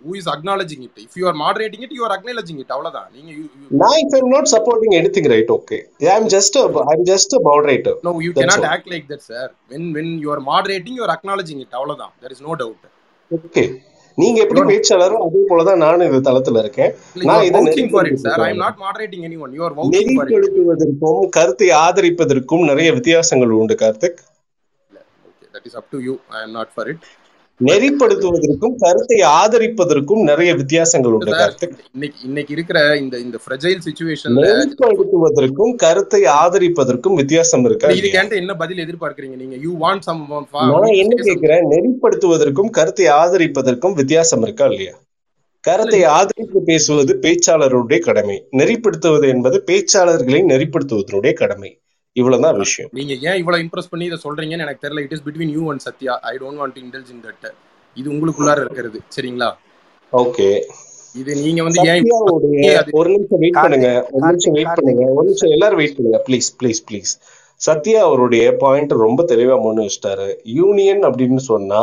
[0.01, 2.61] it is to who is acknowledging it if you are moderating it you are acknowledging
[2.63, 3.33] it அவ்வளவுதான் நீங்க
[3.83, 7.43] நான் if I'm not supporting anything right okay yeah, I'm just a I'm just a
[7.51, 11.07] moderator no you that's cannot act like that sir when when you are moderating you
[11.09, 12.83] are acknowledging it அவ்வளவுதான் there is no doubt
[13.31, 13.67] okay
[14.19, 16.91] நீங்க எப்படி you are பேச்சாளரோ அதே போலதான் நானும் இந்த தளத்துல இருக்கேன்
[17.31, 17.61] நான் இதை
[17.95, 21.23] for it sir i am நெறிப்படுத்திட்டு not moderating anyone you are vouching for it நெறிப்படுத்துவதற்கும்
[21.39, 24.21] கருத்தை ஆதரிப்பதற்கும் நிறைய வித்தியாசங்கள் உண்டு Karthik
[25.55, 27.01] that is up to you i am not for it
[27.61, 31.33] நெறிப்படுத்துவதற்கும் கருத்தை ஆதரிப்பதற்கும் நிறைய வித்தியாசங்கள் உண்டு.
[31.93, 38.83] இன்னைக்கு இன்னைக்கு இருக்கிற இந்த இந்த ஃப்ரெஜைல் சுச்சுவேஷன்ல நெறிப்படுத்துவதற்கும் கருத்தை ஆதரிப்பதற்கும் வித்தியாசம் இருக்கா இதுக்கு என்ன பதில்
[38.87, 39.57] எதிர்பார்க்கறீங்க நீங்க?
[39.57, 41.67] யூ வாண்ட் சம் நான் என்ன கேக்குறேன்?
[41.75, 44.95] நெறிப்படுத்துவதற்கும் கருத்தை ஆதரிப்பதற்கும் வித்தியாசம் இருக்கா இல்லையா?
[45.65, 48.37] கருத்தை ஆதரித்து பேசுவது பேச்சாளருடைய கடமை.
[48.57, 51.71] நெறிப்படுத்துவது என்பது பேச்சாளர்களை நெறிப்படுத்துவதனுடைய கடமை.
[52.19, 52.91] இவ்வளவுதான் விஷயம்.
[52.99, 55.03] நீங்க ஏன் இவ்வளவு இம்ப்ரெஸ் பண்ணி இதை சொல்றீங்கன்னு எனக்கு தெரியல.
[55.07, 57.51] It is between you and Sathya I don't want to indulge in that
[57.97, 59.01] இது உங்களுக்குள்ளார இருக்கிறது.
[59.17, 59.51] சரிங்களா?
[60.13, 60.49] ஓகே
[61.21, 62.09] இது நீங்க வந்து ஏன்
[63.01, 63.89] ஒரு நிமிஷம் வெயிட் பண்ணுங்க.
[64.17, 65.05] ஒரு நிமிஷம் வெயிட் பண்ணுங்க.
[65.19, 66.21] ஒரு நிமிஷம் எல்லாரும் வெயிட் பண்ணுங்க.
[66.27, 67.13] ப்ளீஸ் ப்ளீஸ் ப்ளீஸ்
[67.61, 70.29] சத்யா அவருடைய பாயிண்ட் ரொம்ப தெளிவா முன் வச்சிட்டாரு.
[70.59, 71.81] யூனியன் அப்படின்னு சொன்னா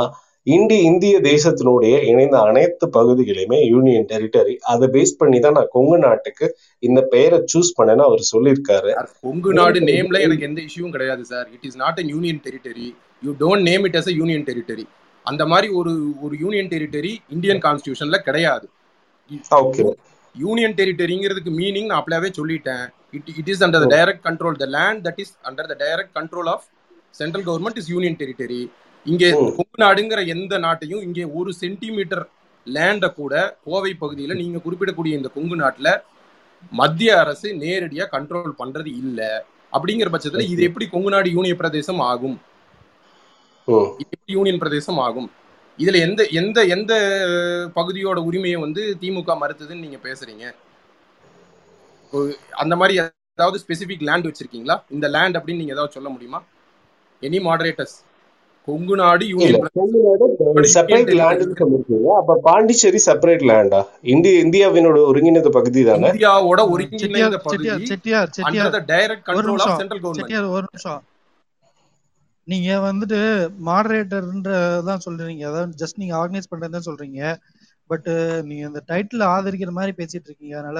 [0.55, 6.45] இந்தி இந்திய தேசத்தினுடைய இணைந்த அனைத்து பகுதிகளையுமே யூனியன் டெரிட்டரி அதை பேஸ் பண்ணி தான் நான் கொங்கு நாட்டுக்கு
[6.83, 8.91] இந்த பெயரை சூஸ் பண்ணேன்னு அவர் சொல்லியிருக்காரு.
[9.25, 11.47] கொங்கு நாடு நேம்ல எனக்கு எந்த இஷ்யூவும் கிடையாது sir.
[11.55, 12.87] It is not a union territory
[13.25, 14.85] you don't name it as a union territory
[15.25, 15.93] அந்த மாதிரி ஒரு
[16.25, 18.65] ஒரு யூனியன் டெரிட்டரி இந்தியன் கான்ஸ்டியூஷன்ல கிடையாது.
[19.61, 19.85] ஓகே
[20.35, 22.85] யூனியன் டெரிட்டரிங்கிறதுக்கு மீனிங் நான் அப்படியே சொல்லிட்டேன்.
[23.17, 26.49] It it is under the direct control the land that is under the direct control
[26.55, 26.65] of
[27.19, 28.61] central government is union territory
[29.07, 32.23] இங்கே கொங்கு நாடுங்கிற எந்த நாட்டையும் இங்கே ஒரு சென்டிமீட்டர்
[32.67, 33.33] லேண்டை கூட
[33.65, 35.89] கோவை பகுதியில நீங்க குறிப்பிடக்கூடிய இந்த கொங்கு நாட்டுல
[36.71, 39.19] மத்திய அரசு நேரடியா கண்ட்ரோல் பண்றது இல்ல.
[39.73, 42.37] அப்படிங்கிற பட்சத்துல இது எப்படி கொங்கு நாடு யூனியன் பிரதேசம் ஆகும்?
[44.01, 45.27] இது எப்படி யூனியன் பிரதேசம் ஆகும்?
[45.79, 46.93] இதுல எந்த எந்த எந்த
[47.75, 50.45] பகுதியோட உரிமையை வந்து திமுக மறுத்ததுன்னு நீங்க பேசுறீங்க?
[52.63, 54.77] அந்த மாதிரி ஏதாவது ஸ்பெசிபிக் லேண்ட் வச்சிருக்கீங்களா?
[54.95, 56.39] இந்த லேண்ட் அப்படின்னு நீங்க ஏதாவது சொல்ல முடியுமா?
[57.21, 57.97] எனி மாடரேட்டர்ஸ்
[58.67, 59.25] கொங்கு நாடு
[60.75, 61.11] செப்பரேட்
[62.19, 63.81] அப்ப பாண்டிச்சேரி செப்பரேட் லேண்டா
[64.13, 66.09] இந்திய இந்தியாவினோட ஒருங்கிணைந்த பகுதி தானே?
[66.13, 68.73] இந்தியாவோட செட்டியார் ஒருங்கிணைந்த பகுதி Chettiar Chettiar under Chettiar.
[68.77, 71.03] The direct ஒரு கண்ட்ரோல் ஆஃப் நிமிஷம் சென்ட்ரல் கவர்மெண்ட் செட்டியார் ஒரு நிமிஷம்.
[72.47, 73.19] நீங்க வந்துட்டு
[73.69, 74.51] மாடரேட்டர்ன்ற
[74.89, 75.45] தான் சொல்றீங்க.
[75.51, 77.21] அதாவது ஜஸ்ட் நீங்க ஆர்கனைஸ் பண்றதுதான் சொல்றீங்க.
[77.91, 78.09] பட்
[78.49, 80.55] நீங்க இந்த டைட்டில் ஆதரிக்கிற மாதிரி பேசிட்டு இருக்கீங்க.
[80.61, 80.79] அதனால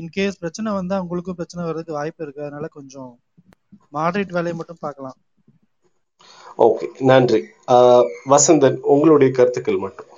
[0.00, 2.42] இன்கேஸ் பிரச்சனை வந்தா உங்களுக்கும் பிரச்சனை வர்றதுக்கு வாய்ப்பு இருக்கு.
[2.46, 3.12] அதனால கொஞ்சம்
[3.98, 5.16] மாடரேட் வேலையை மட்டும் பார்க்கலாம்.
[6.58, 7.40] ஓகே நன்றி.
[8.32, 10.10] வசந்தன் உங்களுடைய கருத்துக்கள் மட்டும்.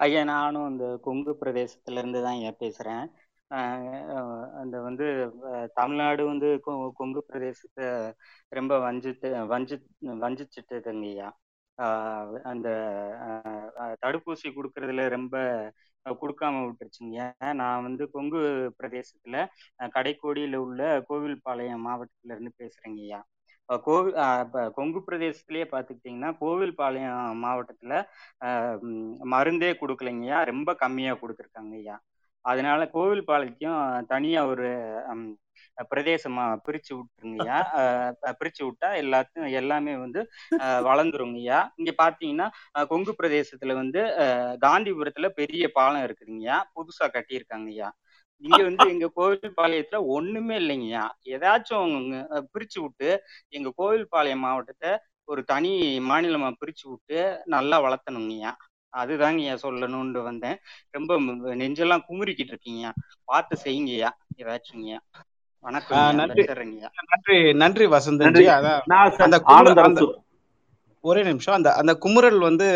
[0.00, 3.04] ஐயா நானும் அந்த கொங்கு பிரதேசத்துல இருந்து தான் ஐயா பேசுறேன்.
[4.60, 5.06] அந்த வந்து
[5.74, 6.48] தமிழ்நாடு வந்து
[6.98, 7.86] கொங்கு பிரதேசத்தை
[8.52, 9.76] ரொம்ப வஞ்சித்து வஞ்சி
[10.24, 11.28] வஞ்சிச்சுட்டுதுங்க ஐயா.
[11.78, 12.68] ஆஹ் அந்த
[14.04, 15.36] தடுப்பூசி கொடுக்கறதுல ரொம்ப
[16.06, 17.18] கொடுக்காம விட்டுருச்சுங்க
[17.60, 18.40] நான் வந்து கொங்கு
[18.78, 19.36] பிரதேசத்துல
[19.96, 23.20] கடைக்கோடியில உள்ள கோவில்பாளையம் மாவட்டத்துல இருந்து பேசுறேங்க ஐயா.
[23.68, 24.16] கோவில்
[24.72, 27.96] கொங்கு பிரதேசத்திலேயே பார்த்துக்கிட்டிங்கன்னா கோவில்பாளையம் பாளையம் மாவட்டத்தில்
[29.32, 31.96] மருந்தே கொடுக்கலைங்கய்யா ரொம்ப கம்மியாக கொடுத்துருக்காங்க ஐயா.
[32.44, 34.66] அதனால கோவில்பாளையத்தையும் தனியாக ஒரு
[35.78, 37.58] பிரதேசமாக பிரதேசமா பிரிச்சு விட்டுருங்கய்யா
[38.40, 40.20] பிரிச்சு விட்டா எல்லாத்தையும் எல்லாமே வந்து
[40.86, 42.46] வளர்ந்துருங்கய்யா இங்க பாத்தீங்கன்னா
[42.88, 47.88] கொங்கு பிரதேசத்துல வந்து அஹ் காந்திபுரத்துல பெரிய பாலம் இருக்குதுங்கய்யா புதுசா கட்டியிருக்காங்கய்யா
[48.42, 51.04] இங்க வந்து எங்க கோவில்பாளையத்துல ஒண்ணுமே இல்லைங்கய்யா
[51.34, 51.92] ஏதாச்சும்
[52.52, 53.10] பிரிச்சு விட்டு
[53.52, 54.92] எங்க கோவில்பாளையம் மாவட்டத்தை
[55.28, 55.72] ஒரு தனி
[56.08, 58.52] மாநிலமா பிரிச்சு விட்டு நல்லா வளர்த்தணுங்கய்யா
[58.92, 60.58] அதுதாங்கய்யா சொல்லணும்னு வந்தேன்.
[60.90, 61.12] ரொம்ப
[61.54, 62.84] நெஞ்செல்லாம் குமுறிக்கிட்டு இருக்கீங்க.
[63.28, 64.10] பார்த்து செய்யுங்கய்யா
[64.42, 65.24] ஏதாச்சுங்கய்யா ஆஹ்
[65.64, 66.44] வணக்கங்கய்யா நன்றி.
[67.10, 67.86] நன்றி நன்றி
[68.36, 68.82] ஜி அதான்
[71.04, 71.54] ஒரே நிமிஷம்.
[71.54, 72.66] அந்த அந்த குமுறல் வந்து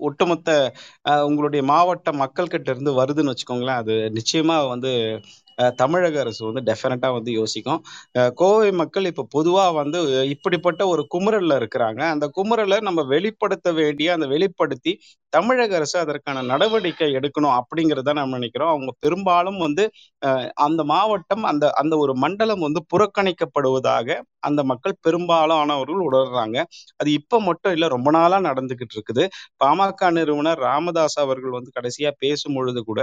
[0.00, 0.50] ஒட்டுமொத்த
[1.26, 3.80] உங்களுடைய மாவட்ட மக்கள் கிட்ட இருந்து வருதுன்னு வச்சுக்கோங்களேன்.
[3.82, 4.92] அது நிச்சயமா வந்து
[5.78, 7.80] தமிழக அரசு வந்து டெஃபினட்டா வந்து யோசிக்கும்.
[8.34, 10.00] கோவை மக்கள் இப்ப பொதுவா வந்து
[10.34, 12.00] இப்படிப்பட்ட ஒரு குமுறல்ல இருக்கிறாங்க.
[12.14, 14.92] அந்த குமுறலை நம்ம வெளிப்படுத்த வேண்டிய அந்த வெளிப்படுத்தி
[15.32, 18.72] தமிழக அரசு அதற்கான நடவடிக்கை எடுக்கணும் அப்படிங்கிறத நம்ம நினைக்கிறோம்.
[18.74, 19.84] அவங்க பெரும்பாலும் வந்து
[20.66, 26.56] அந்த மாவட்டம் அந்த அந்த ஒரு மண்டலம் வந்து புறக்கணிக்கப்படுவதாக அந்த மக்கள் பெரும்பாலானவர்கள் உணர்றாங்க.
[27.00, 29.24] அது இப்ப மட்டும் இல்ல ரொம்ப நாளா நடந்துகிட்டு இருக்குது.
[29.62, 33.00] பாமக நிறுவனர் ராமதாஸ் அவர்கள் வந்து கடைசியா பேசும் பொழுது கூட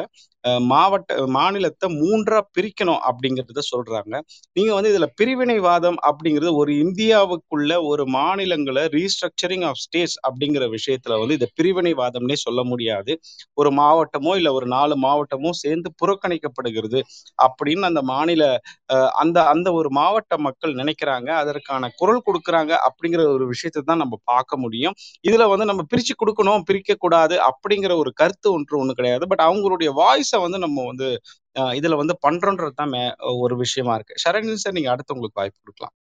[0.70, 1.04] மாவட்ட
[1.38, 4.14] மாநிலத்தை மூன்றா பிரிக்கணும் அப்படிங்கறத சொல்றாங்க.
[4.56, 7.52] நீங்க வந்து இதுல பிரிவினைவாதம் அப்படிங்கிறது ஒரு இந்தியாவுக்குள்ள
[7.90, 10.44] ஒரு மாநிலங்களை ரீஸ்ட்ரக்சரிங் ஆஃப் ஸ்டேட்ஸ் அப்படிங்கிற
[10.76, 13.14] விஷயத்துல வந்து இதை பிரிவினைவாதம்னே சொல்ல முடியாது.
[13.58, 17.02] ஒரு மாவட்டமோ இல்ல ஒரு நாலு மாவட்டமோ சேர்ந்து புறக்கணிக்கப்படுகிறது
[17.40, 18.44] அப்படின்னு அந்த மாநில
[18.90, 20.14] அஹ், அந்த அந்த ஒரு மாவட்ட
[20.46, 21.04] மக்கள் நினைக்கிறாங்க.
[21.44, 21.64] அதற்கான
[22.00, 22.54] குரல் கொடுக்குறாங்க
[22.88, 23.04] அப்படிங்கிற
[23.36, 24.96] ஒரு விஷயத்தை தான் நம்ம பார்க்க முடியும்.
[25.26, 27.74] இதுல வந்து நம்ம பிரிச்சு கொடுக்கணும் பிரிக்க கூடாது அப்படிங்கிற
[28.04, 29.26] ஒரு கருத்து ஒன்று ஒண்ணு கிடையாது.
[29.32, 31.10] பட் அவங்களுடைய வாய்ஸை வந்து நம்ம வந்து
[31.56, 34.16] இதுல வந்து பண்றோன்றது தான் மே- ஒரு விஷயமா இருக்கு.
[34.26, 35.96] சரண்யன் சார் நீங்க அடுத்து உங்களுக்கு வாய்ப்பு கொடுக்கலாம்.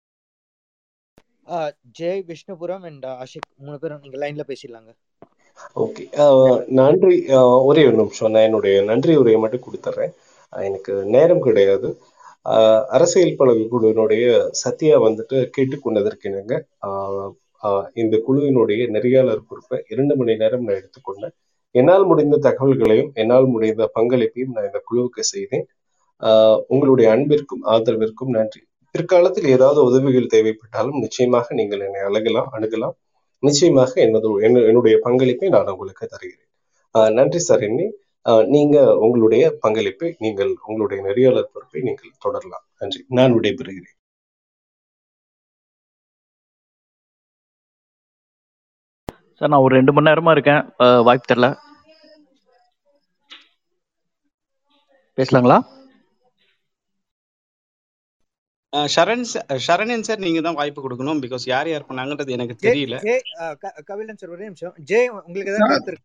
[2.00, 4.92] ஜெய் விஷ்ணுபுரம் அண்ட் அஷிக் மூணு பேரும் நீங்க லைன்ல பேசிடலாங்க.
[5.76, 6.04] ஓகே.
[6.80, 7.18] நன்றி.
[7.64, 8.32] ஒரே ஒரு நிமிஷம்.
[8.32, 10.14] நான் என்னுடைய நன்றி உரையை மட்டும் கொடுத்துட்றேன்
[10.54, 11.90] எனக்கு நேரம் கிடையாது.
[12.46, 16.54] அஹ், அரசியல் பழகு குழுவினுடைய சத்யா வந்துட்டு கேட்டுக்கொண்டதற்கு இணங்க
[16.88, 17.32] அஹ்,
[17.64, 21.36] அஹ், இந்த குழுவினுடைய நெறியாளர் பொறுப்பை இரண்டு மணி நேரம் நான் எடுத்துக்கொண்டேன்.
[21.72, 25.68] என்னால் முடிந்த தகவல்களையும் என்னால் முடிந்த பங்களிப்பையும் நான் இந்த குழுவுக்கு செய்தேன்.
[26.68, 28.62] உங்களுடைய அன்பிற்கும் ஆதரவிற்கும் நன்றி.
[28.92, 32.94] பிற்காலத்தில் ஏதாவது உதவிகள் தேவைப்பட்டாலும் நிச்சயமாக நீங்கள் என்னை அழகலாம் அணுகலாம்.
[33.40, 36.50] நிச்சயமாக எனது என்ன- என்னுடைய பங்களிப்பை நான் உங்களுக்கு தருகிறேன்.
[37.00, 37.90] ஆஹ் நன்றி சார் என்னி
[38.30, 42.66] ஆஹ் நீங்க உங்களுடைய பங்களிப்பை நீங்கள் உங்களுடைய நெறியாளர் பொறுப்பை நீங்கள் தொடரலாம்.
[42.80, 43.06] நன்றி.
[43.08, 44.01] நான் விடைபெறுகிறேன்.
[49.42, 50.64] சார் நான் ஒரு ரெண்டு மணி நேரமா இருக்கேன்.
[51.04, 51.48] வாய்ப்பு தரல
[55.18, 55.58] பேசலாங்களா?
[58.74, 59.26] சரண்
[59.68, 61.22] சரண்யன் சார் நீங்க தான் வாய்ப்பு கொடுக்கணும்.
[61.24, 63.02] பிகாஸ் யார் யார் பண்ணாங்கன்றது எனக்கு தெரியல.
[63.02, 64.74] ஜே அஹ், க- கபிலன் சார் ஒரே நிமிஷம்.
[64.78, 65.98] ஜே உங்களுக்கு ஏதாவது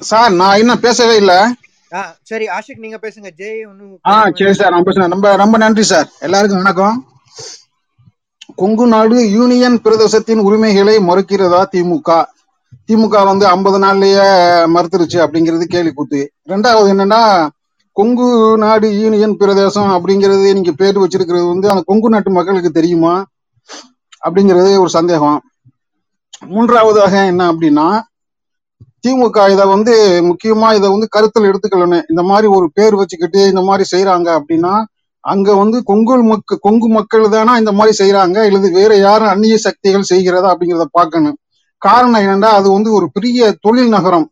[0.00, 1.40] சார் நான் இன்னும் பேசவே இல்லை.
[2.22, 3.30] சரி ஆஷிக் நீங்க பேசுங்க.
[3.30, 5.10] ஜே ஒன்னும் ஆ சரி சார் நான் பேசுறேன்.
[5.10, 6.08] ரொம்ப ரொம்ப நன்றி சார்.
[6.20, 7.06] எல்லாருக்கும் வணக்கம்.
[8.56, 12.24] கொங்கு நாடு யூனியன் பிரதேசத்தின் உரிமைகளை மறுக்கிறதா திமுக?
[12.88, 14.24] திமுக வந்து ஐம்பது நாள்லயே
[14.74, 16.20] மறுத்துருச்சு அப்படிங்கிறது கேள்வி கூத்து.
[16.52, 17.20] ரெண்டாவது என்னன்னா
[17.96, 18.28] கொங்கு
[18.62, 23.14] நாடு யூனியன் பிரதேசம் அப்படிங்கிறது நீங்க பேர் வச்சிருக்கிறது வந்து அந்த கொங்கு நாட்டு மக்களுக்கு தெரியுமா?
[24.26, 25.38] அப்படிங்கிறது ஒரு சந்தேகம்.
[26.52, 27.86] மூன்றாவதாக என்ன அப்படின்னா
[29.04, 29.94] திமுக இதை வந்து
[30.28, 34.74] முக்கியமா இதை வந்து கருத்தில் எடுத்துக்கலன்னு இந்த மாதிரி ஒரு பேர் வச்சுக்கிட்டு இந்த மாதிரி செய்யறாங்க அப்படின்னா
[35.24, 40.10] அங்க வந்து கொங்கு மக்க கொங்கு மக்கள் தானா இந்த மாதிரி செய்யறாங்க இல்லது வேற யாரும் அந்நிய சக்திகள்
[40.12, 41.36] செய்கிறதா அப்படிங்கிறத பார்க்கணும்.
[41.82, 44.30] காரணம் என்னன்னா அது வந்து ஒரு பெரிய தொழில் நகரம்.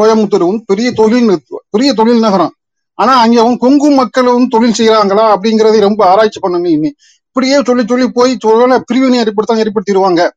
[0.00, 2.54] கோயம்புத்தூரும் பெரிய தொழில் நி- பெரிய தொழில் நகரம்.
[2.94, 6.94] ஆனா அங்க வந்து கொங்கு மக்கள் வந்து தொழில் செய்யறாங்களா அப்படிங்கறதை ரொம்ப ஆராய்ச்சி பண்ணணும் இனி.
[7.26, 10.30] இப்படியே சொல்லி சொல்லி போய் சொல்ல பிரிவினை ஏற்படுத்தாங்க ஏற்படுத்திடுவாங்க.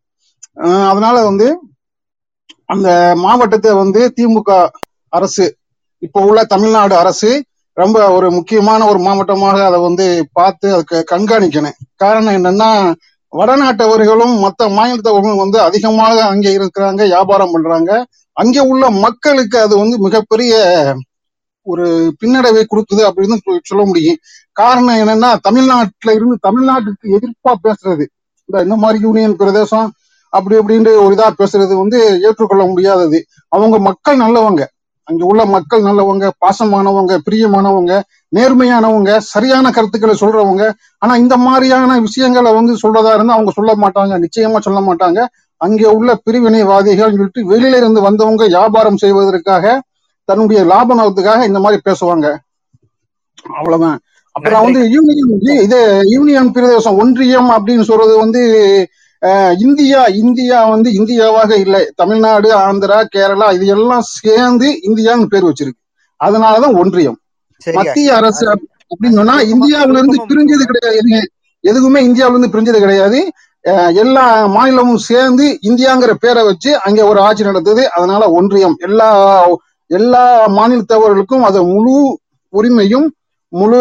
[0.87, 1.59] அதனால வந்து
[2.65, 4.69] அந்த மாவட்டத்தை வந்து திமுக
[5.09, 5.55] அரசு
[5.97, 11.71] இப்போ உள்ள தமிழ்நாடு அரசு ரொம்ப ஒரு முக்கியமான ஒரு மாவட்டமாக அதை வந்து பார்த்து அதுக்கு கண்காணிக்கணும்.
[11.95, 12.95] காரணம் என்னன்னா
[13.33, 17.91] வடநாட்டவர்களும் மற்ற மாநிலத்தவர்களும் வந்து அதிகமாக அங்கே இருக்கிறாங்க வியாபாரம் பண்றாங்க.
[18.37, 20.53] அங்கே உள்ள மக்களுக்கு அது வந்து மிகப்பெரிய
[21.67, 21.85] ஒரு
[22.21, 24.19] பின்னடைவை கொடுக்குது அப்படின்னு சொல்ல முடியும்.
[24.53, 28.05] காரணம் என்னன்னா தமிழ்நாட்டுல இருந்து தமிழ்நாட்டுக்கு எதிர்ப்பா பேசுறது.
[28.49, 29.87] இந்த இந்த மாதிரி யூனியன் பிரதேசம்
[30.33, 33.19] அப்படி இப்படின்னு ஒரு இதா பேசுறது வந்து ஏற்றுக்கொள்ள முடியாதது.
[33.51, 34.63] அவங்க மக்கள் நல்லவங்க.
[35.07, 37.93] அங்க உள்ள மக்கள் நல்லவங்க பாசமானவங்க பிரியமானவங்க
[38.33, 40.63] நேர்மையானவங்க சரியான கருத்துக்களை சொல்றவங்க.
[41.01, 45.19] ஆனா இந்த மாதிரியான விஷயங்களை வந்து சொல்றதா இருந்தா அவங்க சொல்ல மாட்டாங்க நிச்சயமா சொல்ல மாட்டாங்க.
[45.61, 49.65] அங்கே உள்ள பிரிவினைவாதிகள் சொல்லிட்டு வெளியில இருந்து வந்தவங்க வியாபாரம் செய்வதற்காக
[50.29, 52.27] தன்னுடைய லாப நோக்கத்துக்காக இந்த மாதிரி பேசுவாங்க.
[53.59, 53.97] அவ்வளவுதான்.
[54.35, 55.79] அப்புறம் வந்து யூனியன் இது
[56.15, 58.41] யூனியன் பிரதேசம் ஒன்றியம் அப்படின்னு சொல்றது வந்து
[59.65, 61.81] இந்தியா இந்தியா வந்து இந்தியாவாக இல்லை.
[61.95, 65.81] தமிழ்நாடு ஆந்திரா கேரளா இது எல்லாம் சேர்ந்து இந்தியான்னு பேர் வச்சிருக்கு.
[66.19, 67.17] அதனாலதான் ஒன்றியம்.
[67.79, 68.45] மத்திய அரசு
[68.91, 71.19] அப்படின்னு சொன்னா இந்தியாவில இருந்து பிரிஞ்சது கிடையாது.
[71.63, 73.19] எதுவுமே இந்தியாவில இருந்து பிரிஞ்சது கிடையாது.
[74.01, 77.83] எல்லா மாநிலமும் சேர்ந்து இந்தியாங்கிற பேரை வச்சு அங்க ஒரு ஆட்சி நடந்தது.
[77.95, 78.75] அதனால ஒன்றியம்.
[78.87, 79.09] எல்லா
[79.89, 80.23] எல்லா
[80.57, 81.97] மாநிலத்தவர்களுக்கும் அது முழு
[82.53, 83.07] உரிமையும்
[83.53, 83.79] முழு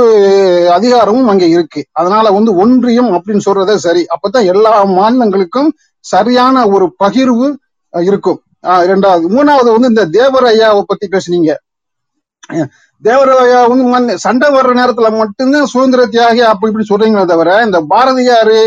[0.70, 1.80] அதிகாரமும் அங்க இருக்கு.
[1.92, 4.02] அதனால வந்து ஒன்றியம் அப்படின்னு சொல்றதே சரி.
[4.14, 5.70] அப்பதான் எல்லா மாநிலங்களுக்கும்
[6.04, 7.46] சரியான ஒரு பகிர்வு
[7.94, 8.38] இருக்கும்.
[8.84, 9.24] இரண்டாவது.
[9.28, 11.50] மூணாவது வந்து இந்த தேவரையாவை பத்தி பேசுனீங்க.
[13.02, 18.58] தேவரையா வந்து சண்டை வர்ற நேரத்துல மட்டும்தான் சுதந்திர தியாகி அப்படி இப்படி சொல்றீங்களே தவிர இந்த பாரதியாரு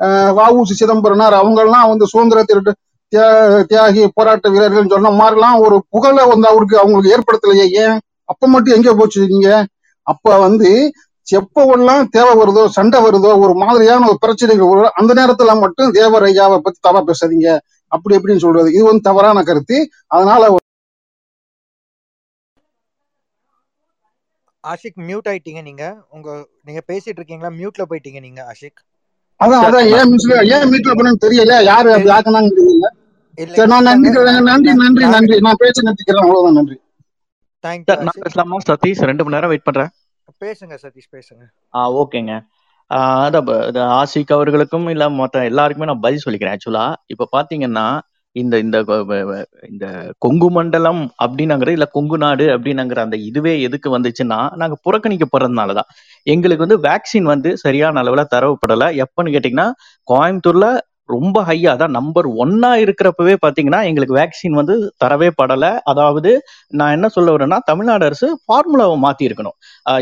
[0.00, 2.72] அஹ், வஉசி சிதம்பரனார் அவங்க எல்லாம் வந்து சுதந்திர திருட்டு
[3.68, 7.66] தியாகி போராட்ட வீரர்கள் சொன்ன மாதிரிலாம் ஒரு புகழை வந்து அவருக்கு அவங்களுக்கு ஏற்படுத்தலையே.
[7.82, 7.96] ஏன்?
[8.24, 9.48] அப்ப மட்டும் எங்க போச்சு நீங்க.
[10.08, 10.70] அப்ப வந்து
[11.26, 16.78] எப்பவெல்லாம் தேவை வருதோ சண்டை வருதோ ஒரு மாதிரியான ஒரு பிரச்சனைகள் வருதோ அந்த நேரத்துல மட்டும் தேவரையாவை பத்தி
[16.80, 17.50] தவறா பேசாதீங்க.
[17.92, 18.72] அப்படி எப்படின்னு சொல்றது.
[18.72, 19.76] இது வந்து தவறான கருத்து.
[20.06, 20.42] அதனால
[24.64, 25.84] ஆஷிக் மியூட் ஆயிட்டீங்க நீங்க.
[26.08, 26.28] உங்க
[26.64, 27.50] நீங்க பேசிட்டு இருக்கீங்களா?
[27.58, 28.80] மியூட்ல போயிட்டீங்க நீங்க ஆஷிக்.
[29.40, 29.86] அதான் அதான்.
[29.98, 30.12] ஏன்
[30.54, 31.54] ஏன் மீட்ல பண்ணு தெரியல.
[31.70, 32.88] யாரு அப்படி தெரி ஆக்கினாங்கன்னு தெரியல
[33.56, 36.24] சரி நான் நன்றி நன்றி நான் நன்றி நன்றி நான் பேச்சு நிறுத்திக்கிறேன்.
[36.24, 36.58] அவ்வளவுதான்.
[36.60, 36.76] நன்றி.
[37.64, 38.58] தேங்க்யூ நான் பேசலாமா?
[38.68, 39.90] சதீஷ் ரெண்டு மணி நேரம் வெயிட் பண்றேன்.
[40.40, 41.42] பேசுங்க சதீஷ் பேசுங்க.
[41.74, 42.32] ஆ ஓகேங்க.
[42.90, 43.48] அதான்
[43.96, 47.86] ஆசிக் அவர்களுக்கும் இல்ல மொத்த எல்லாருக்குமே நான் பதில் சொல்லிக்கிறேன் ஆக்சுவலா இப்ப பாத்தீங்கன்னா
[48.36, 48.78] இந்த இந்த
[49.68, 49.84] இந்த
[50.18, 55.88] கொங்கு மண்டலம் அப்படின்னாங்கிற இல்ல கொங்கு நாடு அப்படின்னாங்கிற அந்த இதுவே எதுக்கு வந்துச்சுன்னா நாங்க புறக்கணிக்கப்படுறதுனாலதான்.
[56.26, 58.84] எங்களுக்கு வந்து வேக்சின் வந்து சரியான அளவுல தரவுப்படல.
[59.04, 59.68] எப்பன்னு கேட்டீங்கன்னா
[60.08, 60.68] கோயம்புத்தூர்ல
[61.14, 65.64] ரொம்ப ஹையா தான் நம்பர் ஒன்னா இருக்கிறப்பவே பாத்தீங்கன்னா எங்களுக்கு வேக்சின் வந்து தரவே படல.
[65.92, 66.30] அதாவது
[66.78, 69.56] நான் என்ன சொல்ல வரேன்னா தமிழ்நாடு அரசு ஃபார்முலாவை மாத்தி இருக்கணும்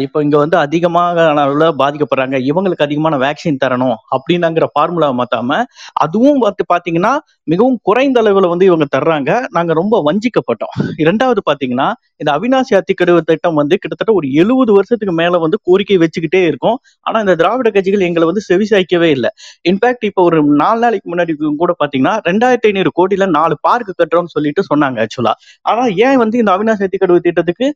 [0.05, 2.37] இப்போ இங்க வந்து அதிகமாக அளவுல பாதிக்கப்படுறாங்க.
[2.51, 5.59] இவங்களுக்கு அதிகமான வேக்சின் தரணும் அப்படின்னாங்கிற ஃபார்முலாவை மாத்தாம
[6.07, 7.13] அதுவும் பார்த்து பாத்தீங்கன்னா
[7.53, 9.31] மிகவும் குறைந்த அளவுல வந்து இவங்க தர்றாங்க.
[9.57, 10.75] நாங்க ரொம்ப வஞ்சிக்கப்பட்டோம்.
[11.03, 11.89] இரண்டாவது பாத்தீங்கன்னா
[12.21, 16.79] இந்த அவினாசி அத்திக்கடுவு திட்டம் வந்து கிட்டத்தட்ட ஒரு எழுபது வருஷத்துக்கு மேல வந்து கோரிக்கை வச்சுக்கிட்டே இருக்கும்.
[17.07, 19.31] ஆனா இந்த திராவிட கட்சிகள் எங்களை வந்து செவிசாய்க்கவே இல்லை.
[19.71, 21.33] இன்ஃபேக்ட் இப்போ ஒரு நாலு நாள் நாளைக்கு முன்னாடி
[21.63, 25.33] கூட பாத்தீங்கன்னா ரெண்டாயிரத்தி ஐநூறு கோடியில நாலு பார்க் கட்டுறோம்னு சொல்லிட்டு சொன்னாங்க ஆக்சுவலா
[25.65, 27.67] ஆனா ஏன் வந்து இந்த அவினாஷ் எத்திக்கடுவு திட்டத்துக்கு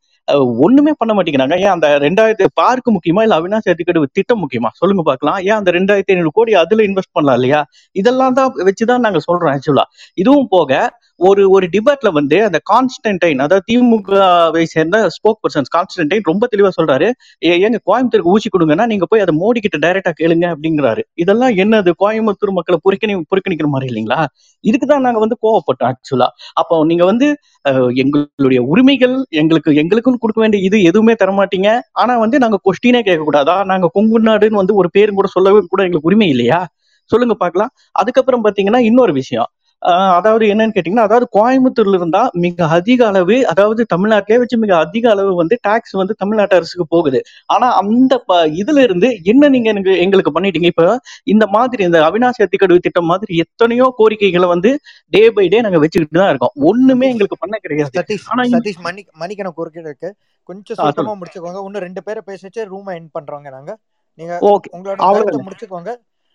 [0.66, 1.56] ஒண்ணுமே பண்ண மாட்டேங்கிறாங்க?
[1.64, 4.70] ஏன் அந்த ரெண்டாயிரத்தி பார்க் முக்கியமா இல்ல அவினாஷ் எத்திக்கடுவு திட்டம் முக்கியமா?
[4.80, 7.60] சொல்லுங்க பாக்கலாம் ஏன் அந்த ரெண்டாயிரத்தி ஐநூறு கோடி அதுல இன்வெஸ்ட் பண்ணலாம் இல்லையா?
[7.96, 9.86] இதெல்லாம் தான் வச்சுதான் நாங்க சொல்றோம் ஆக்சுவலா
[10.18, 10.70] இதுவும் போக
[11.20, 17.08] ஒரு ஒரு டிபேட்ல வந்து அந்த கான்ஸ்டன்டைன் அதாவது திமுகவை சேர்ந்த ஸ்போக் பர்சன்ஸ் கான்ஸ்டன்டைன் ரொம்ப தெளிவா சொல்றாரு.
[17.46, 21.02] எங்க ஏங்க கோயம்புத்தூருக்கு ஊசி கொடுங்கன்னா நீங்க போய் அதை மோடி கிட்ட டைரக்டா கேளுங்க அப்படிங்கிறாரு.
[21.22, 21.92] இதெல்லாம் என்னது?
[22.02, 24.20] கோயம்புத்தூர் மக்களை புறக்கணி புறக்கணிக்கிற மாதிரி இல்லைங்களா?
[24.64, 26.28] இதுக்கு தான் நாங்க வந்து கோவப்பட்டோம் ஆக்சுவலா
[26.62, 27.28] அப்போ நீங்க வந்து
[28.02, 31.68] எங்களுடைய உரிமைகள் எங்களுக்கு எங்களுக்கும் கொடுக்க வேண்டிய இது எதுவுமே தர மாட்டீங்க
[32.02, 33.56] ஆனா வந்து நாங்க கொஸ்டினே கேட்கக்கூடாதா?
[33.72, 36.60] நாங்க கொங்கு நாடுன்னு வந்து ஒரு பேரும் கூட சொல்லவே கூட எங்களுக்கு உரிமை இல்லையா?
[37.10, 37.70] சொல்லுங்க பார்க்கலாம்.
[38.00, 39.48] அதுக்கப்புறம் பாத்தீங்கன்னா இன்னொரு விஷயம்.
[40.16, 45.32] அதாவது என்னன்னு கேட்டீங்கன்னா அதாவது கோயம்புத்தூர்ல இருந்தா மிக அதிக அளவு அதாவது தமிழ்நாட்டிலே வச்சு மிக அதிக அளவு
[45.34, 47.20] வந்து டாக்ஸ் வந்து தமிழ்நாட்டு அரசுக்கு போகுது.
[47.46, 48.14] ஆனா அந்த
[48.60, 50.70] இதுல இருந்து என்ன நீங்க எனக்கு எங்களுக்கு பண்ணிட்டீங்க?
[50.74, 50.86] இப்ப
[51.26, 54.72] இந்த மாதிரி இந்த அவினாசி அத்திக்கடுவு திட்டம் மாதிரி எத்தனையோ கோரிக்கைகளை வந்து
[55.12, 56.54] டே பை டே நாங்க வச்சுக்கிட்டு தான் இருக்கோம்.
[56.70, 57.96] ஒண்ணுமே எங்களுக்கு பண்ண கிடையாது.
[58.32, 60.10] ஆனா சதீஷ் மணி மணிக்கணக்கு குறுக்கிட்டு இருக்கு.
[60.48, 61.16] கொஞ்சம் சொல்லுங்க.
[61.20, 61.60] முடிச்சுக்கோங்க.
[61.68, 63.72] இன்னும் ரெண்டு பேரை பேசிச்சு ரூமை எண்ட் பண்றோங்க நாங்க.
[64.18, 64.34] நீங்க
[64.76, 65.00] உங்களோட
[65.48, 65.90] முடிச்சுக்கோங்க.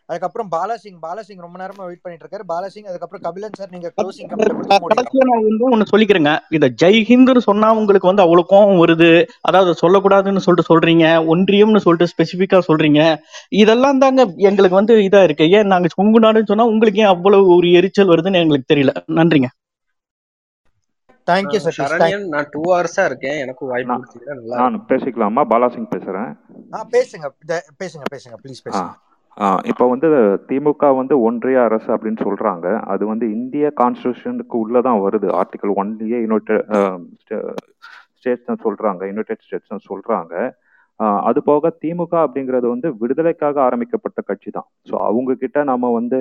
[0.09, 5.69] அதுக்கப்புறம் பாலாசிங் பாலாசிங் ரொம்ப நேரமா வெயிட் பண்ணிட்டு இருக்காரு பாலாசிங் அதுக்கப்புறம் கபிலன் சார் நீங்க க்ளோசிங் வந்து
[5.69, 6.31] ஒண்ணு சொல்லிக்கிறேங்க.
[6.49, 9.09] இந்த ஜெய் ஹிந்துன்னு சொன்னா உங்களுக்கு வந்து அவ்வளவு கோவம் வருது.
[9.41, 11.05] அதாவது சொல்லக்கூடாதுன்னு சொல்லிட்டு சொல்றீங்க.
[11.33, 13.01] ஒன்றியம்னு சொல்லிட்டு ஸ்பெசிபிக்கா சொல்றீங்க.
[13.61, 15.49] இதெல்லாம் தாங்க எங்களுக்கு வந்து இதா இருக்கு.
[15.49, 18.93] ஏன் நாங்க கொங்கு நாடுன்னு சொன்னா உங்களுக்கு ஏன் அவ்வளவு ஒரு எரிச்சல் வருதுன்னு எங்களுக்கு தெரியல.
[19.19, 19.49] நன்றிங்க.
[21.27, 23.37] தேங்க்யூ தேங்க் சரண்யன் நான் டூ ஹவர்ஸா இருக்கேன்.
[23.37, 24.01] எனக்கும் வாய்ப்பு
[24.59, 25.43] நான் பேசிக்கலாமா?
[25.51, 26.31] பாலாசிங் பேசுகிறேன்
[26.73, 27.27] ஆ பேசுங்க.
[27.81, 28.37] பேசுங்க பேசுங்க.
[28.43, 28.91] ப்ளீஸ் பேசுங்க.
[29.69, 30.07] இப்போ வந்து
[30.49, 35.27] திமுக வந்து ஒன்றிய அரசு அப்படின்னு சொல்கிறாங்க அது வந்து இந்திய கான்ஸ்டியூஷனுக்கு உள்ளே தான் வருது.
[35.39, 36.63] ஆர்டிகல் ஒன்லேயே யுனைடெட்
[38.17, 38.61] ஸ்டேட்ஸ் தான்
[39.11, 40.33] யுனைடெட் ஸ்டேட்ஸ்னு சொல்கிறாங்க
[41.29, 44.67] அது போக திமுக அப்படிங்கிறது வந்து விடுதலைக்காக ஆரம்பிக்கப்பட்ட கட்சி தான்.
[44.89, 46.19] ஸோ அவங்கக்கிட்ட நம்ம வந்து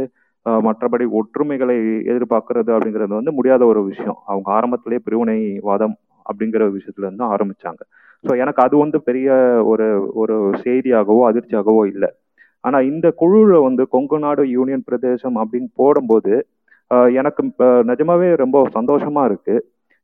[0.67, 1.77] மற்றபடி ஒற்றுமைகளை
[2.13, 4.19] எதிர்பார்க்கறது அப்படிங்கிறது வந்து முடியாத ஒரு விஷயம்.
[4.31, 5.95] அவங்க ஆரம்பத்திலேயே பிரிவினைவாதம்
[6.27, 7.93] அப்படிங்கிற விஷயத்துலேருந்து ஆரம்பித்தாங்க தான்
[8.25, 9.31] ஸோ எனக்கு அது வந்து பெரிய
[9.73, 9.87] ஒரு
[10.23, 10.35] ஒரு
[10.67, 12.11] செய்தியாகவோ அதிர்ச்சியாகவோ இல்லை.
[12.65, 16.35] ஆனா இந்த குழுல வந்து கொங்கு நாடு யூனியன் பிரதேசம் அப்படின்னு போடும்போது
[17.21, 17.43] எனக்கு
[17.91, 19.55] நிஜமாவே ரொம்ப சந்தோஷமா இருக்கு.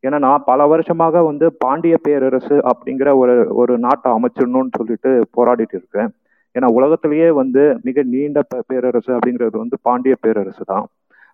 [0.05, 6.11] ஏன்னா நான் பல வருஷமாக வந்து பாண்டிய பேரரசு அப்படிங்கிற ஒரு ஒரு நாட்டை அமைச்சிடணும்னு சொல்லிட்டு போராடிட்டு இருக்கேன்.
[6.55, 8.41] ஏன்னா உலகத்திலேயே வந்து மிக நீண்ட
[8.71, 10.87] பேரரசு அப்படிங்கிறது வந்து பாண்டிய பேரரசு தான்.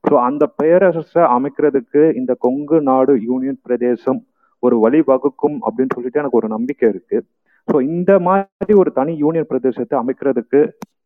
[0.04, 4.20] ஸோ அந்த பேரரசை அமைக்கிறதுக்கு இந்த கொங்கு நாடு யூனியன் பிரதேசம்
[4.62, 7.18] ஒரு வழிவகுக்கும் அப்படின்னு சொல்லிட்டு எனக்கு ஒரு நம்பிக்கை இருக்கு.
[7.68, 10.60] ஸோ இந்த மாதிரி ஒரு தனி யூனியன் பிரதேசத்தை அமைக்கிறதுக்கு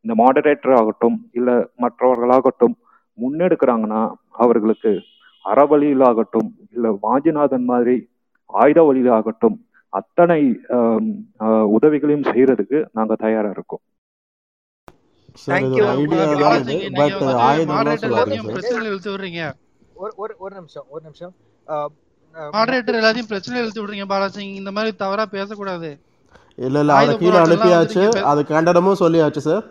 [0.05, 1.51] இந்த மாடரேட்டர் ஆகட்டும் இல்ல
[1.83, 2.77] மற்றவர்களாகட்டும்
[3.19, 4.03] முன்னெடுக்கிறாங்கன்னா
[4.43, 4.93] அவர்களுக்கு
[5.45, 7.97] அறவழியிலாகட்டும் இல்ல வாஞ்சிநாதன் மாதிரி
[8.51, 9.57] ஆயுத வழியிலாகட்டும்
[9.93, 10.41] அத்தனை
[11.77, 13.83] உதவிகளையும் செய்யறதுக்கு நாங்க தயாரா இருக்கோம்.
[20.45, 21.33] ஒரு நிமிஷம் ஒரு நிமிஷம்.
[22.55, 24.45] மாடரேட்டர் எல்லாத்தையும் பிரச்சனையில இழுத்து விடுறீங்க பாலாஜி.
[24.61, 25.91] இந்த மாதிரி தவறா பேசக்கூடாது.
[26.61, 28.23] இல்ல இல்ல அதை கீழே அனுப்பியாச்சு.
[28.23, 29.65] அது கண்டனமும் சொல்லியாச்சு சார்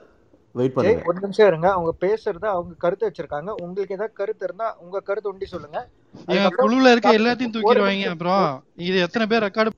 [0.51, 1.01] வெயிட் பண்ணுங்க.
[1.05, 1.71] ஒரு நிமிஷம் இருங்க.
[1.71, 3.49] அவங்க பேசுறத அவங்க கருத்து வச்சிருக்காங்க.
[3.61, 5.87] உங்களுக்கு ஏதாவது கருத்து இருந்தா உங்க கருத்து ஒண்டி சொல்லுங்க.
[6.25, 8.63] எங்க குழுல இருக்க எல்லாத்தையும் தூக்கிடுவாங்க அப்புறம்.
[8.75, 9.69] இது எத்தனை பேர் ரெக்கார்டு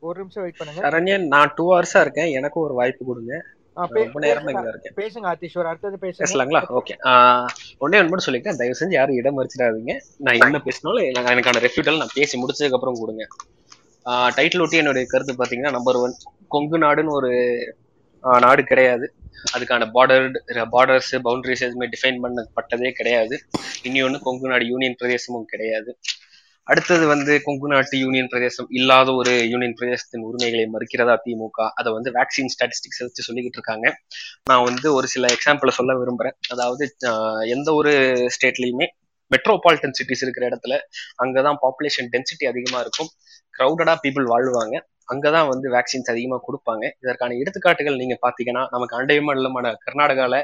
[0.00, 0.90] ஒரு நிமிஷம் வெயிட் பண்ணுங்க.
[0.90, 2.32] சரண்யன் நான் டூ ஹவர்ஸா இருக்கேன்.
[2.32, 3.44] எனக்கும் ஒரு வாய்ப்பு கொடுங்க.
[3.94, 4.50] பேசுங்க.
[4.50, 4.94] இங்க இருக்கேன்.
[4.94, 6.20] பேசுங்க ஆதிஸ்வர் அடுத்தது பேசுங்க.
[6.20, 6.78] பேசலாங்களா?
[6.78, 7.46] ஓகே ஒன்னே
[7.78, 8.56] ஒன்று மட்டும் சொல்லிக்கிறேன்.
[8.56, 10.00] தயவு செஞ்சு யாரும் இடம் மறிச்சிடாதீங்க.
[10.18, 13.26] நான் என்ன பேசினாலும் எனக்கு- எனக்கான ரெஃப்யூட்டல் நான் பேசி முடிச்சதுக்கு அப்புறம் கொடுங்க.
[14.36, 16.14] டைட்டில் ஒட்டி என்னுடைய கருத்து பார்த்தீங்கன்னா நம்பர் ஒன்
[16.54, 17.30] கொங்கு நாடுன்னு ஒரு
[18.44, 19.06] நாடு கிடையாது.
[19.56, 20.24] அதுக்கான பார்டர்
[20.74, 23.36] பார்டர்ஸ் பவுண்டரிஸ் எதுவுமே டிஃபைன் பண்ணப்பட்டதே கிடையாது.
[23.88, 25.90] இனி ஒன்று கொங்கு நாடு யூனியன் பிரதேசமும் கிடையாது.
[26.66, 31.68] அடுத்தது வந்து கொங்கு நாட்டு யூனியன் பிரதேசம் இல்லாத ஒரு யூனியன் பிரதேசத்தின் உரிமைகளை மறுக்கிறதா திமுக?
[31.80, 33.86] அதை வந்து வேக்சின் ஸ்டாட்டிஸ்டிக்ஸ் வச்சு சொல்லிக்கிட்டு இருக்காங்க.
[34.50, 36.36] நான் வந்து ஒரு சில எக்ஸாம்பிளை சொல்ல விரும்புறேன்.
[36.54, 36.86] அதாவது
[37.56, 37.92] எந்த ஒரு
[38.36, 38.88] ஸ்டேட்லயுமே
[39.30, 40.74] மெட்ரோபாலிட்டன் சிட்டிஸ் இருக்கிற இடத்துல
[41.22, 43.10] அங்கதான் பாப்புலேஷன் டென்சிட்டி அதிகமா இருக்கும்.
[43.58, 44.76] க்ரௌடடா பீப்புள் வாழ்வாங்க.
[45.12, 46.84] அங்கதான் வந்து வேக்சின்ஸ் அதிகமா கொடுப்பாங்க.
[47.02, 50.40] இதற்கான எடுத்துக்காட்டுகள் நீங்க பாத்தீங்கன்னா நமக்கு அண்டை மாநிலமான கர்நாடகால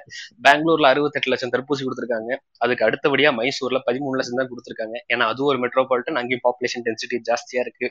[0.46, 2.30] பெங்களூர்ல அறுபத்தெட்டு லட்சம் தடுப்பூசி கொடுத்துருக்காங்க.
[2.64, 4.96] அதுக்கு அடுத்தபடியா மைசூர்ல பதிமூணு லட்சம் தான் கொடுத்துருக்காங்க.
[5.14, 7.88] ஏன்னா அது ஒரு மெட்ரோபாலிட்டன் அங்கேயும் பாப்புலேஷன் டென்சிட்டி ஜாஸ்தியா இருக்கு.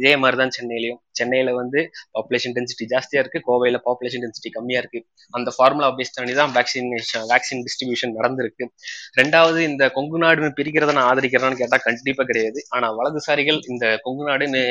[0.00, 1.00] இதே மாதிரி தான் சென்னையிலயும்.
[1.20, 1.80] சென்னையில வந்து
[2.16, 3.40] பாப்புலேஷன் டென்சிட்டி ஜாஸ்தியா இருக்கு.
[3.48, 5.00] கோவையில பாப்புலேஷன் டென்சிட்டி கம்மியா இருக்கு.
[5.38, 8.66] அந்த ஃபார்முலா பேஸ்ட் பண்ணி தான் வேக்சினேஷன் வேக்சின் டிஸ்ட்ரிபியூஷன் நடந்திருக்கு.
[9.20, 12.60] ரெண்டாவது இந்த கொங்கு நாடுன்னு பிரிக்கிறத நான் ஆதரிக்கிறேன்னு கேட்டா கண்டிப்பா கிடையாது.
[12.76, 14.62] ஆனா வலதுசாரிகள் இந்த கொங்கு நாடுன்னு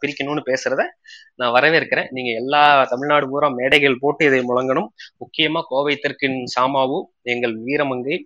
[0.00, 0.82] பிரிக்கணும்னு பேசுறத
[1.34, 2.08] நான் வரவேற்கிறேன்.
[2.10, 4.88] நீங்க எல்லா தமிழ்நாடு பூரா மேடைகள் போட்டு இதை முழங்கணும்.
[5.22, 8.16] முக்கியமா கோவை தெற்கின் சாமாவு எங்கள் வீரமங்கை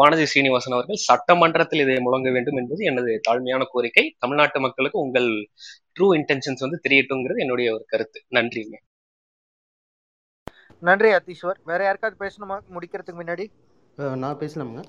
[0.00, 4.04] வானதி சீனிவாசன் அவர்கள் சட்டமன்றத்தில் இதை முழங்க வேண்டும் என்பது எனது தாழ்மையான கோரிக்கை.
[4.18, 5.28] தமிழ்நாட்டு மக்களுக்கு உங்கள்
[5.96, 8.24] ட்ரூ இன்டென்ஷன்ஸ் வந்து தெரியட்டுங்கிறது என்னுடைய ஒரு கருத்து.
[8.30, 8.76] நன்றிங்க.
[10.82, 11.58] நன்றி அத்தீஸ்வர்.
[11.64, 12.56] வேற யாருக்காவது பேசணுமா?
[12.74, 13.44] முடிக்கிறதுக்கு முன்னாடி.
[14.16, 14.82] நான் பேசலாமுங்க.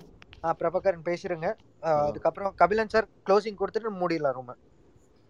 [0.60, 1.48] பிரபாகரன் பேசுறேங்க
[1.84, 4.52] ஆ, அதுக்கப்புறம் கபிலன் சார் க்ளோசிங் கொடுத்துட்டு மூடிடலாம் ரூம்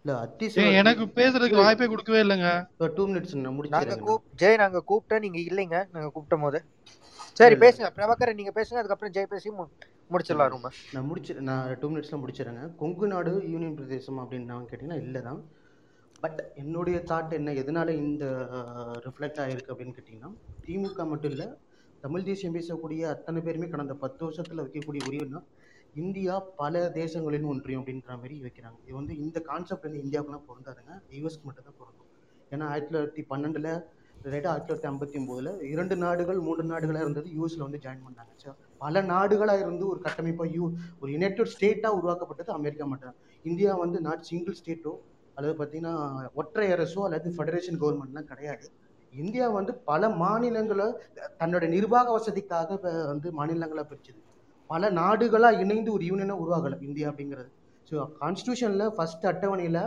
[0.06, 2.48] இல்ல அத்தீஸ்வர் எனக்கு பேசுறதுக்கு வாய்ப்பே கொடுக்கவே இல்லைங்க.
[2.96, 3.32] டூ மினிட்ஸ்
[3.72, 6.58] நான் கூப் ஜெய் நாங்க கூப்பிட்டோம் நீங்க இல்லைங்க நாங்க கூப்பிட்ட போது.
[7.36, 7.56] சரி.
[7.62, 9.68] பேசுங்க பிரபாகரன் நீங்க பேசுங்க அதுக்கப்புறம் ஜெய் பேசி மு-
[10.10, 12.64] முடிச்சிடலாம் ரூம் நான் முடிச்சு நான் டூ மினிட்ஸ்ல முடிச்சிடுறேங்க.
[12.76, 15.40] கொங்கு நாடு யூனியன் பிரதேசம் அப்படின்னு நான் கேட்டிங்கன்னா இல்லை தான்
[16.22, 18.24] பட் என்னுடைய தாட் என்ன எதனால இந்த
[19.06, 20.30] ரிஃப்ளெக்ட் ஆகிருக்கு அப்படின்னு கேட்டிங்கன்னா
[20.64, 21.48] திமுக மட்டும் இல்லை
[22.02, 25.40] தமிழ் தேசியம் பேசக்கூடிய அத்தனை பேருமே கடந்த பத்து வருஷத்தில் வைக்கக்கூடிய உரிமைனா
[26.02, 28.78] இந்தியா பல தேசங்களின் ஒன்றியம் அப்படின்ற மாதிரி வைக்கிறாங்க.
[28.86, 30.94] இது வந்து இந்த கான்செப்ட் வந்து இந்தியாவுக்குலாம் பொருந்தாதுங்க.
[31.16, 32.10] யூஎஸ்க்கு மட்டும் தான் பொருந்தும்.
[32.52, 33.70] ஏன்னா ஆயிரத்தி தொள்ளாயிரத்தி பன்னெண்டில்
[34.32, 38.32] ரைட்டாக ஆயிரத்தி தொள்ளாயிரத்தி ஐம்பத்தி ஒம்போதில் இரண்டு நாடுகள் மூன்று நாடுகளாக இருந்தது யூஎஸில் வந்து ஜாயின் பண்ணாங்க.
[38.42, 38.52] ஸோ
[38.84, 40.64] பல நாடுகளாக இருந்து ஒரு கட்டமைப்பாக யூ
[41.00, 43.16] ஒரு யுனைடெட் ஸ்டேட்டாக உருவாக்கப்பட்டது அமெரிக்கா மட்டும்
[43.50, 44.94] இந்தியா வந்து நாட் சிங்கிள் ஸ்டேட்டோ
[45.36, 45.94] அல்லது பார்த்தீங்கன்னா
[46.40, 48.66] ஒற்றை அரசோ அல்லது ஃபெடரேஷன் கவர்மெண்ட்லாம் கிடையாது.
[49.12, 50.86] இந்தியா வந்து பல மாநிலங்களை
[51.42, 52.78] தன்னோட நிர்வாக வசதிக்காக
[53.12, 54.20] வந்து மாநிலங்களாக பிரிச்சுது.
[54.70, 57.50] பல நாடுகளாக இணைந்து ஒரு யூனியனை உருவாகலை இந்தியா அப்படிங்கிறது.
[57.88, 59.82] ஸோ கான்ஸ்டியூஷனில் ஃபஸ்ட் அட்டவணையில்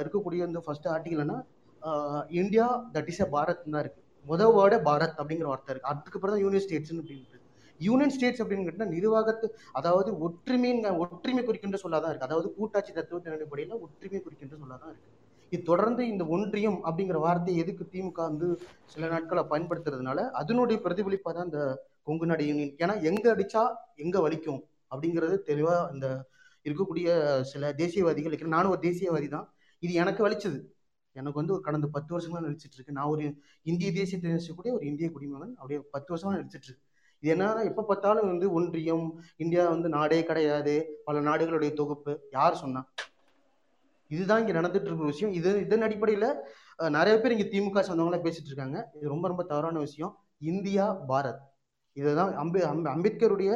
[0.00, 1.38] இருக்கக்கூடிய இந்த first ஆர்டிகல்னா
[2.40, 6.44] India that is a Bharat தான் இருக்குது முதல் வேர்டே பாரத் அப்படிங்கிற வார்த்தை இருக்குது அதுக்கப்புறம் தான்
[6.44, 7.44] யூனியன் ஸ்டேட்ஸ்னு அப்படின்றது
[7.80, 14.20] யூனியன் ஸ்டேட்ஸ் அப்படின்னு நிர்வாகத்து அதாவது ஒற்றுமைங்க ஒற்றுமை குறிக்கின்ற சொல்லாதான் இருக்குது அதாவது கூட்டாட்சி தத்துவத்தின் அடிப்படையில் ஒற்றுமை
[14.20, 15.16] குறிக்கின்ற சொல்லாதான் இருக்குது
[15.52, 18.48] இது தொடர்ந்து இந்த ஒன்றியம் அப்படிங்கிற வார்த்தையை எதுக்கு திமுக வந்து
[18.86, 21.60] சில நாட்களை பயன்படுத்துறதுனால அதனுடைய பிரதிபலிப்பாக தான் இந்த
[22.08, 23.62] கொங்கு நாடு யூனியன் ஏன்னா எங்க அடிச்சா
[24.04, 24.60] எங்க வலிக்கும்
[24.92, 26.08] அப்படிங்கிறது தெளிவா இந்த
[26.64, 27.08] இருக்கக்கூடிய
[27.50, 29.46] சில தேசியவாதிகள் இருக்கிற நானும் ஒரு தேசியவாதி தான்
[29.82, 30.58] இது எனக்கு வலிச்சது.
[31.16, 33.24] எனக்கு வந்து ஒரு கடந்த பத்து வருஷமா நடிச்சிட்டு இருக்கு நான் ஒரு
[33.70, 35.54] இந்திய தேசியத்தை நேசிக்கக்கூடிய ஒரு இந்திய குடிமகன்.
[35.60, 36.84] அப்படியே பத்து வருஷமா நடிச்சிட்டு இருக்கு
[37.22, 39.06] இது என்னன்னா எப்ப பார்த்தாலும் வந்து ஒன்றியம்
[39.44, 40.74] இந்தியா வந்து நாடே கிடையாது.
[41.06, 42.12] பல நாடுகளுடைய தொகுப்பு.
[42.36, 42.82] யார் சொன்னா?
[44.10, 45.32] இதுதான் இங்க நடந்துட்டு இருக்கிற விஷயம்.
[45.38, 46.26] இது இதன் அடிப்படையில
[46.96, 48.78] நிறைய பேர் இங்க திமுக சொந்தவங்களாம் பேசிட்டு இருக்காங்க.
[48.96, 50.14] இது ரொம்ப ரொம்ப தவறான விஷயம்.
[50.52, 51.42] இந்தியா பாரத்.
[52.00, 52.60] இதுதான் அம்பே
[52.94, 53.50] அம்பேத்கருடைய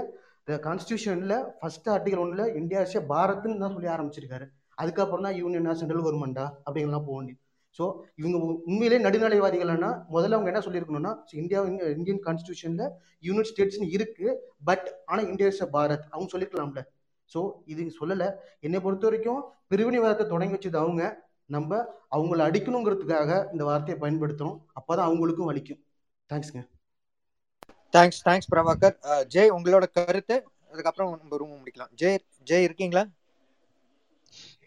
[0.66, 4.46] கான்ஸ்டியூஷனில் ஃபர்ஸ்ட் ஆர்டிகல் ஒன்றில் இந்தியா இஸ் பாரத்னு தான் சொல்லி ஆரம்பிச்சிருக்காரு.
[4.82, 7.40] அதுக்கப்புறம் தான் யூனியனா சென்ட்ரல் கவர்மெண்டா அப்படிங்கலாம் போக வேண்டியது.
[7.76, 7.84] ஸோ
[8.20, 8.36] இவங்க
[8.70, 11.12] உண்மையிலே நடுநிலைவாதிகள்னா முதல்ல அவங்க என்ன சொல்லியிருக்கணும்னா
[11.42, 11.60] இந்தியா
[11.98, 12.90] இந்தியன் கான்ஸ்டியூஷனில்
[13.28, 14.26] யூனிட் ஸ்டேட்ஸ்னு இருக்கு
[14.68, 16.82] பட் ஆனால் இந்தியா இஸ் பாரத் அவங்க சொல்லிருக்கலாம்ல
[17.30, 17.40] ஸோ
[17.72, 18.28] இது சொல்லலை.
[18.66, 19.40] என்னை பொறுத்த வரைக்கும்
[19.72, 21.02] பிரிவினைவாதத்தை தொடங்கி வச்சது அவங்க.
[21.54, 21.70] நம்ம
[22.16, 25.80] அவங்கள அடிக்கணுங்கிறதுக்காக இந்த வார்த்தையை பயன்படுத்தணும் அப்பதான் அவங்களுக்கும் வலிக்கும்.
[26.30, 26.60] தேங்க்ஸ்ங்க
[27.92, 28.96] தேங்க்ஸ் தேங்க்ஸ் பிரபாகர்
[29.34, 30.36] ஜெய் உங்களோட கருத்து?
[30.72, 31.92] அதுக்கப்புறம் நம்ம ரூம் முடிக்கலாம்.
[32.00, 33.04] ஜெய் ஜெய் இருக்கீங்களா?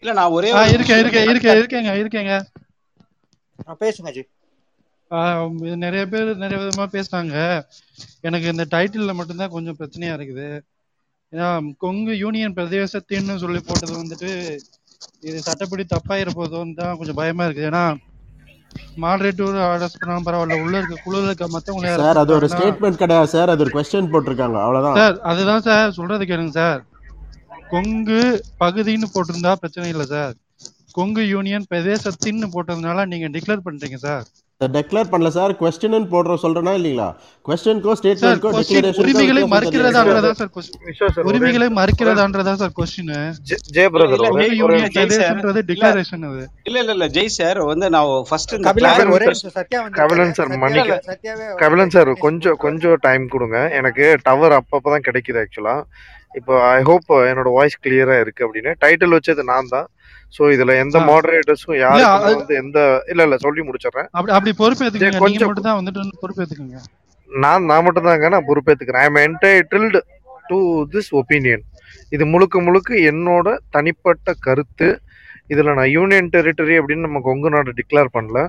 [0.03, 1.57] இல்ல நான் ஒரே இருக்கேன் இருக்கேன் இருக்கேன்.
[1.59, 2.34] இருக்கேங்க இருக்கேங்க.
[3.84, 4.23] பேசுங்க ஜி
[5.11, 5.17] ஆ,
[5.61, 7.36] இது நிறைய பேர் நிறைய விதமா பேசுனாங்க
[8.28, 10.47] எனக்கு இந்த டைட்டில்ல மட்டும்தான் கொஞ்சம் பிரச்சனையா இருக்குது.
[11.34, 11.47] ஏன்னா
[11.84, 14.32] கொங்கு யூனியன் பிரதேசத்தின்னு சொல்லி போட்டது வந்துட்டு
[15.28, 17.69] இது சட்டப்படி தப்பாயிர போதோன்னு தான் கொஞ்சம் பயமா இருக்குது.
[17.71, 17.84] ஏன்னா
[18.97, 20.63] மாடரேட்டர் அரெஸ்ட் பண்ணாலும் பரவாயில்ல.
[20.63, 23.49] உள்ள இருக்க குழுல இருக்க மத்தவங்களை சார் அது ஒரு ஸ்டேட்மெண்ட் கிடையாது சார்.
[23.49, 24.57] அது ஒரு கொஸ்டின் போட்டிருக்காங்க.
[24.61, 24.95] அவ்வளவுதான்.
[24.95, 25.91] சார் அதுதான் சார்.
[25.91, 26.82] சொல்றது கேளுங்க சார்.
[27.69, 30.34] கொங்கு பகுதின்னு போட்டிருந்தா பிரச்சனை இல்லை சார்.
[30.91, 34.26] கொங்கு யூனியன் பிரதேசத்தின்னு போட்டதுனால நீங்க டிக்ளேர் பண்றீங்க சார்.
[34.62, 37.08] டெக்ளேர் பண்ணல சார் கொஸ்டின் போடுற சொல்றேனா இல்லீங்களா?
[37.45, 38.51] கொஸ்டின்க்கோ கொஸ்டின் டிக்ளரேஷனுக்கோ
[39.03, 43.12] உரிமைகளை மறுக்கிறதான்றதா சார் உரிமைகளை மறுக்கிறதான்றதா சார் கொஸ்டின்
[43.76, 46.93] ஜெய பிரதர் இல்ல ஒரே ஜெய் ஒரே யூனியன் ஜெய் சார் பிரதேசன்றது இல்ல டிக்ளரேஷன் அது இல்ல இல்ல
[46.97, 48.74] இல்ல ஜெய் சார் வந்து நான் ஃபர்ஸ்ட் இந்த
[49.99, 50.99] கபிலன் சார் மன்னிக்க
[51.64, 53.58] கபிலன் சார் கொஞ்சம் கொஞ்சம் டைம் கொடுங்க.
[53.80, 55.76] எனக்கு டவர் அப்பப்போ தான் கிடைக்குது ஆக்சுவலா
[56.36, 58.72] இப்போ ஐ ஹோப் என்னோட வாய்ஸ் கிளியரா இருக்கு அப்படின்னு.
[58.82, 59.88] டைட்டில் வச்சது நான் தான்.
[60.34, 61.76] ஸோ இதுல எந்த மாடரேட்டர்ஸும்
[62.17, 62.80] அது- வந்து எந்த
[63.11, 64.07] இல்ல இல்ல சொல்லி முடிச்சிடுறேன்.
[64.30, 65.21] அப்படி பொறுப்பேத்துக்குங்க.
[65.23, 66.78] கொஞ்சம் மட்டும் தான் வந்துட்டு பொறுப்பேத்துக்குங்க.
[67.30, 70.01] நான் நான் மட்டும் தாங்க நான் பொறுப்பேற்றுக்கிறேன் I am entitled
[70.49, 70.57] to
[70.93, 71.63] this opinion
[72.11, 74.88] இது முழுக்க முழுக்க என்னோட தனிப்பட்ட கருத்து.
[75.49, 78.39] இதில் நான் யூனியன் டெரிட்டரி அப்படின்னு நம்ம கொங்கு நாடு டிக்ளேர் பண்ணல.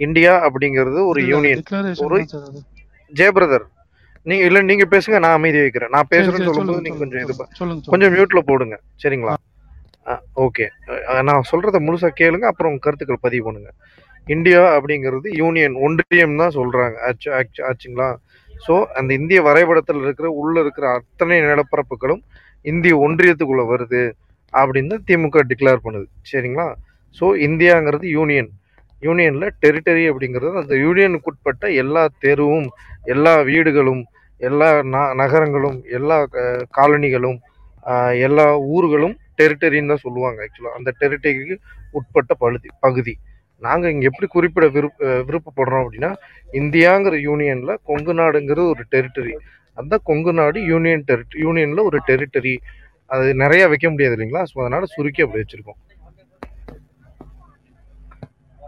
[0.00, 1.62] இந்தியா அப்படிங்கிறது ஒரு யூனியன்
[2.04, 2.16] ஒரு
[3.12, 3.64] ஜெய பிரதர்
[4.26, 5.92] நீங்க இல்ல நீங்க பேசுங்க நான் அமைதி வைக்கிறேன்.
[5.94, 7.34] நான் பேசுறேன்னு சொல்லும்போது நீங்க கொஞ்சம் இது
[7.90, 8.76] கொஞ்சம் மியூட்ல போடுங்க.
[9.02, 9.34] சரிங்களா?
[10.44, 10.64] ஓகே
[11.22, 13.70] நான் சொல்கிறத முழுசாக கேளுங்க அப்புறம் உங்கள் கருத்துக்கள் பதிவு பண்ணுங்க.
[14.26, 18.08] இந்தியா அப்படிங்கிறது யூனியன் ஒன்றியம் தான் சொல்கிறாங்க ஆச்சு ஆச்சு- ஆச்சுங்களா?
[18.66, 22.22] ஸோ அந்த இந்திய வரைபடத்தில் இருக்கிற உள்ள இருக்கிற அத்தனை நிலப்பரப்புகளும்
[22.64, 24.02] இந்திய ஒன்றியத்துக்குள்ளே வருது
[24.54, 26.06] அப்படின்னு தான் திமுக டிக்ளேர் பண்ணுது.
[26.30, 26.66] சரிங்களா?
[27.18, 28.50] ஸோ இந்தியாங்கிறது யூனியன்
[29.02, 32.68] யூனியனில் டெரிட்டரி அப்படிங்கிறது அந்த யூனியனுக்குட்பட்ட எல்லா தெருவும்
[33.06, 34.02] எல்லா வீடுகளும்
[34.40, 36.16] எல்லா ந- நகரங்களும் எல்லா
[36.78, 37.38] காலனிகளும்
[38.26, 41.56] எல்லா ஊர்களும் டெரிட்டரின்னு தான் சொல்லுவாங்க ஆக்சுவலாக அந்த டெரிட்டரிக்கு
[41.98, 43.14] உட்பட்ட பகுதி பகுதி.
[43.62, 46.10] நாங்கள் இங்கே எப்படி குறிப்பிட விருப்ப விருப்பப்படுறோம் அப்படின்னா
[46.60, 49.34] இந்தியாங்கிற யூனியனில் கொங்கு நாடுங்கிறது ஒரு டெரிட்டரி.
[49.80, 52.54] அந்த கொங்கு நாடு யூனியன் டெரிட் யூனியனில் ஒரு டெரிட்டரி.
[53.10, 54.42] அது நிறைய வைக்க முடியாது இல்லைங்களா?
[54.50, 55.80] ஸோ அதனால சுருக்கி அப்படி வச்சிருக்கோம்.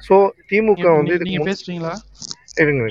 [0.06, 0.16] ஸோ
[0.50, 1.38] திமுக வந்து இதுக்கு
[2.64, 2.84] இருங்க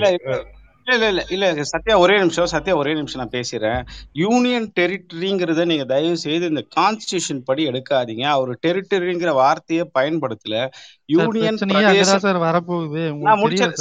[0.86, 1.06] இல்ல.
[1.06, 3.80] இல்ல இல்ல சத்யா ஒரே நிமிஷம் சத்யா ஒரே நிமிஷம் நான் பேசுறேன்.
[4.22, 8.24] யூனியன் டெரிட்டரிங்கிறத நீங்க தயவு செய்து இந்த கான்ஸ்டியூஷன் படி எடுக்காதீங்க.
[8.34, 10.54] அவர் டெரிட்டரிங்கிற வார்த்தையை பயன்படுத்தல.
[11.14, 11.58] யூனியன்
[12.26, 13.02] சார் வரப்போகுது.
[13.26, 13.74] நான் நிமிஷம்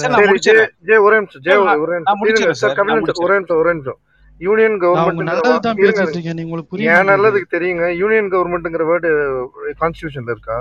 [4.40, 4.78] யூனியன்
[6.46, 7.86] உங்களுக்கு புரிய என் நல்லதுக்கு தெரியுங்க?
[8.02, 9.10] யூனியன் கவர்மெண்ட்டுங்கிற வேர்டு
[9.84, 10.58] கான்ஸ்டியூஷன்ல இருக்கா?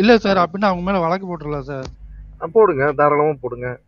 [0.00, 1.88] இல்ல சார் அப்படின்னா அவங்க மேல வழக்கு போட்டுடலாம் சார்.
[2.46, 2.92] போடுங்க.
[2.92, 3.78] தாராளமா போடுங்க.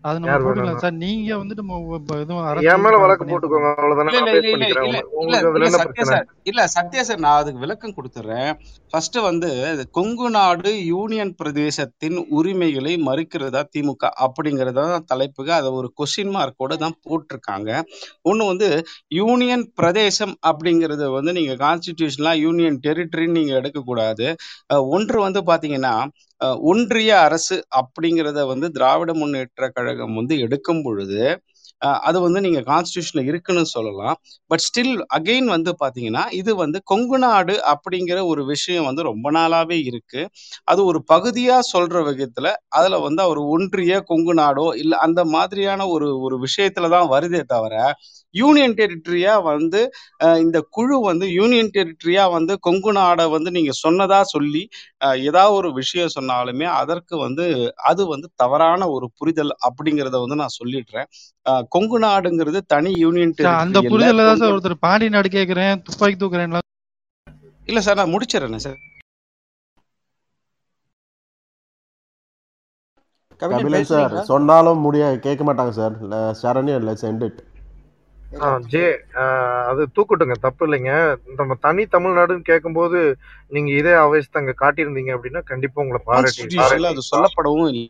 [0.00, 0.76] அது நம்ம போட்டுக்கலாம்.
[0.76, 5.00] சார் நீங்க வந்துட்டு மொ- இப்ப எதுவும் அரசு என் மேல வந்து வழக்கு பண்ணிருக்க போட்டுக்கோங்க.
[5.00, 5.54] கூடாது அவ்வளவுதானே.
[5.54, 6.26] இல்ல சத்யா சார்.
[6.42, 8.58] இல்ல சத்யா சார் நான் அதுக்கு விளக்கம் கொடுத்துறேன்.
[8.90, 16.76] ஃபர்ஸ்ட் வந்து கொங்கு நாடு யூனியன் பிரதேசத்தின் உரிமைகளை மறுக்கிறதா திமுக அப்படிங்கறத தலைப்புக்கு அதை ஒரு கொஸ்டின் மார்க்கோட
[16.76, 17.82] தான் போட்டிருக்காங்க.
[18.30, 24.36] ஒண்ணு வந்து யூனியன் பிரதேசம் அப்படிங்கறது வந்து நீங்க கான்ஸ்டிடியூஷன்லாம் யூனியன் டெரிட்டரின்னு நீங்க எடுக்கக்கூடாது.
[24.74, 26.08] அஹ் ஒன்று வந்து பாத்தீங்கன்னா
[26.64, 31.20] ஒன்றிய அரசு அப்படிங்கிறத வந்து திராவிட முன்னேற்ற கழகம் வந்து எடுக்கும் பொழுது
[32.04, 34.16] அது வந்து நீங்க கான்ஸ்டியூஷன்ல இருக்குன்னு சொல்லலாம்.
[34.50, 39.78] பட் ஸ்டில் அகைன் வந்து பாத்தீங்கன்னா இது வந்து கொங்கு நாடு அப்படிங்கிற ஒரு விஷயம் வந்து ரொம்ப நாளாவே
[39.90, 40.22] இருக்கு.
[40.68, 43.72] அது ஒரு பகுதியா சொல்ற விதத்துல அதுல வந்து அவர் ஒன்றிய
[44.10, 45.62] கொங்கு நாடோ இல்ல அந்த மாதிரியான
[45.94, 47.74] ஒரு ஒரு விஷயத்துல தான் வருதே தவிர
[48.34, 49.80] யூனியன் டெரிட்டரியா வந்து
[50.42, 54.62] இந்த குழு வந்து யூனியன் டெரிட்டரியா வந்து கொங்கு நாடை வந்து நீங்க சொன்னதா சொல்லி
[55.24, 57.46] ஏதாவது ஒரு விஷயம் சொன்னாலுமே அதற்கு வந்து
[57.90, 61.08] அது வந்து தவறான ஒரு புரிதல் அப்படிங்கிறத வந்து நான் சொல்லிடுறேன்.
[61.74, 63.90] கொங்கு நாடுங்கிறது தனி யூனியன் சார் அந்த இல்ல.
[63.90, 66.56] புரிதல்ல தான் சார் ஒருத்தர் பாண்டி நாடு கேக்குறேன் துப்பாக்கி தூக்குறேன்
[67.68, 68.78] இல்ல சார் நான் முடிச்சிடறேன் சார்.
[73.40, 75.96] கபிலன் சார் சொன்னாலும் முடிய கேட்க மாட்டாங்க sir
[76.40, 77.40] Saranya let's end it
[78.66, 78.82] J
[79.68, 80.92] அது தூக்கட்டுங்க தப்பு இல்லைங்க.
[81.38, 82.98] நம்ம தனி தமிழ்நாடுன்னு கேட்கும்போது
[83.52, 86.46] நீங்க இதே அவேஸ் அங்க காட்டியிருந்தீங்க அப்படின்னா கண்டிப்பா உங்களை பாராட்டி
[86.92, 87.86] அது சொல்லப்படவும் இல்லை.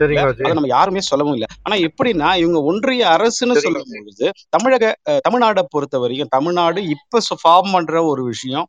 [0.00, 1.48] அதை நம்ம யாருமே சொல்லவும் இல்லை.
[1.62, 4.92] ஆனா எப்படின்னா இவங்க ஒன்றிய அரசுன்னு சொல்லும் பொழுது தமிழக
[5.26, 8.66] தமிழ்நாடை பொறுத்த வரைக்கும் தமிழ்நாடு இப்ப ஃபார்ம் பண்ற ஒரு விஷயம்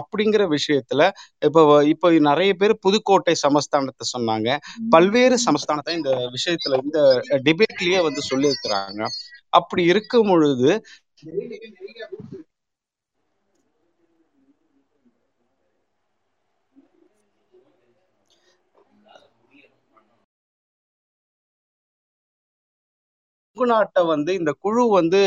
[0.00, 1.02] அப்படிங்கிற விஷயத்துல
[1.46, 1.62] இப்போ
[1.92, 4.48] இப்போ நிறைய பேர் புதுக்கோட்டை சமஸ்தானத்தை சொன்னாங்க.
[4.90, 7.00] பல்வேறு சமஸ்தானத்தை இந்த விஷயத்துல இந்த
[7.46, 9.02] டிபேட்லயே வந்து சொல்லியிருக்கிறாங்க.
[9.58, 10.70] அப்படி இருக்கும் பொழுது
[23.72, 25.20] நாட்டை வந்து இந்த குழு வந்து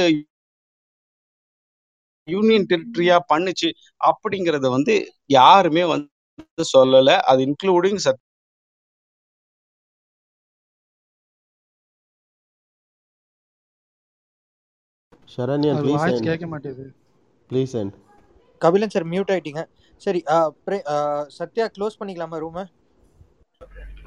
[2.28, 3.70] யூனியன் டெரிட்டரியா பண்ணுச்சு
[4.10, 4.94] அப்படிங்கறத வந்து
[5.38, 7.12] யாருமே வந்து சொல்லல.
[7.32, 8.22] அது இன்க்ளூடிங் சத்
[15.74, 16.86] அது ப்ளீஸ் கேட்க மாட்டேங்குது
[17.50, 17.96] please end
[18.62, 19.62] Kapilan sir mute ஆயிட்டீங்க.
[20.02, 20.20] சரி
[21.38, 22.64] சத்யா க்ளோஸ் பண்ணிக்கலாமா ரூமை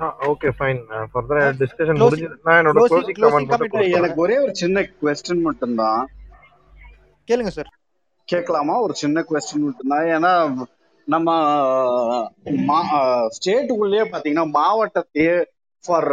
[0.03, 0.81] okay fine
[1.13, 6.01] further discussion closing முடிஞ்சு நான் என்னோட க்ளோசிங் கமெண்ட் மட்டும் எனக்கு ஒரே ஒரு சின்ன கொஸ்டின் மட்டும்தான்.
[7.31, 7.71] கேளுங்க சார்
[8.25, 8.75] கேட்கலாமா?
[8.81, 10.05] ஒரு சின்ன கொஸ்டின் மட்டும்தான்.
[10.15, 10.33] ஏன்னா
[11.05, 11.35] நம்ம
[13.37, 15.37] ஸ்டேட்டுக்குள்ளேயே பாத்தீங்கன்னா மாவட்டத்தையே
[15.87, 16.11] ஃபார்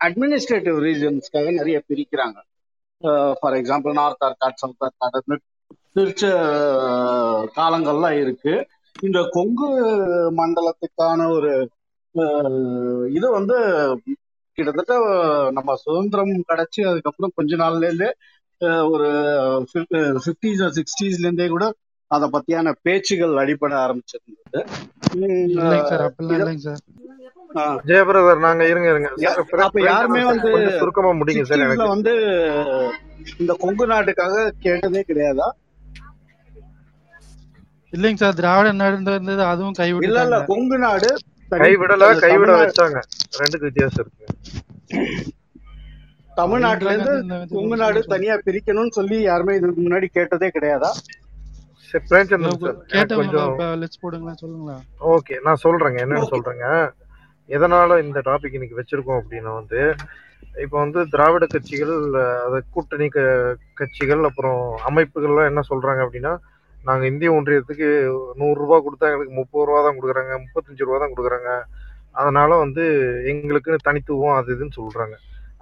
[0.00, 2.38] அட்மினிஸ்ட்ரேட்டிவ் ரீஜன்ஸ்க்காக நிறைய பிரிக்கிறாங்க.
[3.40, 5.40] For example north Arcot south Arcot
[5.94, 6.24] பிரிச்ச
[7.56, 8.54] காலங்கள்லாம் இருக்கு.
[9.02, 9.68] இந்த கொங்கு
[10.38, 11.50] மண்டலத்துக்கான ஒரு
[13.12, 13.56] இது வந்து
[14.58, 14.94] கிட்டத்தட்ட
[15.52, 18.10] நம்ம சுதந்திரம் கிடைச்சி அதுக்கப்புறம் கொஞ்ச நாள்ல இருந்தே
[18.60, 19.08] அஹ், ஒரு
[20.18, 21.66] ஃபிஃப்டிஸ் சிக்ஸ்டீஸ்ல இருந்தே கூட
[22.10, 24.60] அதை பத்தியான பேச்சுகள் அடிப்பட ஆரம்பிச்சிருந்தது.
[25.16, 26.82] உம், இல்லைங்க சார் அஹ், அப்படிலாம் இத இல்லைங்க சார்.
[27.54, 29.10] ஆஹ், ஜெய பிரதர் நாங்க இருங்க இருங்க.
[29.66, 31.86] அப்ப யாருமே வந்து சுருக்கமா முடிங்க சார் எனக்கு.
[31.94, 32.14] வந்து
[33.38, 34.34] இந்த கொங்கு நாட்டுக்காக
[34.64, 35.48] கேட்டதே கிடையாதா?
[37.92, 41.10] இல்லைங்க சார் திராவிட நாடு இருந்தது அதுவும் இல்ல இல்ல கைவிட்டுட்டாங்க கொங்கு நாடு
[41.52, 42.98] கைவிடல கைவிட வச்சாங்க.
[43.40, 44.26] ரெண்டுக்கு வித்தியாசம் இருக்கு.
[46.40, 47.14] தமிழ்நாட்டுல இருந்து
[47.52, 50.90] சொல்லுங்க நாடு தனியா பிரிக்கணும்னு சொல்லி யாருமே இதுக்கு முன்னாடி கேட்டதே கிடையாதா?
[55.14, 55.98] ஓகே நான் சொல்றேங்க.
[56.04, 56.66] என்னன்னு சொல்றேங்க.
[57.48, 59.80] எதனால இந்த டாபிக் இன்னைக்கு வச்சிருக்கோம் அப்படின்னா வந்து
[60.64, 61.94] இப்போ வந்து திராவிட கட்சிகள்
[62.46, 63.20] அது கூட்டணி க
[63.74, 66.32] கட்சிகள் அப்புறம் அமைப்புகள்லாம் என்ன சொல்றாங்க அப்படின்னா
[66.88, 67.88] நாங்க இந்திய ஒன்றியத்துக்கு
[68.40, 71.50] நூறு ரூபாய் கொடுத்தா எங்களுக்கு முப்பது ரூபா தான் கொடுக்குறாங்க முப்பத்தஞ்சு ரூபா தான் கொடுக்குறாங்க.
[72.20, 72.84] அதனால வந்து
[73.32, 75.16] எங்களுக்குன்னு தனித்துவம் அது இதுன்னு சொல்றாங்க.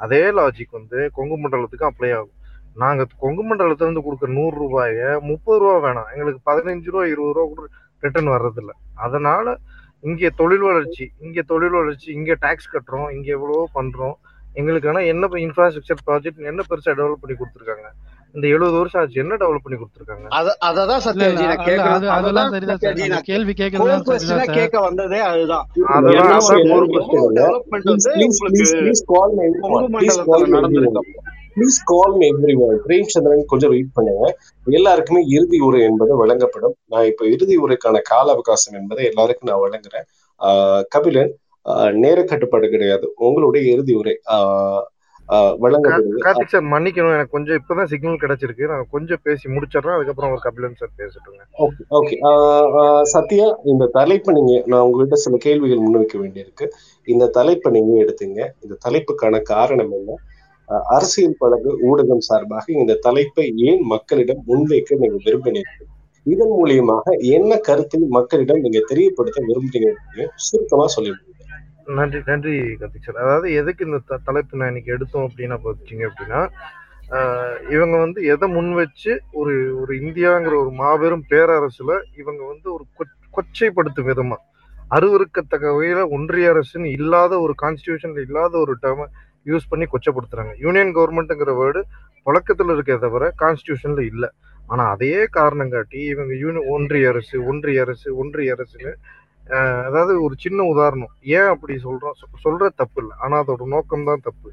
[0.05, 2.35] அதே லாஜிக் வந்து கொங்கு மண்டலத்துக்கும் அப்ளை ஆகும்.
[2.83, 6.09] நாங்க கொங்கு மண்டலத்துலேருந்து கொடுக்குற நூறு ரூபாய முப்பது ரூபா வேணாம்.
[6.15, 7.67] எங்களுக்கு பதினஞ்சு ரூபா இருபது ரூபா கூட
[8.05, 8.73] ரிட்டர்ன் வர்றதில்ல.
[9.07, 9.57] அதனால
[10.09, 14.17] இங்கே தொழில் வளர்ச்சி இங்கே தொழில் வளர்ச்சி இங்கே டேக்ஸ் கட்டுறோம் இங்கே எவ்வளவோ பண்றோம்.
[14.61, 17.89] எங்களுக்கான என்ன இன்ஃப்ராஸ்ட்ரக்சர் ப்ராஜெக்ட் என்ன பெருசாக டெவலப் பண்ணி கொடுத்துருக்காங்க.
[18.37, 19.21] இந்த எழுபது வருஷம் ஆச்சு.
[19.21, 20.27] என்ன டெவலப் பண்ணி கொடுத்துருக்காங்க?
[20.29, 25.65] அத அததான் சத்யாஜி நான் அதெல்லாம் சரிதான் நான் கேள்வி கேட்க வந்ததே அதுதான்.
[28.85, 29.45] Please call me
[29.77, 29.91] everyone
[31.57, 34.39] please call me everyone Premchandran கொஞ்சம் வெயிட் பண்ணுங்க.
[34.65, 36.75] எல்லாருக்குமே இறுதி உரை என்பது வழங்கப்படும்.
[36.87, 40.07] நான் இப்போ இறுதி உரைக்கான கால அவகாசம் என்பதை எல்லாருக்கும் நான் வழங்குறேன்.
[40.41, 41.33] ஆஹ் கபிலன்
[41.65, 43.13] ஆஹ் நேர கட்டுப்பாடு கிடையாது.
[43.17, 44.21] உங்களுடைய இறுதி உரை.
[45.31, 47.15] கார்த்திக் சார் மன்னிக்கணும்.
[47.17, 48.71] எனக்கு கொஞ்சம் இப்பதான் சிக்னல் கிடைச்சிருக்கு.
[48.73, 49.97] நான் கொஞ்சம் பேசி முடிச்சிடுறேன்.
[49.97, 51.43] அதுக்கப்புறம் ஒரு Kabilan sir பேசட்டுங்க.
[51.65, 52.17] Okay okay.
[53.15, 56.69] Sathya இந்த தலைப்பை நீங்க நான் உங்ககிட்ட சில கேள்விகள் முன்வைக்க வேண்டியிருக்கு.
[57.15, 58.41] இந்த தலைப்பை நீங்க எடுத்தீங்க.
[58.61, 60.19] இந்த தலைப்புக்கான காரணம் என்ன?
[60.97, 65.87] அரசியல் பழகு ஊடகம் சார்பாக இந்த தலைப்பை ஏன் மக்களிடம் முன்வைக்க நீங்க விரும்பினீர்கள்?
[66.35, 71.36] இதன் மூலியமாக என்ன கருத்தை மக்களிடம் நீங்க தெரியப்படுத்த அப்படின்னு சுருக்கமா சொல்லிடுங்க.
[71.87, 73.17] நன்றி நன்றி கார்த்திக் சார்.
[73.17, 76.41] அதாவது எதுக்கு இந்த த- தலைப்பு நான் இன்னைக்கு எடுத்தோம் அப்படின்னா பார்த்தீங்க அப்படின்னா
[77.71, 83.29] இவங்க வந்து எதை முன் வச்சு ஒரு ஒரு இந்தியாங்கிற ஒரு மாபெரும் பேரரசுல இவங்க வந்து ஒரு கொச்-
[83.35, 84.37] கொச்சைப்படுத்தும் விதமா
[84.91, 89.07] அருவருக்கத்தக்க வகையில ஒன்றிய அரசுன்னு இல்லாத ஒரு கான்ஸ்டியூஷன்ல இல்லாத ஒரு டேர்மை
[89.47, 90.53] யூஸ் பண்ணி கொச்சப்படுத்துறாங்க.
[90.59, 91.81] யூனியன் கவர்மெண்ட்டுங்கிற வேர்டு
[92.27, 94.29] புழக்கத்துல இருக்கே தவிர கான்ஸ்டியூஷன்ல இல்லை.
[94.67, 98.93] ஆனா அதே காரணம் காட்டி இவங்க யூனி ஒன்றிய அரசு ஒன்றிய அரசு ஒன்றிய அரசுன்னு
[99.89, 101.13] அதாவது ஒரு சின்ன உதாரணம்.
[101.37, 102.31] ஏன் அப்படி சொல்கிறோம் சொ-
[102.83, 103.17] தப்பு இல்லை.
[103.21, 104.51] ஆனால் அதோட நோக்கம் தான் தப்பு.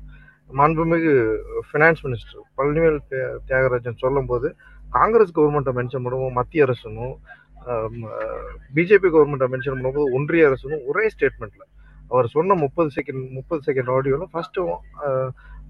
[0.49, 1.13] மாண்புமிகு
[1.69, 2.99] ஃபினான்ஸ் மினிஸ்டர் பழனிவேல்
[3.49, 4.47] தியாகராஜன் சொல்லும்போது
[4.91, 7.15] காங்கிரஸ் கவர்மெண்ட்டை மென்ஷன் பண்ணுவோம் மத்திய அரசுனும்
[8.75, 11.67] பிஜேபி கவர்மெண்ட்டை மென்ஷன் பண்ணும்போது ஒன்றிய அரசுனும் ஒரே ஸ்டேட்மெண்ட்டில்
[12.09, 14.63] அவர் சொன்ன முப்பது செகண்ட் முப்பது செகண்ட் ஆடியோவில் ஃபஸ்ட்டு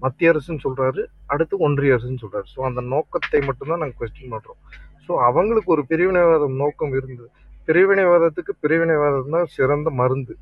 [0.00, 4.60] மத்திய அரசுன்னு சொல்கிறாரு அடுத்து ஒன்றிய அரசுன்னு சொல்கிறாரு ஸோ அந்த நோக்கத்தை மட்டும்தான் நாங்கள் கொஸ்டின் பண்ணுறோம்
[5.08, 7.30] ஸோ அவங்களுக்கு ஒரு பிரிவினைவாதம் நோக்கம் இருந்தது.
[7.68, 10.34] பிரிவினைவாதத்துக்கு பிரிவினைவாதம் தான் சிறந்த மருந்து.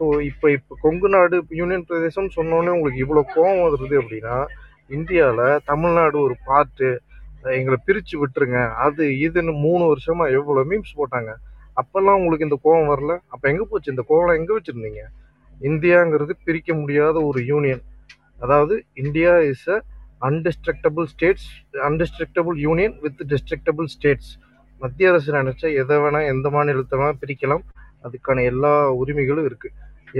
[0.00, 4.36] ஸோ இப்போ இப்போ கொங்கு நாடு யூனியன் பிரதேசம் சொன்னோன்னே உங்களுக்கு இவ்வளோ கோவம் வருது அப்படின்னா
[4.96, 6.88] இந்தியாவில் தமிழ்நாடு ஒரு பார்ட்டு
[7.58, 8.58] எங்களை பிரித்து விட்டுருங்க.
[8.84, 11.32] அது இதுன்னு மூணு வருஷமாக எவ்வளோ மீம்ஸ் போட்டாங்க.
[11.80, 13.12] அப்போல்லாம் உங்களுக்கு இந்த கோவம் வரல?
[13.32, 13.92] அப்போ எங்கே போச்சு?
[13.94, 15.02] இந்த கோவம் எங்கே வச்சுருந்தீங்க?
[15.60, 17.82] இந்தியாங்கிறது பிரிக்க முடியாத ஒரு யூனியன்.
[18.44, 19.78] அதாவது India is a
[20.28, 21.48] indestructible states
[21.88, 24.30] indestructible union with destructible states
[24.84, 27.62] மத்திய அரசு நினைச்சா எதை வேணா எந்த மாநிலத்தை வேணா பிரிக்கலாம்.
[28.06, 29.68] அதுக்கான எல்லா உரிமைகளும் இருக்கு.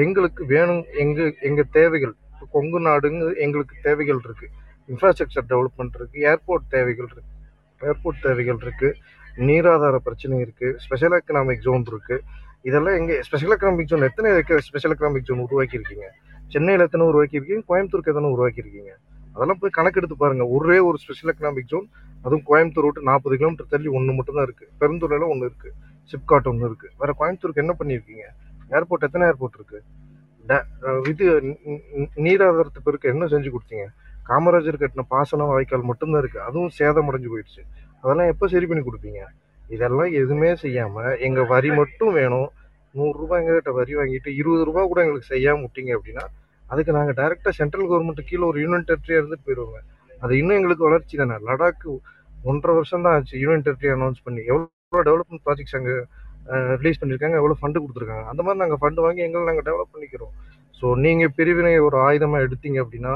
[0.02, 4.46] எங்களுக்கு வேணும் எங்க எங்க தேவைகள் இப்போ கொங்கு நாடுங்க எங்களுக்கு தேவைகள் இருக்கு.
[4.88, 7.30] இன்ஃப்ராஸ்ட்ரக்சர் டெவலப்மெண்ட் இருக்கு ஏர்போர்ட் தேவைகள் இருக்கு.
[7.80, 8.88] ஏர்போர்ட் தேவைகள் இருக்கு.
[9.48, 10.68] நீராதார பிரச்சனை இருக்கு.
[10.84, 12.18] ஸ்பெஷல் எக்கனாமிக் ஜோன் இருக்கு.
[12.68, 14.30] இதெல்லாம் எங்க ஸ்பெஷல் எக்கனாமிக் ஜோன் எத்தனை
[14.68, 16.06] ஸ்பெஷல் எக்கனாமிக் ஜோன் உருவாக்கி இருக்கீங்க
[16.54, 18.92] சென்னையில் எத்தனை உருவாக்கி இருக்கீங்க கோயம்புத்தூருக்கு எத்தனை உருவாக்கி இருக்கீங்க
[19.34, 20.46] அதெல்லாம் போய் கணக்கெடுத்து பாருங்க.
[20.46, 21.88] ஒரே ஒரு ஸ்பெஷல் எக்கனாமிக் ஜோன்
[22.22, 24.68] அதுவும் கோயம்புத்தூர் விட்டு நாற்பது கிலோமீட்டர் தள்ளி ஒன்று மட்டும் தான் இருக்கு.
[24.80, 25.72] பெருந்துறையில ஒன்று இருக்கு.
[26.12, 26.90] சிப்காட் ஒன்று இருக்கு.
[26.98, 28.24] வேற கோயம்புத்தூருக்கு என்ன பண்ணியிருக்கீங்க?
[28.70, 29.82] ஏர்போர்ட் எத்தனை ஏர்போர்ட் இருக்கு?
[30.48, 31.56] ட- இது
[32.16, 33.86] நீராதாரத்து பேருக்கு என்ன செஞ்சு கொடுத்தீங்க?
[34.28, 36.40] காமராஜர் கட்டின பாசனம் வாய்க்கால் மட்டும்தான் இருக்கு.
[36.40, 37.62] அதுவும் சேதம் அடைஞ்சு போயிடுச்சு.
[38.02, 39.18] அதெல்லாம் எப்போ சரி பண்ணி கொடுப்பீங்க?
[39.68, 42.50] இதெல்லாம் எதுவுமே செய்யாம எங்க வரி மட்டும் வேணும்.
[42.94, 46.26] நூறுரூபா எங்ககிட்ட வரி வாங்கிட்டு இருபது ரூபா கூட எங்களுக்கு செய்யாம விட்டீங்க அப்படின்னா
[46.74, 49.80] அதுக்கு நாங்கள் டைரெக்டாக சென்ட்ரல் கவர்மெண்ட்டு கீழே ஒரு யூனியன் டெரிட்டரியா இருந்து போயிடுவோங்க
[50.22, 51.36] அது இன்னும் எங்களுக்கு வளர்ச்சி தானே.
[51.48, 51.86] லடாக்
[52.50, 54.42] ஒன்றரை வருஷம் தான் ஆச்சு யூனியன் டெரிட்டரி அனௌன்ஸ் பண்ணி.
[54.52, 55.94] எவ்வளோ டெவலப்மெண்ட் ப்ராஜெக்ட்ஸ் அங்கே
[56.80, 58.24] ரிலீஸ் பண்ணியிருக்காங்க எவ்வளோ ஃபண்டு கொடுத்துருக்காங்க.
[58.30, 60.32] அந்த மாதிரி நாங்கள் ஃபண்டு வாங்கி எங்களை நாங்கள் டெவலப் பண்ணிக்கிறோம்.
[60.78, 63.14] ஸோ நீங்கள் பிரிவினை ஒரு ஆயுதமாக எடுத்தீங்க அப்படின்னா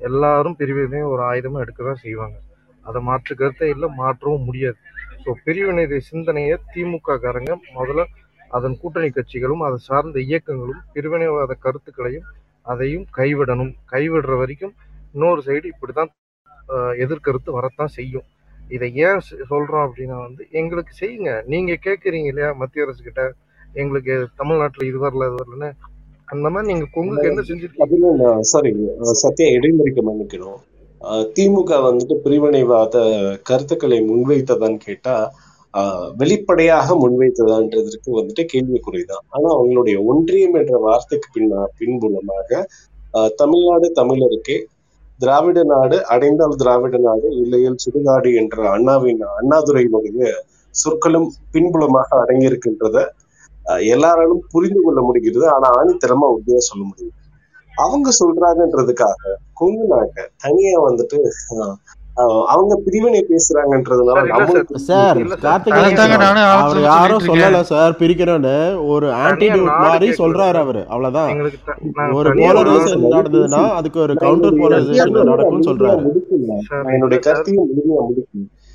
[0.00, 2.36] எல்லாரும் பிரிவினை ஒரு ஆயுதமாக எடுக்க தான் செய்வாங்க.
[2.84, 4.78] அதை மாற்று கருத்தே இல்லை மாற்றவும் முடியாது.
[5.24, 8.04] ஸோ பிரிவினை சிந்தனையை திமுக காரங்க முதல்ல
[8.56, 12.28] அதன் கூட்டணி கட்சிகளும் அதை சார்ந்த இயக்கங்களும் பிரிவினைவாத கருத்துக்களையும்
[12.72, 13.72] அதையும் கைவிடணும்.
[13.92, 14.74] கைவிடுற வரைக்கும்
[15.14, 16.10] இன்னொரு சைடு இப்படி தான்
[17.04, 18.26] எதிர்கருத்து வரத்தான் செய்யும்.
[18.76, 21.30] இதை ஏன் சொல்கிறோம் சொல்றோம் அப்படின்னா வந்து எங்களுக்கு செய்யுங்க.
[21.52, 23.22] நீங்க கேட்குறீங்க இல்லையா மத்திய அரசு கிட்ட?
[23.80, 25.70] எங்களுக்கு தமிழ்நாட்டுல இது வரல இது வரலன்னு.
[26.32, 28.32] அந்த மாதிரி நீங்க கொங்குக்கு என்ன செஞ்சிருக்கீங்க?
[28.52, 28.70] சாரி
[29.22, 30.60] சத்யா இடைமறிக்க மன்னிக்கணும்.
[31.36, 32.96] திமுக வந்துட்டு பிரிவினைவாத
[33.48, 35.14] கருத்துக்களை முன்வைத்ததான்னு கேட்டா
[36.16, 39.24] வெளிப்படையாக முன்வைத்ததான்றதற்கு வந்துட்டு கேள்விக்குறிதான்.
[39.28, 42.66] ஆனா அவங்களுடைய ஒன்றியம் என்ற வார்த்தைக்கு பின்னா பின்புலமாக
[43.36, 44.58] தமிழ்நாடு தமிழருக்கே
[45.18, 50.30] திராவிட நாடு அடைந்தால் திராவிட நாடு இல்லையில் சுடுகாடு என்ற அண்ணாவின் அண்ணாதுரையினுடைய
[50.74, 52.98] சொற்களும் பின்புலமாக அடங்கியிருக்கின்றத
[53.64, 55.48] அஹ் எல்லாராலும் புரிந்து கொள்ள முடிகிறது.
[55.50, 57.18] ஆனா ஆணித்தரமா உறுதியா சொல்ல முடியுது
[57.74, 59.20] அவங்க சொல்றாங்கன்றதுக்காக
[59.54, 61.18] கொங்கு நாட்டை தனியா வந்துட்டு
[62.52, 64.22] அவங்க பிரிவினை பேசுறாங்கன்றதுனால
[64.88, 65.18] சார்
[66.60, 68.54] அவர் யாரும் சொல்லல சார் பிரிக்கிறோன்னு
[68.86, 70.82] ஒரு ஆன்டிடியூட் மாதிரி சொல்றாரு அவரு.
[70.88, 71.30] அவ்வளவுதான்.
[72.12, 76.02] ஒரு போலரைசேஷன் நடந்ததுன்னா அதுக்கு ஒரு கவுண்டர் போலரைசேஷன் முழுமையா சொல்றாரு.
[76.94, 78.02] என்னுடைய கருத்தையும் முழுமையா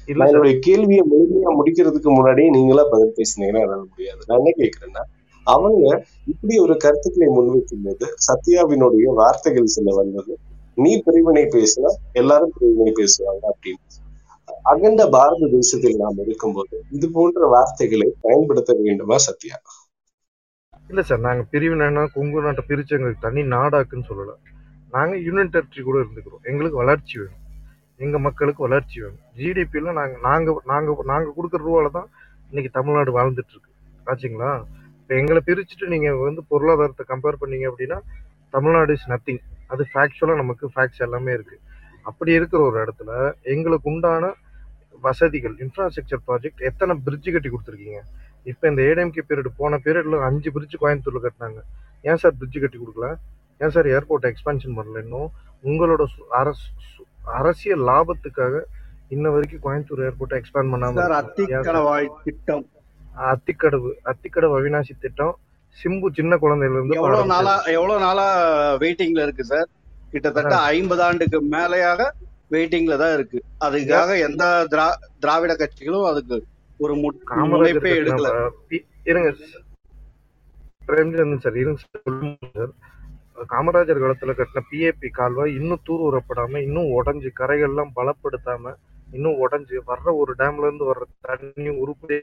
[0.08, 0.30] சார்.
[0.30, 4.22] என்னுடைய கேள்வியை முழுமையா முடிக்கிறதுக்கு முன்னாடியே நீங்களா பதில் பேசுனீங்கன்னா என்னால முடியாது.
[4.28, 5.04] நான் என்ன கேக்குறேன்னா
[5.48, 10.34] அவங்க இப்படி ஒரு கருத்துக்களை முன்வைக்கும் போது சத்யாவினுடைய வார்த்தைகள் சில வந்தது.
[10.77, 11.89] நீ பிரிவினை பேசினா
[12.19, 13.84] எல்லாரும் பிரிவினை பேசுவாங்க அப்படின்னு.
[14.72, 19.57] அகண்ட பாரத தேசத்தில் நாம் இருக்கும்போது இது போன்ற வார்த்தைகளை பயன்படுத்த வேண்டுமா சத்யா?
[20.89, 24.34] இல்ல சார் நாங்க பிரிவினைனா கொங்கு நாட்டை பிரிச்சு எங்களுக்கு தனி நாடாக்குன்னு சொல்லல.
[24.95, 26.43] நாங்க யூனியன் டெரிட்டரி கூட இருந்துக்கிறோம்.
[26.49, 27.41] எங்களுக்கு வளர்ச்சி வேணும்.
[27.99, 29.23] எங்க மக்களுக்கு வளர்ச்சி வேணும்.
[29.38, 32.10] ஜிடிபியில நாங்க நாங்க நாங்க நாங்க கொடுக்குற ரூபால தான்
[32.52, 33.72] இன்னைக்கு தமிழ்நாடு வாழ்ந்துட்டு இருக்கு
[34.11, 34.52] ஆச்சுங்களா?
[34.99, 37.97] இப்போ எங்களை பிரிச்சுட்டு நீங்க வந்து பொருளாதாரத்தை கம்பேர் பண்ணீங்க அப்படின்னா
[38.53, 39.41] தமிழ்நாடு இஸ் நத்திங்
[39.72, 41.58] அது ஃபேக்சுவலா நமக்கு ஃபேக்ட்ஸ் எல்லாமே இருக்கு.
[42.10, 43.12] அப்படி இருக்கிற ஒரு இடத்துல
[43.54, 44.34] எங்களுக்கு உண்டான
[45.06, 48.00] வசதிகள் இன்ஃப்ராஸ்ட்ரக்சர் ப்ராஜெக்ட் எத்தனை பிரிட்ஜ் கட்டி கொடுத்துருக்கீங்க?
[48.52, 51.62] இப்போ இந்த ஏடிஎம்கே பீரியட் போன பீரியட்ல அஞ்சு பிரிட்ஜ் கோயம்புத்தூர்ல கட்டினாங்க.
[52.10, 53.10] ஏன் சார் பிரிட்ஜ் கட்டி கொடுக்கல?
[53.64, 55.30] ஏன் சார் ஏர்போர்ட் எக்ஸ்பான்ஷன் பண்ணல இன்னும்?
[55.70, 56.06] உங்களோட
[56.40, 56.68] அரசு
[57.40, 58.56] அரசியல் லாபத்துக்காக
[59.16, 61.54] இன்ன வரைக்கும் கோயம்புத்தூர் ஏர்போர்ட்டை எக்ஸ்பேண்ட் பண்ணாம சார் இருக்கீங்க.
[61.56, 62.66] ஏன் சார் அத்திக்கடவாய் திட்டம்.
[63.34, 65.36] அத்திக்கடவு அத்திக்கடவு அவினாசி திட்டம்
[65.77, 68.27] சிம்பு சின்ன குழந்தையில இருந்து எவ்வளவு நாளா எவ்வளவு நாளா
[68.81, 69.68] வெயிட்டிங்ல இருக்கு சார்
[70.14, 72.02] கிட்டத்தட்ட ஐம்பது ஆண்டுக்கு மேலையாக
[72.52, 73.38] வெயிட்டிங்ல தான் இருக்கு.
[73.65, 74.85] அதுக்காக எந்த திரா
[75.19, 76.38] திராவிட கட்சிகளும் அதுக்கு
[76.80, 76.93] ஒரு
[77.52, 78.30] முனைப்பே எடுக்கல.
[79.10, 79.30] இருங்க
[81.43, 82.73] சார் இருங்க சார்
[83.49, 88.73] காமராஜர் காலத்துல கட்டின பிஏபி கால்வாய் இன்னும் தூர் உரப்படாம இன்னும் உடைஞ்சு கரைகள்லாம் பலப்படுத்தாம
[89.11, 92.18] இன்னும் உடைஞ்சு வர்ற ஒரு டேம்ல இருந்து வர்ற தண்ணி உருப்படி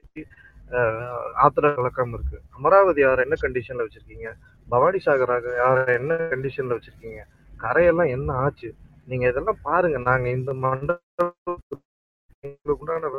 [1.43, 2.43] ஆத்திர கலக்கம் இருக்கு.
[2.51, 4.29] அமராவதி ஆறு என்ன கண்டிஷன்ல வச்சிருக்கீங்க?
[4.69, 5.33] பவானி சாகர்
[5.69, 7.21] ஆறு என்ன கண்டிஷன்ல வச்சிருக்கீங்க?
[7.59, 8.71] கரையெல்லாம் என்ன ஆச்சு?
[9.07, 9.99] நீங்க இதெல்லாம் பாருங்க.
[9.99, 11.79] நாங்க இந்த மண்டலத்துக்கு
[12.45, 13.11] எங்களுக்கு உண்டான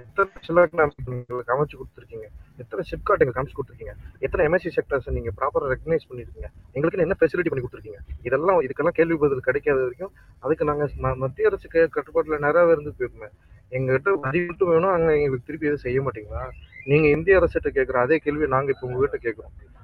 [0.00, 2.24] எத்தனை சிலாக் எங்களுக்கு அமைச்சு கொடுத்துருக்கீங்க?
[2.56, 3.92] எத்தனை சிப்காட் எங்களுக்கு அமைச்சு கொடுத்துருக்கீங்க?
[4.18, 6.44] எத்தனை எம்எஸ்சி செக்டர்ஸ் நீங்க ப்ராப்பராக ரெகனைஸ் பண்ணிருக்கீங்க?
[6.72, 7.96] எங்களுக்கு என்ன ஃபெசிலிட்டி பண்ணி கொடுத்துருக்கீங்க?
[8.22, 13.30] இதெல்லாம் இதுக்கெல்லாம் கேள்வி பதில் கிடைக்காத வரைக்கும் அதுக்கு நாங்கள் மத்திய அரசு கே- கட்டுப்பாட்டுல நிறைய இருந்து போயிருக்கோம்.
[13.70, 16.50] எங்ககிட்ட அறிவிட்டு வேணும் அங்க எங்களுக்கு திருப்பி எதுவும் செய்ய மாட்டீங்களா?
[16.84, 19.74] நீங்க இந்திய அரசிட்ட கேட்குற அதே கேள்வி நாங்கள் இப்போ உங்ககிட்ட கேட்குறோம்.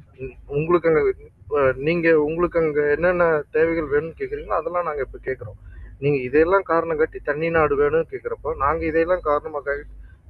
[0.46, 1.14] உங்களுக்கு அங்கே
[1.48, 5.81] நீங்கள் நீங்க உங்களுக்கு அங்கே என்னென்ன தேவைகள் வேணும்னு கேட்குறீங்களோ அதெல்லாம் நாங்கள் இப்போ கேட்குறோம்.
[6.02, 9.84] நீங்க இதெல்லாம் காரணம் காட்டி தனி நாடு வேணும்னு கேக்குறப்போ நாங்க இதையெல்லாம் காரணமா கா-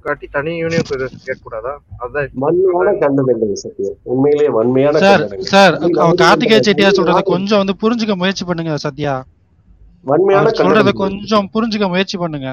[0.05, 1.71] காட்டி தனி யூனியன் பிரதேசம் கேட்கக்கூடாதா?
[1.99, 8.15] அதுதான் வன்மையான அதான் கண்டனங்கள் சத்யா உண்மையிலேயே வன்மையான சார் சார் இந்த செட்டியார் சொல்றத கொஞ்சம் வந்து புரிஞ்சுக்க
[8.17, 9.13] முயற்சி பண்ணுங்க சத்யா.
[10.05, 12.49] வன்மையான சொல்றத கொஞ்சம் புரிஞ்சுக்க முயற்சி பண்ணுங்க.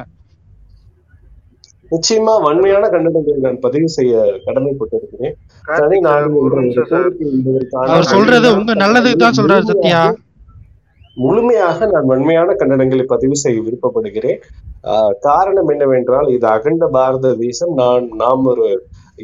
[1.92, 4.12] நிச்சயமா வன்மையான கண்டனங்கள் நான் பதிவு செய்ய
[4.44, 5.34] கடமைப்பட்டிருக்கிறேன்.
[5.64, 6.06] கார்த்திக்
[7.86, 10.00] அவர் சொல்றது உங்க நல்லதுக்கு தான் சொல்றாரு சத்யா.
[11.16, 14.40] முழுமையாக நான் வன்மையான கண்டனங்களை பதிவு செய்ய விருப்பப்படுகிறேன்.
[15.28, 17.72] காரணம் என்னவென்றால் இது அகண்ட பாரத தேசம்.
[17.82, 18.66] நான் நாம் ஒரு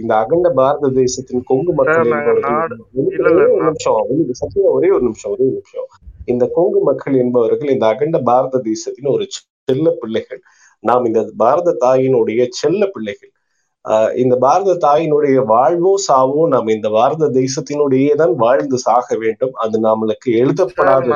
[0.01, 5.89] இந்த அகண்ட பாரத தேசத்தின் கொங்கு மக்கள் ஒரே நிமிஷம் சத்யா ஒரே ஒரு நிமிஷம் ஒரே ஒரு நிமிஷம்.
[6.33, 9.27] இந்த கொங்கு மக்கள் என்பவர்கள் இந்த அகண்ட பாரத தேசத்தின் ஒரு
[9.69, 10.41] செல்ல பிள்ளைகள்.
[10.89, 13.33] நாம் இந்த பாரத தாயினுடைய செல்ல பிள்ளைகள்.
[14.17, 19.53] இந்த பாரத தாயினுடைய வாழ்வோ சாவோ நாம் இந்த பாரத தேசத்தினுடைய தான் வாழ்ந்து சாக வேண்டும்.
[19.57, 21.09] அது நம்மளுக்கு எழுதப்படாத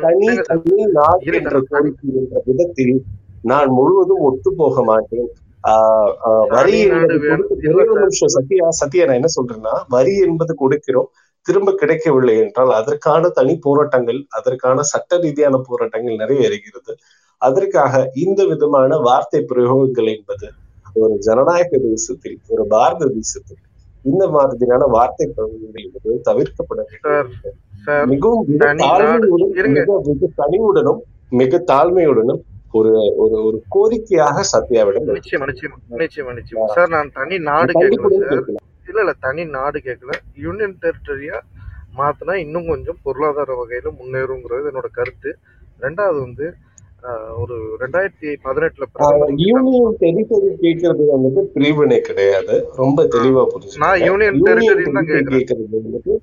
[0.00, 2.10] தனி தனி நாடு என்ற கோரிக்கை
[2.48, 2.96] விதத்தில்
[3.44, 5.30] நான் முழுவதும் ஒத்து போக மாட்டேன்
[6.54, 6.78] வரி
[8.32, 11.08] சத்யா சத்யா நான் என்ன சொல்றேன்னா வரி என்பது கொடுக்கிறோம்
[11.46, 16.92] திரும்ப கிடைக்கவில்லை என்றால் அதற்கான தனி போராட்டங்கள் அதற்கான சட்ட ரீதியான போராட்டங்கள் நிறைய இருக்கிறது
[17.46, 17.94] அதற்காக
[18.24, 20.48] இந்த விதமான வார்த்தை பிரயோகங்கள் என்பது
[21.02, 23.60] ஒரு ஜனநாயக தேசத்தில் ஒரு பாரத தேசத்தில்
[24.04, 27.30] இந்த மாதிரியான வார்த்தை பிரயோகங்கள் என்பது தவிர்க்கப்பட வேண்டும்.
[28.12, 28.44] மிகவும்
[30.42, 31.00] கனிவுடனும்
[31.40, 32.42] மிக தாழ்மையுடனும்
[32.78, 32.92] ஒரு
[33.22, 36.66] ஒரு ஒரு கோரிக்கையாக சத்யாவிடம் நிச்சயமா நிச்சயமா நிச்சயமா நிச்சயமா.
[36.76, 38.12] சார் நான் தனி நாடு கேட்கல
[38.88, 40.12] இல்ல இல்ல தனி நாடு கேட்கல.
[40.44, 41.38] யூனியன் டெரிட்டரியா
[41.98, 45.30] மாத்தினா இன்னும் கொஞ்சம் பொருளாதார வகையில முன்னேறுங்கிறது என்னோட கருத்து.
[45.84, 46.46] ரெண்டாவது வந்து
[47.40, 48.84] ஒரு ரெண்டாயிரத்தி பதினெட்டுல
[49.48, 52.54] யூனியன் டெரிட்டரி கேட்கறது வந்துட்டு பிரிவினை கிடையாது.
[52.82, 54.84] ரொம்ப தெளிவா நான் புரிஞ்சுக்கோங்க யூனியன் டெரிட்டரி
[55.34, 56.14] கேட்கறது வந்துட்டு.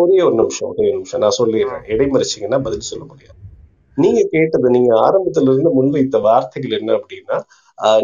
[0.00, 1.22] ஒரே ஒரு நிமிஷம் ஒரே ஒரு நிமிஷம்.
[1.24, 1.84] நான் சொல்லிடுறேன்.
[1.92, 3.38] இடைமறிச்சீங்கன்னா பதில் சொல்ல முடியாது.
[3.96, 7.38] நீங்க கேட்டது நீங்க ஆரம்பத்துல இருந்து முன்வைத்த வார்த்தைகள் என்ன அப்படின்னா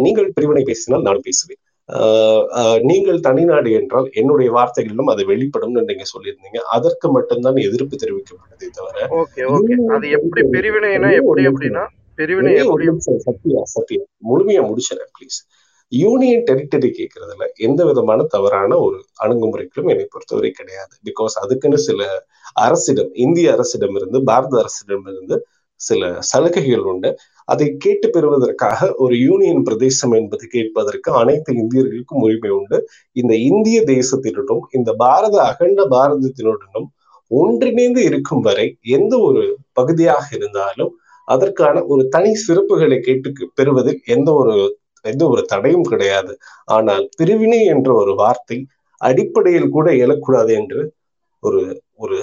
[0.04, 1.60] நீங்கள் பிரிவினை பேசினால் நான் பேசுவேன்.
[2.90, 6.60] நீங்கள் தனிநாடு என்றால் என்னுடைய வார்த்தைகளிலும் அது வெளிப்படும் நீங்க சொல்லியிருந்தீங்க.
[6.76, 9.76] அதற்கு மட்டும்தான் எதிர்ப்பு தெரிவிக்கப்பட்டதே தவிர ஓகே ஓகே.
[9.96, 11.84] அது எப்படி பிரிவினைனா எப்படி அப்படின்னா
[12.20, 12.52] பிரிவினை
[13.26, 15.38] சத்யா சத்யா முழுமையா முடிச்சிடறேன் ப்ளீஸ்
[15.92, 20.94] யூனியன் டெரிட்டரி கேட்கறதுல எந்த விதமான தவறான ஒரு அணுகுமுறைகளும் என்னை பொறுத்தவரை கிடையாது.
[21.08, 22.00] பிகாஸ் அதுக்குன்னு சில
[22.64, 25.36] அரசிடம் இந்திய அரசிடம் இருந்து பாரத அரசிடம் இருந்து
[25.80, 27.10] சில சலுகைகள் உண்டு.
[27.48, 32.78] அதை கேட்டு பெறுவதற்காக ஒரு யூனியன் பிரதேசம் என்பது கேட்பதற்கு அனைத்து இந்தியர்களுக்கும் உரிமை உண்டு.
[33.16, 36.88] இந்த இந்திய தேசத்தினுடன் இந்த பாரத அகண்ட பாரதத்தினுடனும்
[37.30, 38.66] ஒன்றிணைந்து இருக்கும் வரை
[38.96, 39.42] எந்த ஒரு
[39.72, 40.92] பகுதியாக இருந்தாலும்
[41.28, 44.54] அதற்கான ஒரு தனி சிறப்புகளை கேட்டு பெறுவதில் எந்த ஒரு
[45.04, 46.32] எந்த ஒரு தடையும் கிடையாது.
[46.66, 48.58] ஆனால் பிரிவினை என்ற ஒரு வார்த்தை
[49.00, 50.82] அடிப்படையில் கூட எழக்கூடாது என்று
[51.42, 51.60] ஒரு
[51.96, 52.16] ஒரு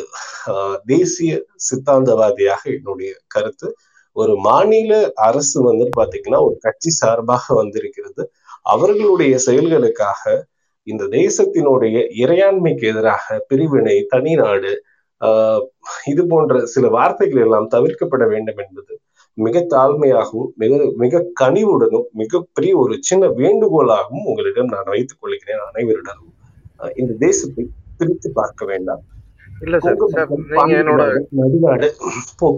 [0.86, 1.32] தேசிய
[1.68, 3.68] சித்தாந்தவாதியாக என்னுடைய கருத்து.
[4.14, 8.32] ஒரு மாநில அரசு வந்து பாத்தீங்கன்னா ஒரு கட்சி சார்பாக வந்திருக்கிறது.
[8.62, 10.42] அவர்களுடைய செயல்களுக்காக
[10.84, 14.76] இந்த தேசத்தினுடைய இறையாண்மைக்கு எதிராக பிரிவினை தனிநாடு
[15.22, 15.66] ஆஹ்
[16.06, 19.00] இது போன்ற சில வார்த்தைகள் எல்லாம் தவிர்க்கப்பட வேண்டும் என்பது
[19.34, 26.34] மிக தாழ்மையாகவும் மிக மிக கனிவுடனும் மிகப்பெரிய ஒரு சின்ன வேண்டுகோளாகவும் உங்களிடம் நான் வைத்துக் கொள்கிறேன் அனைவரிடமும்.
[26.80, 27.68] ஆஹ் இந்த தேசத்தை
[27.98, 29.02] பிரித்து பார்க்க வேண்டாம்.
[29.62, 31.04] இல்ல சார் நீங்க என்னோட
[31.40, 31.88] நடுநாடு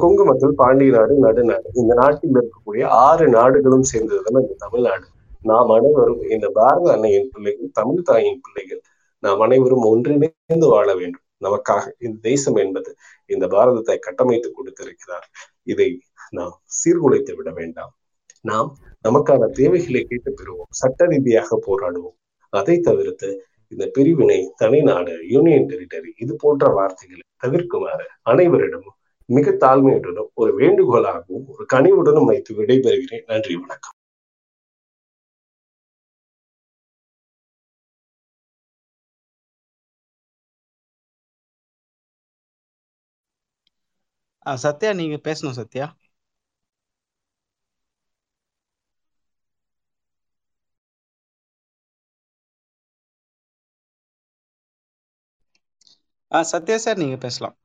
[0.02, 1.68] கொங்கு மக்கள் பாண்டிய நாடு நடுநாடு.
[1.74, 5.06] இந்த நாட்டில் இருக்கக்கூடிய ஆறு நாடுகளும் சேர்ந்ததுதான் இந்த தமிழ்நாடு.
[5.42, 8.82] நாம் அனைவரும் இந்த பாரத அன்னையின் பிள்ளைகள் தமிழ் தாயின் பிள்ளைகள்
[9.24, 11.26] நாம் அனைவரும் ஒன்றிணைந்து வாழ வேண்டும்.
[11.46, 12.96] நமக்காக இந்த தேசம் என்பது
[13.26, 15.28] இந்த பாரதத்தை கட்டமைத்து கொடுத்திருக்கிறார்.
[15.64, 15.90] இதை
[16.30, 17.94] நாம் சீர்குலைத்து விட வேண்டாம்.
[18.42, 18.70] நாம்
[19.08, 20.72] நமக்கான தேவைகளை கேட்டு பெறுவோம்.
[20.82, 22.18] சட்ட ரீதியாக போராடுவோம்.
[22.50, 23.30] அதை தவிர்த்து
[23.74, 28.98] இந்த பிரிவினை தனிநாடு யூனியன் டெரிட்டரி இது போன்ற வார்த்தைகளை தவிர்க்குமாறு அனைவரிடமும்
[29.30, 33.26] மிக தாழ்மையுடனும் ஒரு வேண்டுகோளாகவும் ஒரு கனிவுடனும் வைத்து விடைபெறுகிறேன்.
[33.28, 33.96] நன்றி வணக்கம்.
[44.46, 45.86] சத்யா நீங்க பேசணும் சத்யா.
[56.32, 57.58] ஆ சத்யா சார் நீங்க பேசலாம்.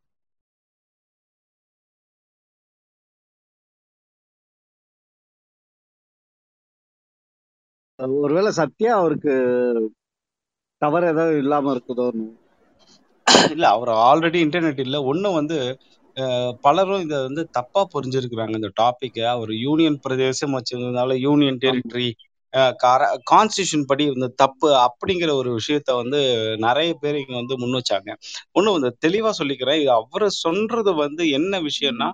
[8.19, 9.35] ஒருவேளை சத்யா அவருக்கு
[10.83, 12.27] டவர் ஏதாவது இல்லாம இருக்குதோன்னு
[13.51, 14.97] இல்ல அவர் ஆல்ரெடி இன்டர்நெட் இல்ல.
[15.11, 15.57] ஒண்ணு வந்து
[16.65, 18.55] பலரும் இத வந்து தப்பா புரிஞ்சிருக்கிறாங்க.
[18.59, 22.09] இந்த டாபிக்கை அவர் யூனியன் பிரதேசம் வச்சிருந்ததால யூனியன் டெரிட்டரி
[23.31, 26.21] கான்ஸ்டியூஷன் படி இந்த தப்பு அப்படிங்கிற ஒரு விஷயத்த வந்து
[26.59, 28.11] நிறைய பேர் இங்க வந்து முன் வச்சாங்க.
[28.57, 29.81] ஒண்ணு வந்து தெளிவா சொல்லிக்கிறேன்.
[29.83, 32.09] இது அவரு சொல்றது வந்து என்ன விஷயம்னா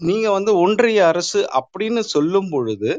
[0.00, 2.90] நீங்க வந்து ஒன்றிய அரசு அப்படின்னு சொல்லும் பொழுது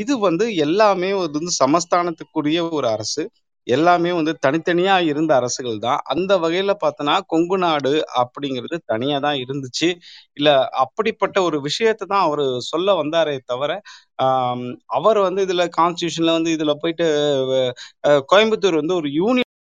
[0.00, 3.22] இது வந்து எல்லாமே வந்து சமஸ்தானத்துக்குரிய ஒரு அரசு.
[3.66, 6.00] எல்லாமே வந்து தனித்தனியா இருந்த அரசுகள் தான்.
[6.12, 9.88] அந்த வகையில பார்த்தோன்னா கொங்கு நாடு அப்படிங்கிறது தனியா தான் இருந்துச்சு.
[10.36, 10.48] இல்ல
[10.84, 13.70] அப்படிப்பட்ட ஒரு விஷயத்தை தான் அவர் சொல்ல வந்தாரே தவிர
[14.92, 17.06] அவர் வந்து இதுல கான்ஸ்டியூஷன்ல வந்து இதுல போயிட்டு
[18.30, 19.50] கோயம்புத்தூர் வந்து ஒரு யூனியன்